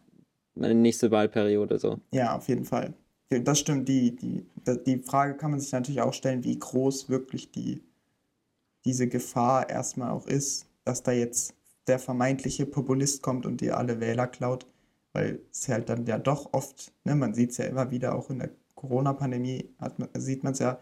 meine 0.55 0.75
nächste 0.75 1.09
Wahlperiode 1.11 1.79
so. 1.79 1.99
Ja, 2.11 2.35
auf 2.35 2.49
jeden 2.49 2.65
Fall. 2.65 2.93
Das 3.29 3.59
stimmt, 3.59 3.87
die, 3.87 4.15
die, 4.15 4.45
die 4.85 4.97
Frage 4.99 5.35
kann 5.35 5.51
man 5.51 5.61
sich 5.61 5.71
natürlich 5.71 6.01
auch 6.01 6.13
stellen, 6.13 6.43
wie 6.43 6.59
groß 6.59 7.09
wirklich 7.09 7.51
die, 7.51 7.81
diese 8.85 9.07
Gefahr 9.07 9.69
erstmal 9.69 10.11
auch 10.11 10.27
ist, 10.27 10.65
dass 10.85 11.03
da 11.03 11.11
jetzt 11.11 11.55
der 11.87 11.99
vermeintliche 11.99 12.65
Populist 12.65 13.21
kommt 13.21 13.45
und 13.45 13.61
dir 13.61 13.77
alle 13.77 13.99
Wähler 13.99 14.27
klaut, 14.27 14.67
weil 15.13 15.41
es 15.51 15.67
halt 15.67 15.89
dann 15.89 16.05
ja 16.05 16.17
doch 16.17 16.53
oft, 16.53 16.93
ne, 17.03 17.15
man 17.15 17.33
sieht 17.33 17.51
es 17.51 17.57
ja 17.57 17.65
immer 17.65 17.91
wieder 17.91 18.15
auch 18.15 18.29
in 18.29 18.39
der 18.39 18.49
Corona-Pandemie, 18.75 19.69
sieht 20.13 20.43
man 20.43 20.53
es 20.53 20.59
ja, 20.59 20.79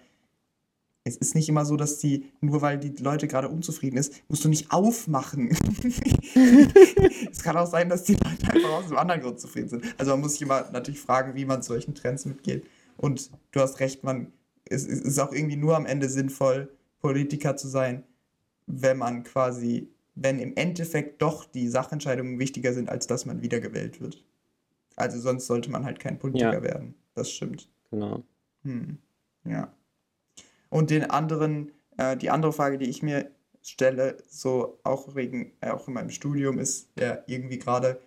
es 1.03 1.17
ist 1.17 1.33
nicht 1.33 1.49
immer 1.49 1.65
so, 1.65 1.77
dass 1.77 1.97
die, 1.97 2.31
nur 2.41 2.61
weil 2.61 2.77
die 2.77 3.01
Leute 3.01 3.27
gerade 3.27 3.49
unzufrieden 3.49 3.97
ist, 3.97 4.13
musst 4.27 4.45
du 4.45 4.49
nicht 4.49 4.71
aufmachen. 4.71 5.49
es 7.31 7.41
kann 7.41 7.57
auch 7.57 7.65
sein, 7.65 7.89
dass 7.89 8.03
die 8.03 8.13
Leute 8.13 8.53
einfach 8.53 8.69
aus 8.69 8.85
einem 8.85 8.97
anderen 8.97 9.21
Grund 9.21 9.39
zufrieden 9.39 9.69
sind. 9.69 9.95
Also 9.97 10.11
man 10.11 10.21
muss 10.21 10.33
sich 10.33 10.43
immer 10.43 10.69
natürlich 10.71 10.99
fragen, 10.99 11.33
wie 11.33 11.45
man 11.45 11.63
solchen 11.63 11.95
Trends 11.95 12.25
mitgeht. 12.25 12.67
Und 12.97 13.31
du 13.51 13.61
hast 13.61 13.79
recht, 13.79 14.03
man, 14.03 14.31
es, 14.65 14.85
es 14.85 15.01
ist 15.01 15.19
auch 15.19 15.31
irgendwie 15.31 15.55
nur 15.55 15.75
am 15.75 15.87
Ende 15.87 16.07
sinnvoll, 16.07 16.69
Politiker 17.01 17.57
zu 17.57 17.67
sein, 17.67 18.03
wenn 18.67 18.97
man 18.97 19.23
quasi, 19.23 19.89
wenn 20.15 20.39
im 20.39 20.55
Endeffekt 20.55 21.21
doch 21.21 21.45
die 21.45 21.67
Sachentscheidungen 21.67 22.39
wichtiger 22.39 22.73
sind, 22.73 22.89
als 22.89 23.07
dass 23.07 23.25
man 23.25 23.41
wiedergewählt 23.41 24.01
wird. 24.01 24.23
Also 24.95 25.19
sonst 25.19 25.47
sollte 25.47 25.71
man 25.71 25.85
halt 25.85 25.99
kein 25.99 26.19
Politiker 26.19 26.53
ja. 26.53 26.63
werden. 26.63 26.95
Das 27.15 27.31
stimmt. 27.31 27.69
Genau. 27.89 28.23
Hm. 28.63 28.97
Ja. 29.45 29.73
Und 30.69 30.89
den 30.89 31.09
anderen, 31.09 31.71
äh, 31.97 32.15
die 32.15 32.29
andere 32.29 32.53
Frage, 32.53 32.77
die 32.77 32.89
ich 32.89 33.03
mir 33.03 33.31
stelle, 33.61 34.17
so 34.29 34.79
auch 34.83 35.15
wegen, 35.15 35.53
äh, 35.61 35.69
auch 35.69 35.87
in 35.87 35.93
meinem 35.93 36.09
Studium, 36.09 36.59
ist 36.59 36.89
ja 36.97 37.19
irgendwie 37.27 37.59
gerade, 37.59 37.99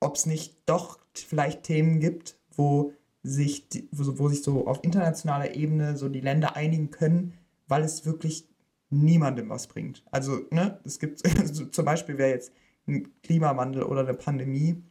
ob 0.00 0.16
es 0.16 0.26
nicht 0.26 0.56
doch 0.66 0.98
vielleicht 1.14 1.62
Themen 1.62 2.00
gibt, 2.00 2.36
wo 2.56 2.92
sich, 3.22 3.68
die, 3.68 3.88
wo, 3.92 4.18
wo 4.18 4.28
sich 4.28 4.42
so 4.42 4.66
auf 4.66 4.82
internationaler 4.82 5.54
Ebene 5.54 5.96
so 5.96 6.08
die 6.08 6.20
Länder 6.20 6.56
einigen 6.56 6.90
können, 6.90 7.38
weil 7.66 7.82
es 7.82 8.04
wirklich 8.06 8.48
niemandem 8.90 9.48
was 9.48 9.66
bringt. 9.66 10.04
Also, 10.10 10.40
ne, 10.50 10.80
es 10.84 10.98
gibt, 10.98 11.24
also 11.40 11.66
zum 11.66 11.84
Beispiel 11.84 12.18
wäre 12.18 12.30
jetzt 12.30 12.52
ein 12.86 13.08
Klimawandel 13.22 13.82
oder 13.84 14.00
eine 14.00 14.14
Pandemie, 14.14 14.82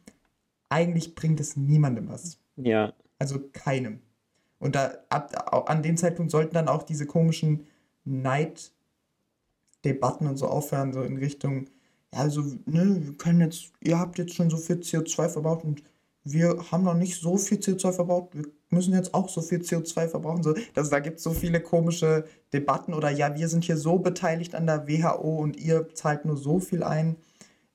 eigentlich 0.68 1.14
bringt 1.14 1.40
es 1.40 1.56
niemandem 1.56 2.08
was. 2.08 2.38
Ja. 2.56 2.92
Also 3.18 3.40
keinem. 3.52 4.00
Und 4.58 4.74
da, 4.74 4.98
ab, 5.08 5.64
an 5.68 5.82
dem 5.82 5.96
Zeitpunkt 5.96 6.30
sollten 6.30 6.54
dann 6.54 6.68
auch 6.68 6.82
diese 6.82 7.06
komischen 7.06 7.66
Neiddebatten 8.04 8.72
und 10.26 10.36
so 10.36 10.48
aufhören, 10.48 10.92
so 10.92 11.02
in 11.02 11.16
Richtung, 11.16 11.66
ja, 12.12 12.20
also, 12.20 12.42
ne, 12.66 12.98
wir 13.00 13.16
können 13.16 13.40
jetzt, 13.40 13.72
ihr 13.80 13.98
habt 13.98 14.18
jetzt 14.18 14.34
schon 14.34 14.50
so 14.50 14.56
viel 14.56 14.76
CO2 14.76 15.28
verbraucht 15.28 15.64
und 15.64 15.82
wir 16.24 16.70
haben 16.70 16.84
noch 16.84 16.94
nicht 16.94 17.20
so 17.20 17.36
viel 17.36 17.58
CO2 17.58 17.92
verbraucht, 17.92 18.34
wir 18.34 18.46
müssen 18.70 18.94
jetzt 18.94 19.14
auch 19.14 19.28
so 19.28 19.42
viel 19.42 19.60
CO2 19.60 20.08
verbrauchen. 20.08 20.42
So, 20.42 20.54
das, 20.72 20.90
da 20.90 21.00
gibt 21.00 21.18
es 21.18 21.22
so 21.22 21.32
viele 21.32 21.60
komische 21.60 22.24
Debatten 22.52 22.94
oder 22.94 23.10
ja, 23.10 23.36
wir 23.36 23.48
sind 23.48 23.64
hier 23.64 23.76
so 23.76 23.98
beteiligt 23.98 24.54
an 24.54 24.66
der 24.66 24.88
WHO 24.88 25.36
und 25.36 25.56
ihr 25.56 25.94
zahlt 25.94 26.24
nur 26.24 26.36
so 26.36 26.58
viel 26.58 26.82
ein. 26.82 27.16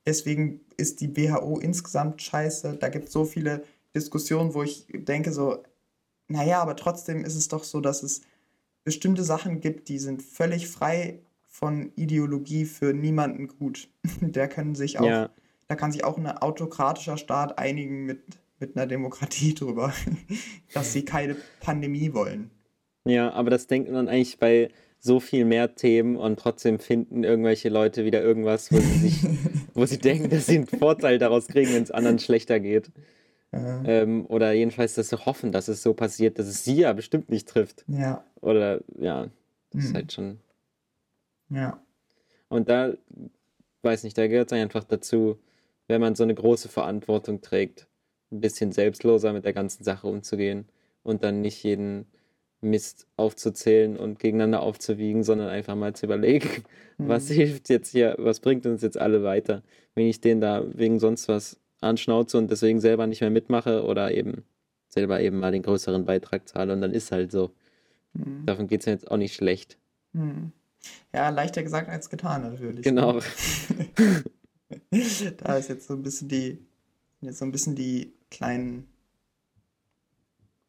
Deswegen 0.05 0.62
ist 0.77 1.01
die 1.01 1.15
WHO 1.15 1.59
insgesamt 1.59 2.21
scheiße. 2.21 2.77
Da 2.79 2.89
gibt 2.89 3.07
es 3.07 3.13
so 3.13 3.25
viele 3.25 3.63
Diskussionen, 3.95 4.53
wo 4.53 4.63
ich 4.63 4.88
denke, 4.91 5.31
so, 5.31 5.63
naja, 6.27 6.62
aber 6.62 6.75
trotzdem 6.75 7.23
ist 7.23 7.35
es 7.35 7.47
doch 7.47 7.63
so, 7.63 7.81
dass 7.81 8.04
es 8.04 8.21
bestimmte 8.83 9.23
Sachen 9.23 9.62
gibt, 9.62 9.89
die 9.89 10.00
sind 10.00 10.23
völlig 10.23 10.67
frei 10.67 11.19
von 11.45 11.91
Ideologie 11.95 12.65
für 12.65 12.93
niemanden 12.93 13.47
gut. 13.47 13.89
Der 14.21 14.47
können 14.47 14.75
sich 14.75 15.00
auch, 15.00 15.06
ja. 15.06 15.29
Da 15.69 15.75
kann 15.75 15.91
sich 15.91 16.03
auch 16.03 16.17
ein 16.17 16.27
autokratischer 16.27 17.17
Staat 17.17 17.57
einigen 17.59 18.05
mit, 18.05 18.21
mit 18.59 18.75
einer 18.75 18.87
Demokratie 18.87 19.53
drüber, 19.55 19.93
dass 20.73 20.91
sie 20.91 21.05
keine 21.05 21.37
Pandemie 21.61 22.13
wollen. 22.13 22.51
Ja, 23.05 23.31
aber 23.31 23.49
das 23.49 23.67
denkt 23.67 23.89
man 23.89 24.09
eigentlich 24.09 24.39
bei 24.39 24.69
so 24.99 25.21
viel 25.21 25.45
mehr 25.45 25.75
Themen 25.75 26.17
und 26.17 26.39
trotzdem 26.39 26.79
finden 26.79 27.23
irgendwelche 27.23 27.69
Leute 27.69 28.03
wieder 28.03 28.21
irgendwas, 28.21 28.71
wo 28.71 28.77
sie 28.77 29.09
sich, 29.09 29.23
wo 29.73 29.85
sie 29.85 29.99
denken, 29.99 30.29
dass 30.29 30.47
sie 30.47 30.57
einen 30.57 30.67
Vorteil 30.67 31.19
daraus 31.19 31.47
kriegen, 31.47 31.73
wenn 31.73 31.83
es 31.83 31.91
anderen 31.91 32.19
schlechter 32.19 32.59
geht. 32.59 32.91
Ähm, 33.51 34.25
oder 34.27 34.51
jedenfalls, 34.51 34.95
dass 34.95 35.09
sie 35.09 35.25
hoffen, 35.25 35.51
dass 35.51 35.69
es 35.69 35.81
so 35.81 35.93
passiert, 35.93 36.37
dass 36.37 36.47
es 36.47 36.63
sie 36.63 36.75
ja 36.75 36.93
bestimmt 36.93 37.29
nicht 37.29 37.47
trifft. 37.47 37.83
Ja. 37.87 38.23
Oder 38.41 38.81
ja, 38.99 39.27
das 39.71 39.73
mhm. 39.73 39.87
ist 39.87 39.93
halt 39.93 40.13
schon. 40.13 40.39
Ja. 41.49 41.81
Und 42.49 42.69
da, 42.69 42.93
weiß 43.81 44.03
nicht, 44.03 44.17
da 44.17 44.27
gehört 44.27 44.51
es 44.51 44.57
einfach 44.57 44.83
dazu, 44.83 45.39
wenn 45.90 46.00
man 46.00 46.15
so 46.15 46.23
eine 46.23 46.35
große 46.35 46.69
Verantwortung 46.69 47.42
trägt, 47.42 47.87
ein 48.31 48.40
bisschen 48.40 48.71
selbstloser 48.71 49.33
mit 49.33 49.44
der 49.44 49.54
ganzen 49.54 49.83
Sache 49.83 50.08
umzugehen 50.08 50.69
und 51.04 51.23
dann 51.23 51.42
nicht 51.42 51.63
jeden 51.63 52.06
Mist 52.62 53.08
aufzuzählen 53.17 53.98
und 53.98 54.19
gegeneinander 54.19 54.62
aufzuwiegen, 54.62 55.23
sondern 55.23 55.50
einfach 55.50 55.75
mal 55.75 55.94
zu 55.94 56.06
überlegen, 56.06 56.63
mhm. 56.98 57.08
was 57.08 57.29
hilft 57.29 57.69
jetzt 57.69 57.92
hier, 57.92 58.15
was 58.19 58.40
bringt 58.40 58.65
uns 58.65 58.83
jetzt 58.83 58.98
alle 58.98 59.23
weiter, 59.23 59.63
wenn 59.96 60.06
ich 60.06 60.21
den 60.21 60.40
da 60.40 60.63
wegen 60.73 61.00
sonst 61.00 61.27
was 61.27 61.60
anschnauze 61.81 62.37
und 62.37 62.52
deswegen 62.52 62.79
selber 62.79 63.08
nicht 63.08 63.21
mehr 63.21 63.29
mitmache 63.29 63.83
oder 63.83 64.12
eben 64.13 64.44
selber 64.90 65.21
eben 65.21 65.40
mal 65.40 65.52
den 65.52 65.63
größeren 65.63 66.06
Beitrag 66.06 66.48
zahle 66.48 66.73
und 66.73 66.81
dann 66.81 66.94
ist 66.94 67.12
halt 67.12 67.31
so. 67.31 67.52
Mhm. 68.13 68.46
Davon 68.46 68.67
geht 68.67 68.81
es 68.81 68.85
mir 68.85 68.94
jetzt 68.94 69.10
auch 69.10 69.17
nicht 69.17 69.33
schlecht. 69.33 69.77
Mhm. 70.13 70.52
Ja, 71.13 71.29
leichter 71.29 71.63
gesagt 71.63 71.90
als 71.90 72.10
getan 72.10 72.44
natürlich. 72.44 72.83
Genau. 72.83 73.19
da 75.37 75.57
ist 75.57 75.69
jetzt 75.69 75.87
so 75.87 75.93
ein 75.93 76.03
bisschen 76.03 76.27
die, 76.27 76.59
jetzt 77.21 77.39
so 77.39 77.45
ein 77.45 77.51
bisschen 77.51 77.75
die 77.75 78.13
kleinen 78.29 78.87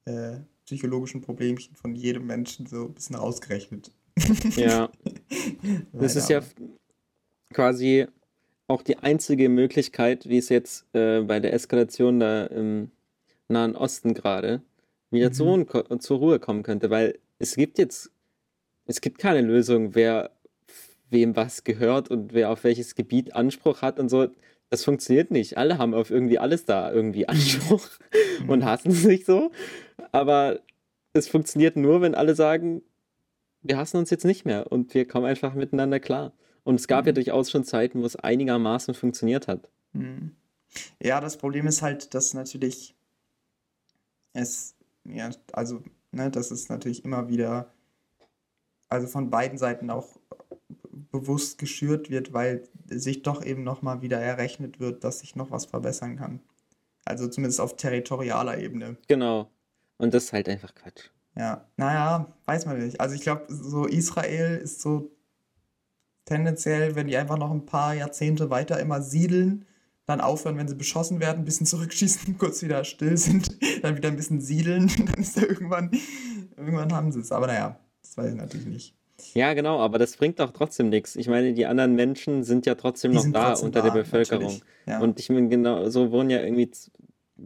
äh, 0.05 0.38
psychologischen 0.64 1.20
Problemchen 1.20 1.74
von 1.74 1.94
jedem 1.94 2.26
Menschen 2.26 2.66
so 2.66 2.86
ein 2.86 2.94
bisschen 2.94 3.16
ausgerechnet. 3.16 3.92
Ja. 4.57 4.90
das 5.92 6.16
ist 6.16 6.30
ja 6.30 6.42
quasi 7.53 8.07
auch 8.68 8.82
die 8.82 8.98
einzige 8.98 9.48
Möglichkeit, 9.48 10.28
wie 10.28 10.38
es 10.38 10.48
jetzt 10.48 10.86
äh, 10.94 11.20
bei 11.22 11.40
der 11.40 11.53
Eskalation 11.53 12.20
da 12.20 12.46
im 12.46 12.90
Nahen 13.48 13.74
Osten 13.74 14.14
gerade 14.14 14.62
wieder 15.11 15.30
mhm. 15.30 15.34
zur, 15.34 16.01
zur 16.01 16.18
Ruhe 16.18 16.38
kommen 16.38 16.62
könnte, 16.62 16.88
weil 16.90 17.18
es 17.38 17.57
gibt 17.57 17.78
jetzt, 17.78 18.12
es 18.86 19.01
gibt 19.01 19.18
keine 19.18 19.40
Lösung, 19.40 19.94
wer 19.94 20.30
wem 21.11 21.37
was 21.37 21.65
gehört 21.65 22.11
und 22.11 22.33
wer 22.33 22.51
auf 22.51 22.65
welches 22.65 22.95
Gebiet 22.95 23.35
Anspruch 23.35 23.83
hat 23.83 23.99
und 23.99 24.09
so. 24.09 24.29
Das 24.71 24.85
funktioniert 24.85 25.31
nicht. 25.31 25.59
Alle 25.59 25.79
haben 25.79 25.95
auf 25.95 26.11
irgendwie 26.11 26.39
alles 26.39 26.65
da 26.65 26.93
irgendwie 26.93 27.29
Anspruch 27.29 27.89
und 28.47 28.65
hassen 28.65 28.93
sich 28.93 29.25
so. 29.25 29.51
Aber 30.13 30.61
es 31.13 31.29
funktioniert 31.29 31.77
nur, 31.77 32.01
wenn 32.01 32.15
alle 32.15 32.35
sagen, 32.35 32.83
wir 33.63 33.77
hassen 33.77 33.97
uns 33.97 34.11
jetzt 34.11 34.25
nicht 34.25 34.45
mehr 34.45 34.71
und 34.73 34.95
wir 34.95 35.07
kommen 35.07 35.27
einfach 35.27 35.55
miteinander 35.55 36.01
klar. 36.01 36.33
Und 36.63 36.77
es 36.77 36.89
gab 36.89 37.05
mhm. 37.05 37.09
ja 37.09 37.13
durchaus 37.13 37.51
schon 37.51 37.65
Zeiten, 37.65 38.01
wo 38.01 38.07
es 38.07 38.17
einigermaßen 38.17 38.95
funktioniert 38.95 39.49
hat. 39.49 39.71
Mhm. 39.93 40.37
Ja, 41.03 41.21
das 41.21 41.37
Problem 41.37 41.67
ist 41.67 41.83
halt, 41.83 42.15
dass 42.15 42.33
natürlich 42.33 42.95
es, 44.33 44.77
ja, 45.05 45.31
also, 45.53 45.83
ne, 46.13 46.31
dass 46.31 46.51
es 46.51 46.69
natürlich 46.69 47.05
immer 47.05 47.29
wieder, 47.29 47.73
also 48.89 49.09
von 49.09 49.31
beiden 49.31 49.59
Seiten 49.59 49.91
auch 49.91 50.21
bewusst 51.11 51.59
geschürt 51.59 52.11
wird, 52.11 52.33
weil 52.33 52.63
sich 52.89 53.23
doch 53.23 53.45
eben 53.45 53.65
nochmal 53.65 54.03
wieder 54.03 54.21
errechnet 54.21 54.81
wird, 54.81 55.05
dass 55.05 55.21
sich 55.21 55.37
noch 55.37 55.51
was 55.51 55.67
verbessern 55.67 56.17
kann. 56.17 56.41
Also 57.05 57.29
zumindest 57.29 57.61
auf 57.61 57.77
territorialer 57.77 58.59
Ebene. 58.59 58.97
Genau. 59.09 59.51
Und 59.99 60.15
das 60.15 60.25
ist 60.25 60.33
halt 60.33 60.49
einfach 60.49 60.75
Quatsch. 60.75 61.11
Ja, 61.37 61.67
naja, 61.77 62.33
weiß 62.47 62.67
man 62.67 62.79
nicht. 62.79 63.01
Also 63.01 63.15
ich 63.15 63.23
glaube, 63.23 63.47
so 63.49 63.87
Israel 63.87 64.57
ist 64.59 64.81
so 64.81 65.11
tendenziell, 66.25 66.95
wenn 66.95 67.07
die 67.07 67.17
einfach 67.17 67.39
noch 67.39 67.51
ein 67.51 67.67
paar 67.67 67.95
Jahrzehnte 67.95 68.51
weiter 68.51 68.79
immer 68.81 69.03
siedeln, 69.03 69.67
dann 70.07 70.21
aufhören, 70.21 70.57
wenn 70.59 70.69
sie 70.69 70.75
beschossen 70.75 71.21
werden, 71.21 71.41
ein 71.41 71.45
bisschen 71.45 71.67
zurückschießen, 71.67 72.37
kurz 72.39 72.63
wieder 72.63 72.85
still 72.85 73.17
sind, 73.17 73.57
dann 73.83 73.97
wieder 73.97 74.09
ein 74.09 74.17
bisschen 74.17 74.41
siedeln, 74.41 74.89
dann 75.07 75.23
ist 75.23 75.37
da 75.37 75.43
irgendwann, 75.43 75.91
irgendwann 76.57 76.93
haben 76.93 77.13
sie 77.13 77.21
es. 77.21 77.33
Aber 77.33 77.47
naja, 77.47 77.79
das 78.03 78.17
weiß 78.17 78.31
ich 78.31 78.37
natürlich 78.37 78.67
nicht. 78.67 78.99
Ja, 79.35 79.55
genau, 79.55 79.79
aber 79.79 79.99
das 79.99 80.16
bringt 80.16 80.41
doch 80.41 80.53
trotzdem 80.53 80.89
nichts. 80.89 81.16
Ich 81.16 81.29
meine, 81.29 81.53
die 81.53 81.66
anderen 81.66 81.95
Menschen 81.95 82.45
sind 82.45 82.66
ja 82.66 82.75
trotzdem 82.75 83.12
die 83.12 83.18
noch 83.18 83.31
da 83.33 83.49
trotzdem 83.49 83.66
unter 83.66 83.83
da, 83.83 83.91
der 83.91 84.03
Bevölkerung. 84.03 84.61
Ja. 84.87 85.01
Und 85.01 85.18
ich 85.21 85.31
meine, 85.31 85.49
genau, 85.49 85.89
so 85.89 86.11
wohnen 86.11 86.31
ja 86.31 86.43
irgendwie, 86.43 86.71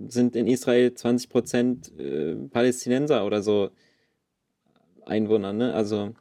sind 0.09 0.37
in 0.37 0.47
Israel 0.47 0.95
20 0.95 1.29
Prozent 1.29 1.99
äh, 1.99 2.35
Palästinenser 2.35 3.25
oder 3.25 3.43
so 3.43 3.71
Einwohner, 5.07 5.53
ne? 5.53 5.75
Also, 5.75 6.15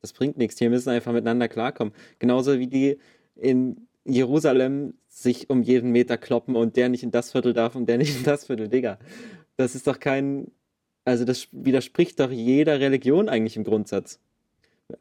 das 0.00 0.12
bringt 0.12 0.38
nichts. 0.38 0.56
Die 0.56 0.68
müssen 0.68 0.90
einfach 0.90 1.12
miteinander 1.12 1.48
klarkommen. 1.48 1.92
Genauso 2.18 2.58
wie 2.58 2.68
die 2.68 2.98
in 3.34 3.88
Jerusalem 4.04 4.94
sich 5.08 5.50
um 5.50 5.62
jeden 5.62 5.90
Meter 5.90 6.16
kloppen 6.16 6.56
und 6.56 6.76
der 6.76 6.88
nicht 6.88 7.02
in 7.02 7.10
das 7.10 7.32
Viertel 7.32 7.52
darf 7.52 7.74
und 7.74 7.88
der 7.88 7.98
nicht 7.98 8.16
in 8.16 8.24
das 8.24 8.46
Viertel, 8.46 8.68
Digga. 8.68 8.98
Das 9.56 9.74
ist 9.74 9.86
doch 9.86 9.98
kein, 9.98 10.52
also 11.04 11.24
das 11.24 11.48
widerspricht 11.52 12.20
doch 12.20 12.30
jeder 12.30 12.80
Religion 12.80 13.28
eigentlich 13.28 13.56
im 13.56 13.64
Grundsatz 13.64 14.20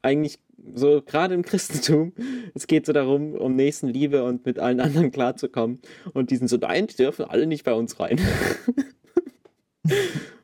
eigentlich 0.01 0.39
so 0.75 1.01
gerade 1.01 1.33
im 1.33 1.43
Christentum, 1.43 2.13
es 2.53 2.67
geht 2.67 2.85
so 2.85 2.93
darum, 2.93 3.33
um 3.33 3.55
Nächstenliebe 3.55 4.23
und 4.23 4.45
mit 4.45 4.59
allen 4.59 4.79
anderen 4.79 5.11
klarzukommen. 5.11 5.79
Und 6.13 6.31
die 6.31 6.37
sind 6.37 6.47
so, 6.47 6.57
nein, 6.57 6.87
die 6.87 6.95
dürfen 6.95 7.25
alle 7.25 7.47
nicht 7.47 7.63
bei 7.63 7.73
uns 7.73 7.99
rein. 7.99 8.19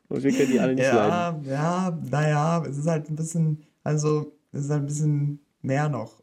und 0.08 0.22
wir 0.22 0.32
können 0.32 0.52
die 0.52 0.60
alle 0.60 0.74
nicht 0.74 0.84
ja, 0.84 1.06
leiden. 1.06 1.44
Ja, 1.44 1.98
naja, 2.10 2.64
es 2.68 2.78
ist 2.78 2.86
halt 2.86 3.10
ein 3.10 3.16
bisschen, 3.16 3.64
also 3.82 4.32
es 4.52 4.64
ist 4.64 4.70
halt 4.70 4.82
ein 4.82 4.86
bisschen 4.86 5.40
mehr 5.62 5.88
noch. 5.88 6.20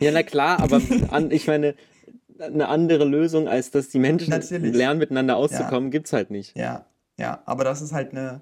ja, 0.00 0.10
na 0.12 0.22
klar, 0.22 0.60
aber 0.60 0.80
an, 1.10 1.30
ich 1.30 1.46
meine, 1.46 1.74
eine 2.38 2.68
andere 2.68 3.04
Lösung, 3.04 3.48
als 3.48 3.70
dass 3.70 3.88
die 3.88 3.98
Menschen 3.98 4.30
Natürlich. 4.30 4.74
lernen, 4.74 4.98
miteinander 4.98 5.36
auszukommen, 5.36 5.88
ja. 5.88 5.90
gibt 5.90 6.06
es 6.06 6.12
halt 6.12 6.30
nicht. 6.30 6.56
Ja, 6.56 6.86
ja, 7.18 7.42
aber 7.44 7.64
das 7.64 7.82
ist 7.82 7.92
halt 7.92 8.12
eine 8.12 8.40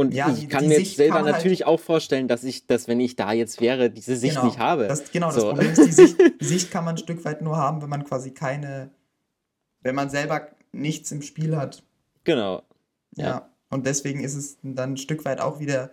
und 0.00 0.14
ja, 0.14 0.32
ich 0.32 0.48
kann 0.48 0.66
mir 0.66 0.78
jetzt 0.78 0.96
selber 0.96 1.20
natürlich 1.20 1.66
halt 1.66 1.68
auch 1.68 1.80
vorstellen, 1.80 2.26
dass 2.26 2.42
ich, 2.42 2.66
dass 2.66 2.88
wenn 2.88 3.00
ich 3.00 3.16
da 3.16 3.32
jetzt 3.32 3.60
wäre, 3.60 3.90
diese 3.90 4.16
Sicht 4.16 4.36
genau, 4.36 4.46
nicht 4.46 4.58
habe. 4.58 4.88
Das, 4.88 5.12
genau, 5.12 5.30
so. 5.30 5.40
das 5.40 5.44
Problem 5.50 5.72
ist, 5.72 5.86
die 5.86 5.92
Sicht, 5.92 6.16
die 6.40 6.44
Sicht 6.44 6.70
kann 6.70 6.86
man 6.86 6.94
ein 6.94 6.98
Stück 6.98 7.22
weit 7.26 7.42
nur 7.42 7.58
haben, 7.58 7.82
wenn 7.82 7.90
man 7.90 8.04
quasi 8.04 8.30
keine, 8.30 8.90
wenn 9.82 9.94
man 9.94 10.08
selber 10.08 10.48
nichts 10.72 11.12
im 11.12 11.20
Spiel 11.20 11.54
hat. 11.54 11.82
Genau. 12.24 12.62
Ja. 13.14 13.26
ja. 13.26 13.50
Und 13.68 13.84
deswegen 13.84 14.24
ist 14.24 14.34
es 14.34 14.56
dann 14.62 14.94
ein 14.94 14.96
Stück 14.96 15.26
weit 15.26 15.38
auch 15.38 15.60
wieder 15.60 15.90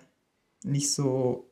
nicht 0.63 0.93
so, 0.93 1.49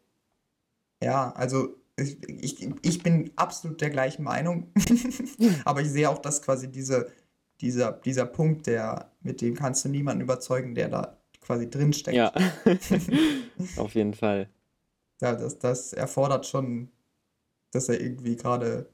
ja, 1.03 1.33
also 1.33 1.75
ich, 1.97 2.23
ich, 2.23 2.65
ich 2.81 3.03
bin 3.03 3.31
absolut 3.35 3.81
der 3.81 3.89
gleichen 3.89 4.23
Meinung, 4.23 4.71
aber 5.65 5.81
ich 5.81 5.89
sehe 5.89 6.09
auch, 6.09 6.19
dass 6.19 6.41
quasi 6.41 6.71
diese, 6.71 7.11
dieser, 7.59 7.91
dieser 7.91 8.25
Punkt, 8.25 8.67
der, 8.67 9.11
mit 9.21 9.41
dem 9.41 9.55
kannst 9.55 9.83
du 9.83 9.89
niemanden 9.89 10.21
überzeugen, 10.21 10.73
der 10.73 10.87
da 10.87 11.17
quasi 11.45 11.69
drinsteckt. 11.69 12.15
Ja, 12.15 12.33
auf 13.77 13.95
jeden 13.95 14.13
Fall. 14.13 14.49
Ja, 15.21 15.35
das, 15.35 15.59
das 15.59 15.93
erfordert 15.93 16.45
schon, 16.45 16.89
dass 17.71 17.89
er 17.89 18.01
irgendwie 18.01 18.35
gerade 18.37 18.89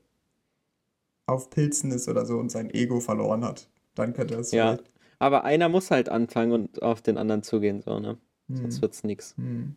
auf 1.25 1.49
Pilzen 1.49 1.91
ist 1.91 2.07
oder 2.07 2.25
so 2.25 2.37
und 2.37 2.51
sein 2.51 2.69
Ego 2.73 2.99
verloren 2.99 3.43
hat. 3.43 3.69
Dann 3.95 4.13
könnte 4.13 4.35
es 4.35 4.51
Ja, 4.51 4.77
vielleicht... 4.77 4.91
aber 5.19 5.43
einer 5.43 5.69
muss 5.69 5.91
halt 5.91 6.09
anfangen 6.09 6.51
und 6.51 6.81
auf 6.83 7.01
den 7.01 7.17
anderen 7.17 7.43
zugehen, 7.43 7.81
so, 7.81 7.99
ne? 7.99 8.17
Hm. 8.47 8.57
Sonst 8.57 8.81
wird's 8.81 9.03
nix. 9.03 9.35
Hm. 9.37 9.75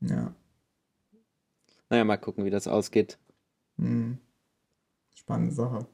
Ja. 0.00 0.34
Naja, 1.88 2.04
mal 2.04 2.18
gucken, 2.18 2.44
wie 2.44 2.50
das 2.50 2.68
ausgeht. 2.68 3.18
Hm. 3.78 4.18
Spannende 5.14 5.54
Sache. 5.54 5.86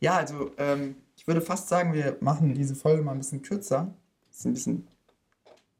Ja, 0.00 0.16
also 0.16 0.52
ähm, 0.58 0.96
ich 1.16 1.26
würde 1.26 1.40
fast 1.42 1.68
sagen, 1.68 1.92
wir 1.94 2.18
machen 2.20 2.54
diese 2.54 2.74
Folge 2.74 3.02
mal 3.02 3.12
ein 3.12 3.18
bisschen 3.18 3.42
kürzer. 3.42 3.94
Ist 4.42 4.46
ein 4.46 4.54
bisschen 4.54 4.88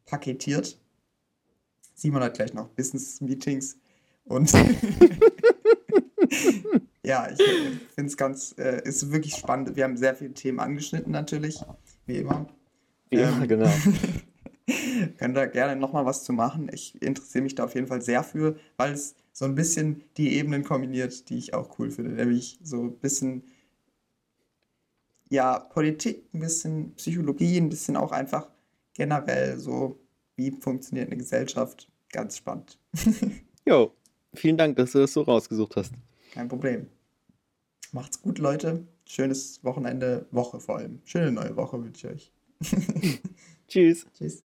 paketiert. 0.06 0.78
Simon 1.96 2.22
hat 2.22 2.34
gleich 2.34 2.54
noch 2.54 2.68
Business-Meetings 2.68 3.76
und 4.24 4.52
ja, 7.02 7.28
ich 7.28 7.42
finde 7.96 8.08
es 8.08 8.16
ganz, 8.16 8.54
äh, 8.58 8.80
ist 8.84 9.10
wirklich 9.10 9.34
spannend. 9.34 9.74
Wir 9.74 9.82
haben 9.82 9.96
sehr 9.96 10.14
viele 10.14 10.32
Themen 10.32 10.60
angeschnitten 10.60 11.10
natürlich, 11.10 11.60
wie 12.06 12.18
immer. 12.18 12.46
Ja, 13.10 13.32
ähm, 13.32 13.48
genau. 13.48 13.68
könnt 15.18 15.36
da 15.36 15.46
gerne 15.46 15.74
nochmal 15.74 16.06
was 16.06 16.22
zu 16.22 16.32
machen. 16.32 16.70
Ich 16.72 17.02
interessiere 17.02 17.42
mich 17.42 17.56
da 17.56 17.64
auf 17.64 17.74
jeden 17.74 17.88
Fall 17.88 18.00
sehr 18.00 18.22
für, 18.22 18.54
weil 18.76 18.92
es 18.92 19.16
so 19.32 19.44
ein 19.44 19.56
bisschen 19.56 20.04
die 20.16 20.36
Ebenen 20.36 20.62
kombiniert, 20.62 21.30
die 21.30 21.38
ich 21.38 21.52
auch 21.52 21.80
cool 21.80 21.90
finde. 21.90 22.12
Nämlich 22.12 22.60
so 22.62 22.80
ein 22.80 22.96
bisschen 22.98 23.42
ja, 25.30 25.58
Politik, 25.58 26.32
ein 26.32 26.40
bisschen 26.40 26.94
Psychologie, 26.94 27.56
ein 27.56 27.70
bisschen 27.70 27.96
auch 27.96 28.12
einfach 28.12 28.51
generell 28.94 29.58
so, 29.58 30.00
wie 30.36 30.50
funktioniert 30.50 31.08
eine 31.08 31.16
Gesellschaft. 31.16 31.90
Ganz 32.10 32.36
spannend. 32.36 32.78
jo, 33.66 33.92
vielen 34.34 34.56
Dank, 34.56 34.76
dass 34.76 34.92
du 34.92 34.98
das 34.98 35.12
so 35.12 35.22
rausgesucht 35.22 35.76
hast. 35.76 35.92
Kein 36.32 36.48
Problem. 36.48 36.86
Macht's 37.92 38.20
gut, 38.20 38.38
Leute. 38.38 38.86
Schönes 39.06 39.62
Wochenende, 39.64 40.26
Woche 40.30 40.60
vor 40.60 40.78
allem. 40.78 41.00
Schöne 41.04 41.32
neue 41.32 41.56
Woche 41.56 41.82
wünsche 41.82 42.08
ich 42.08 42.14
euch. 42.14 42.32
Tschüss. 43.68 44.06
Tschüss. 44.16 44.42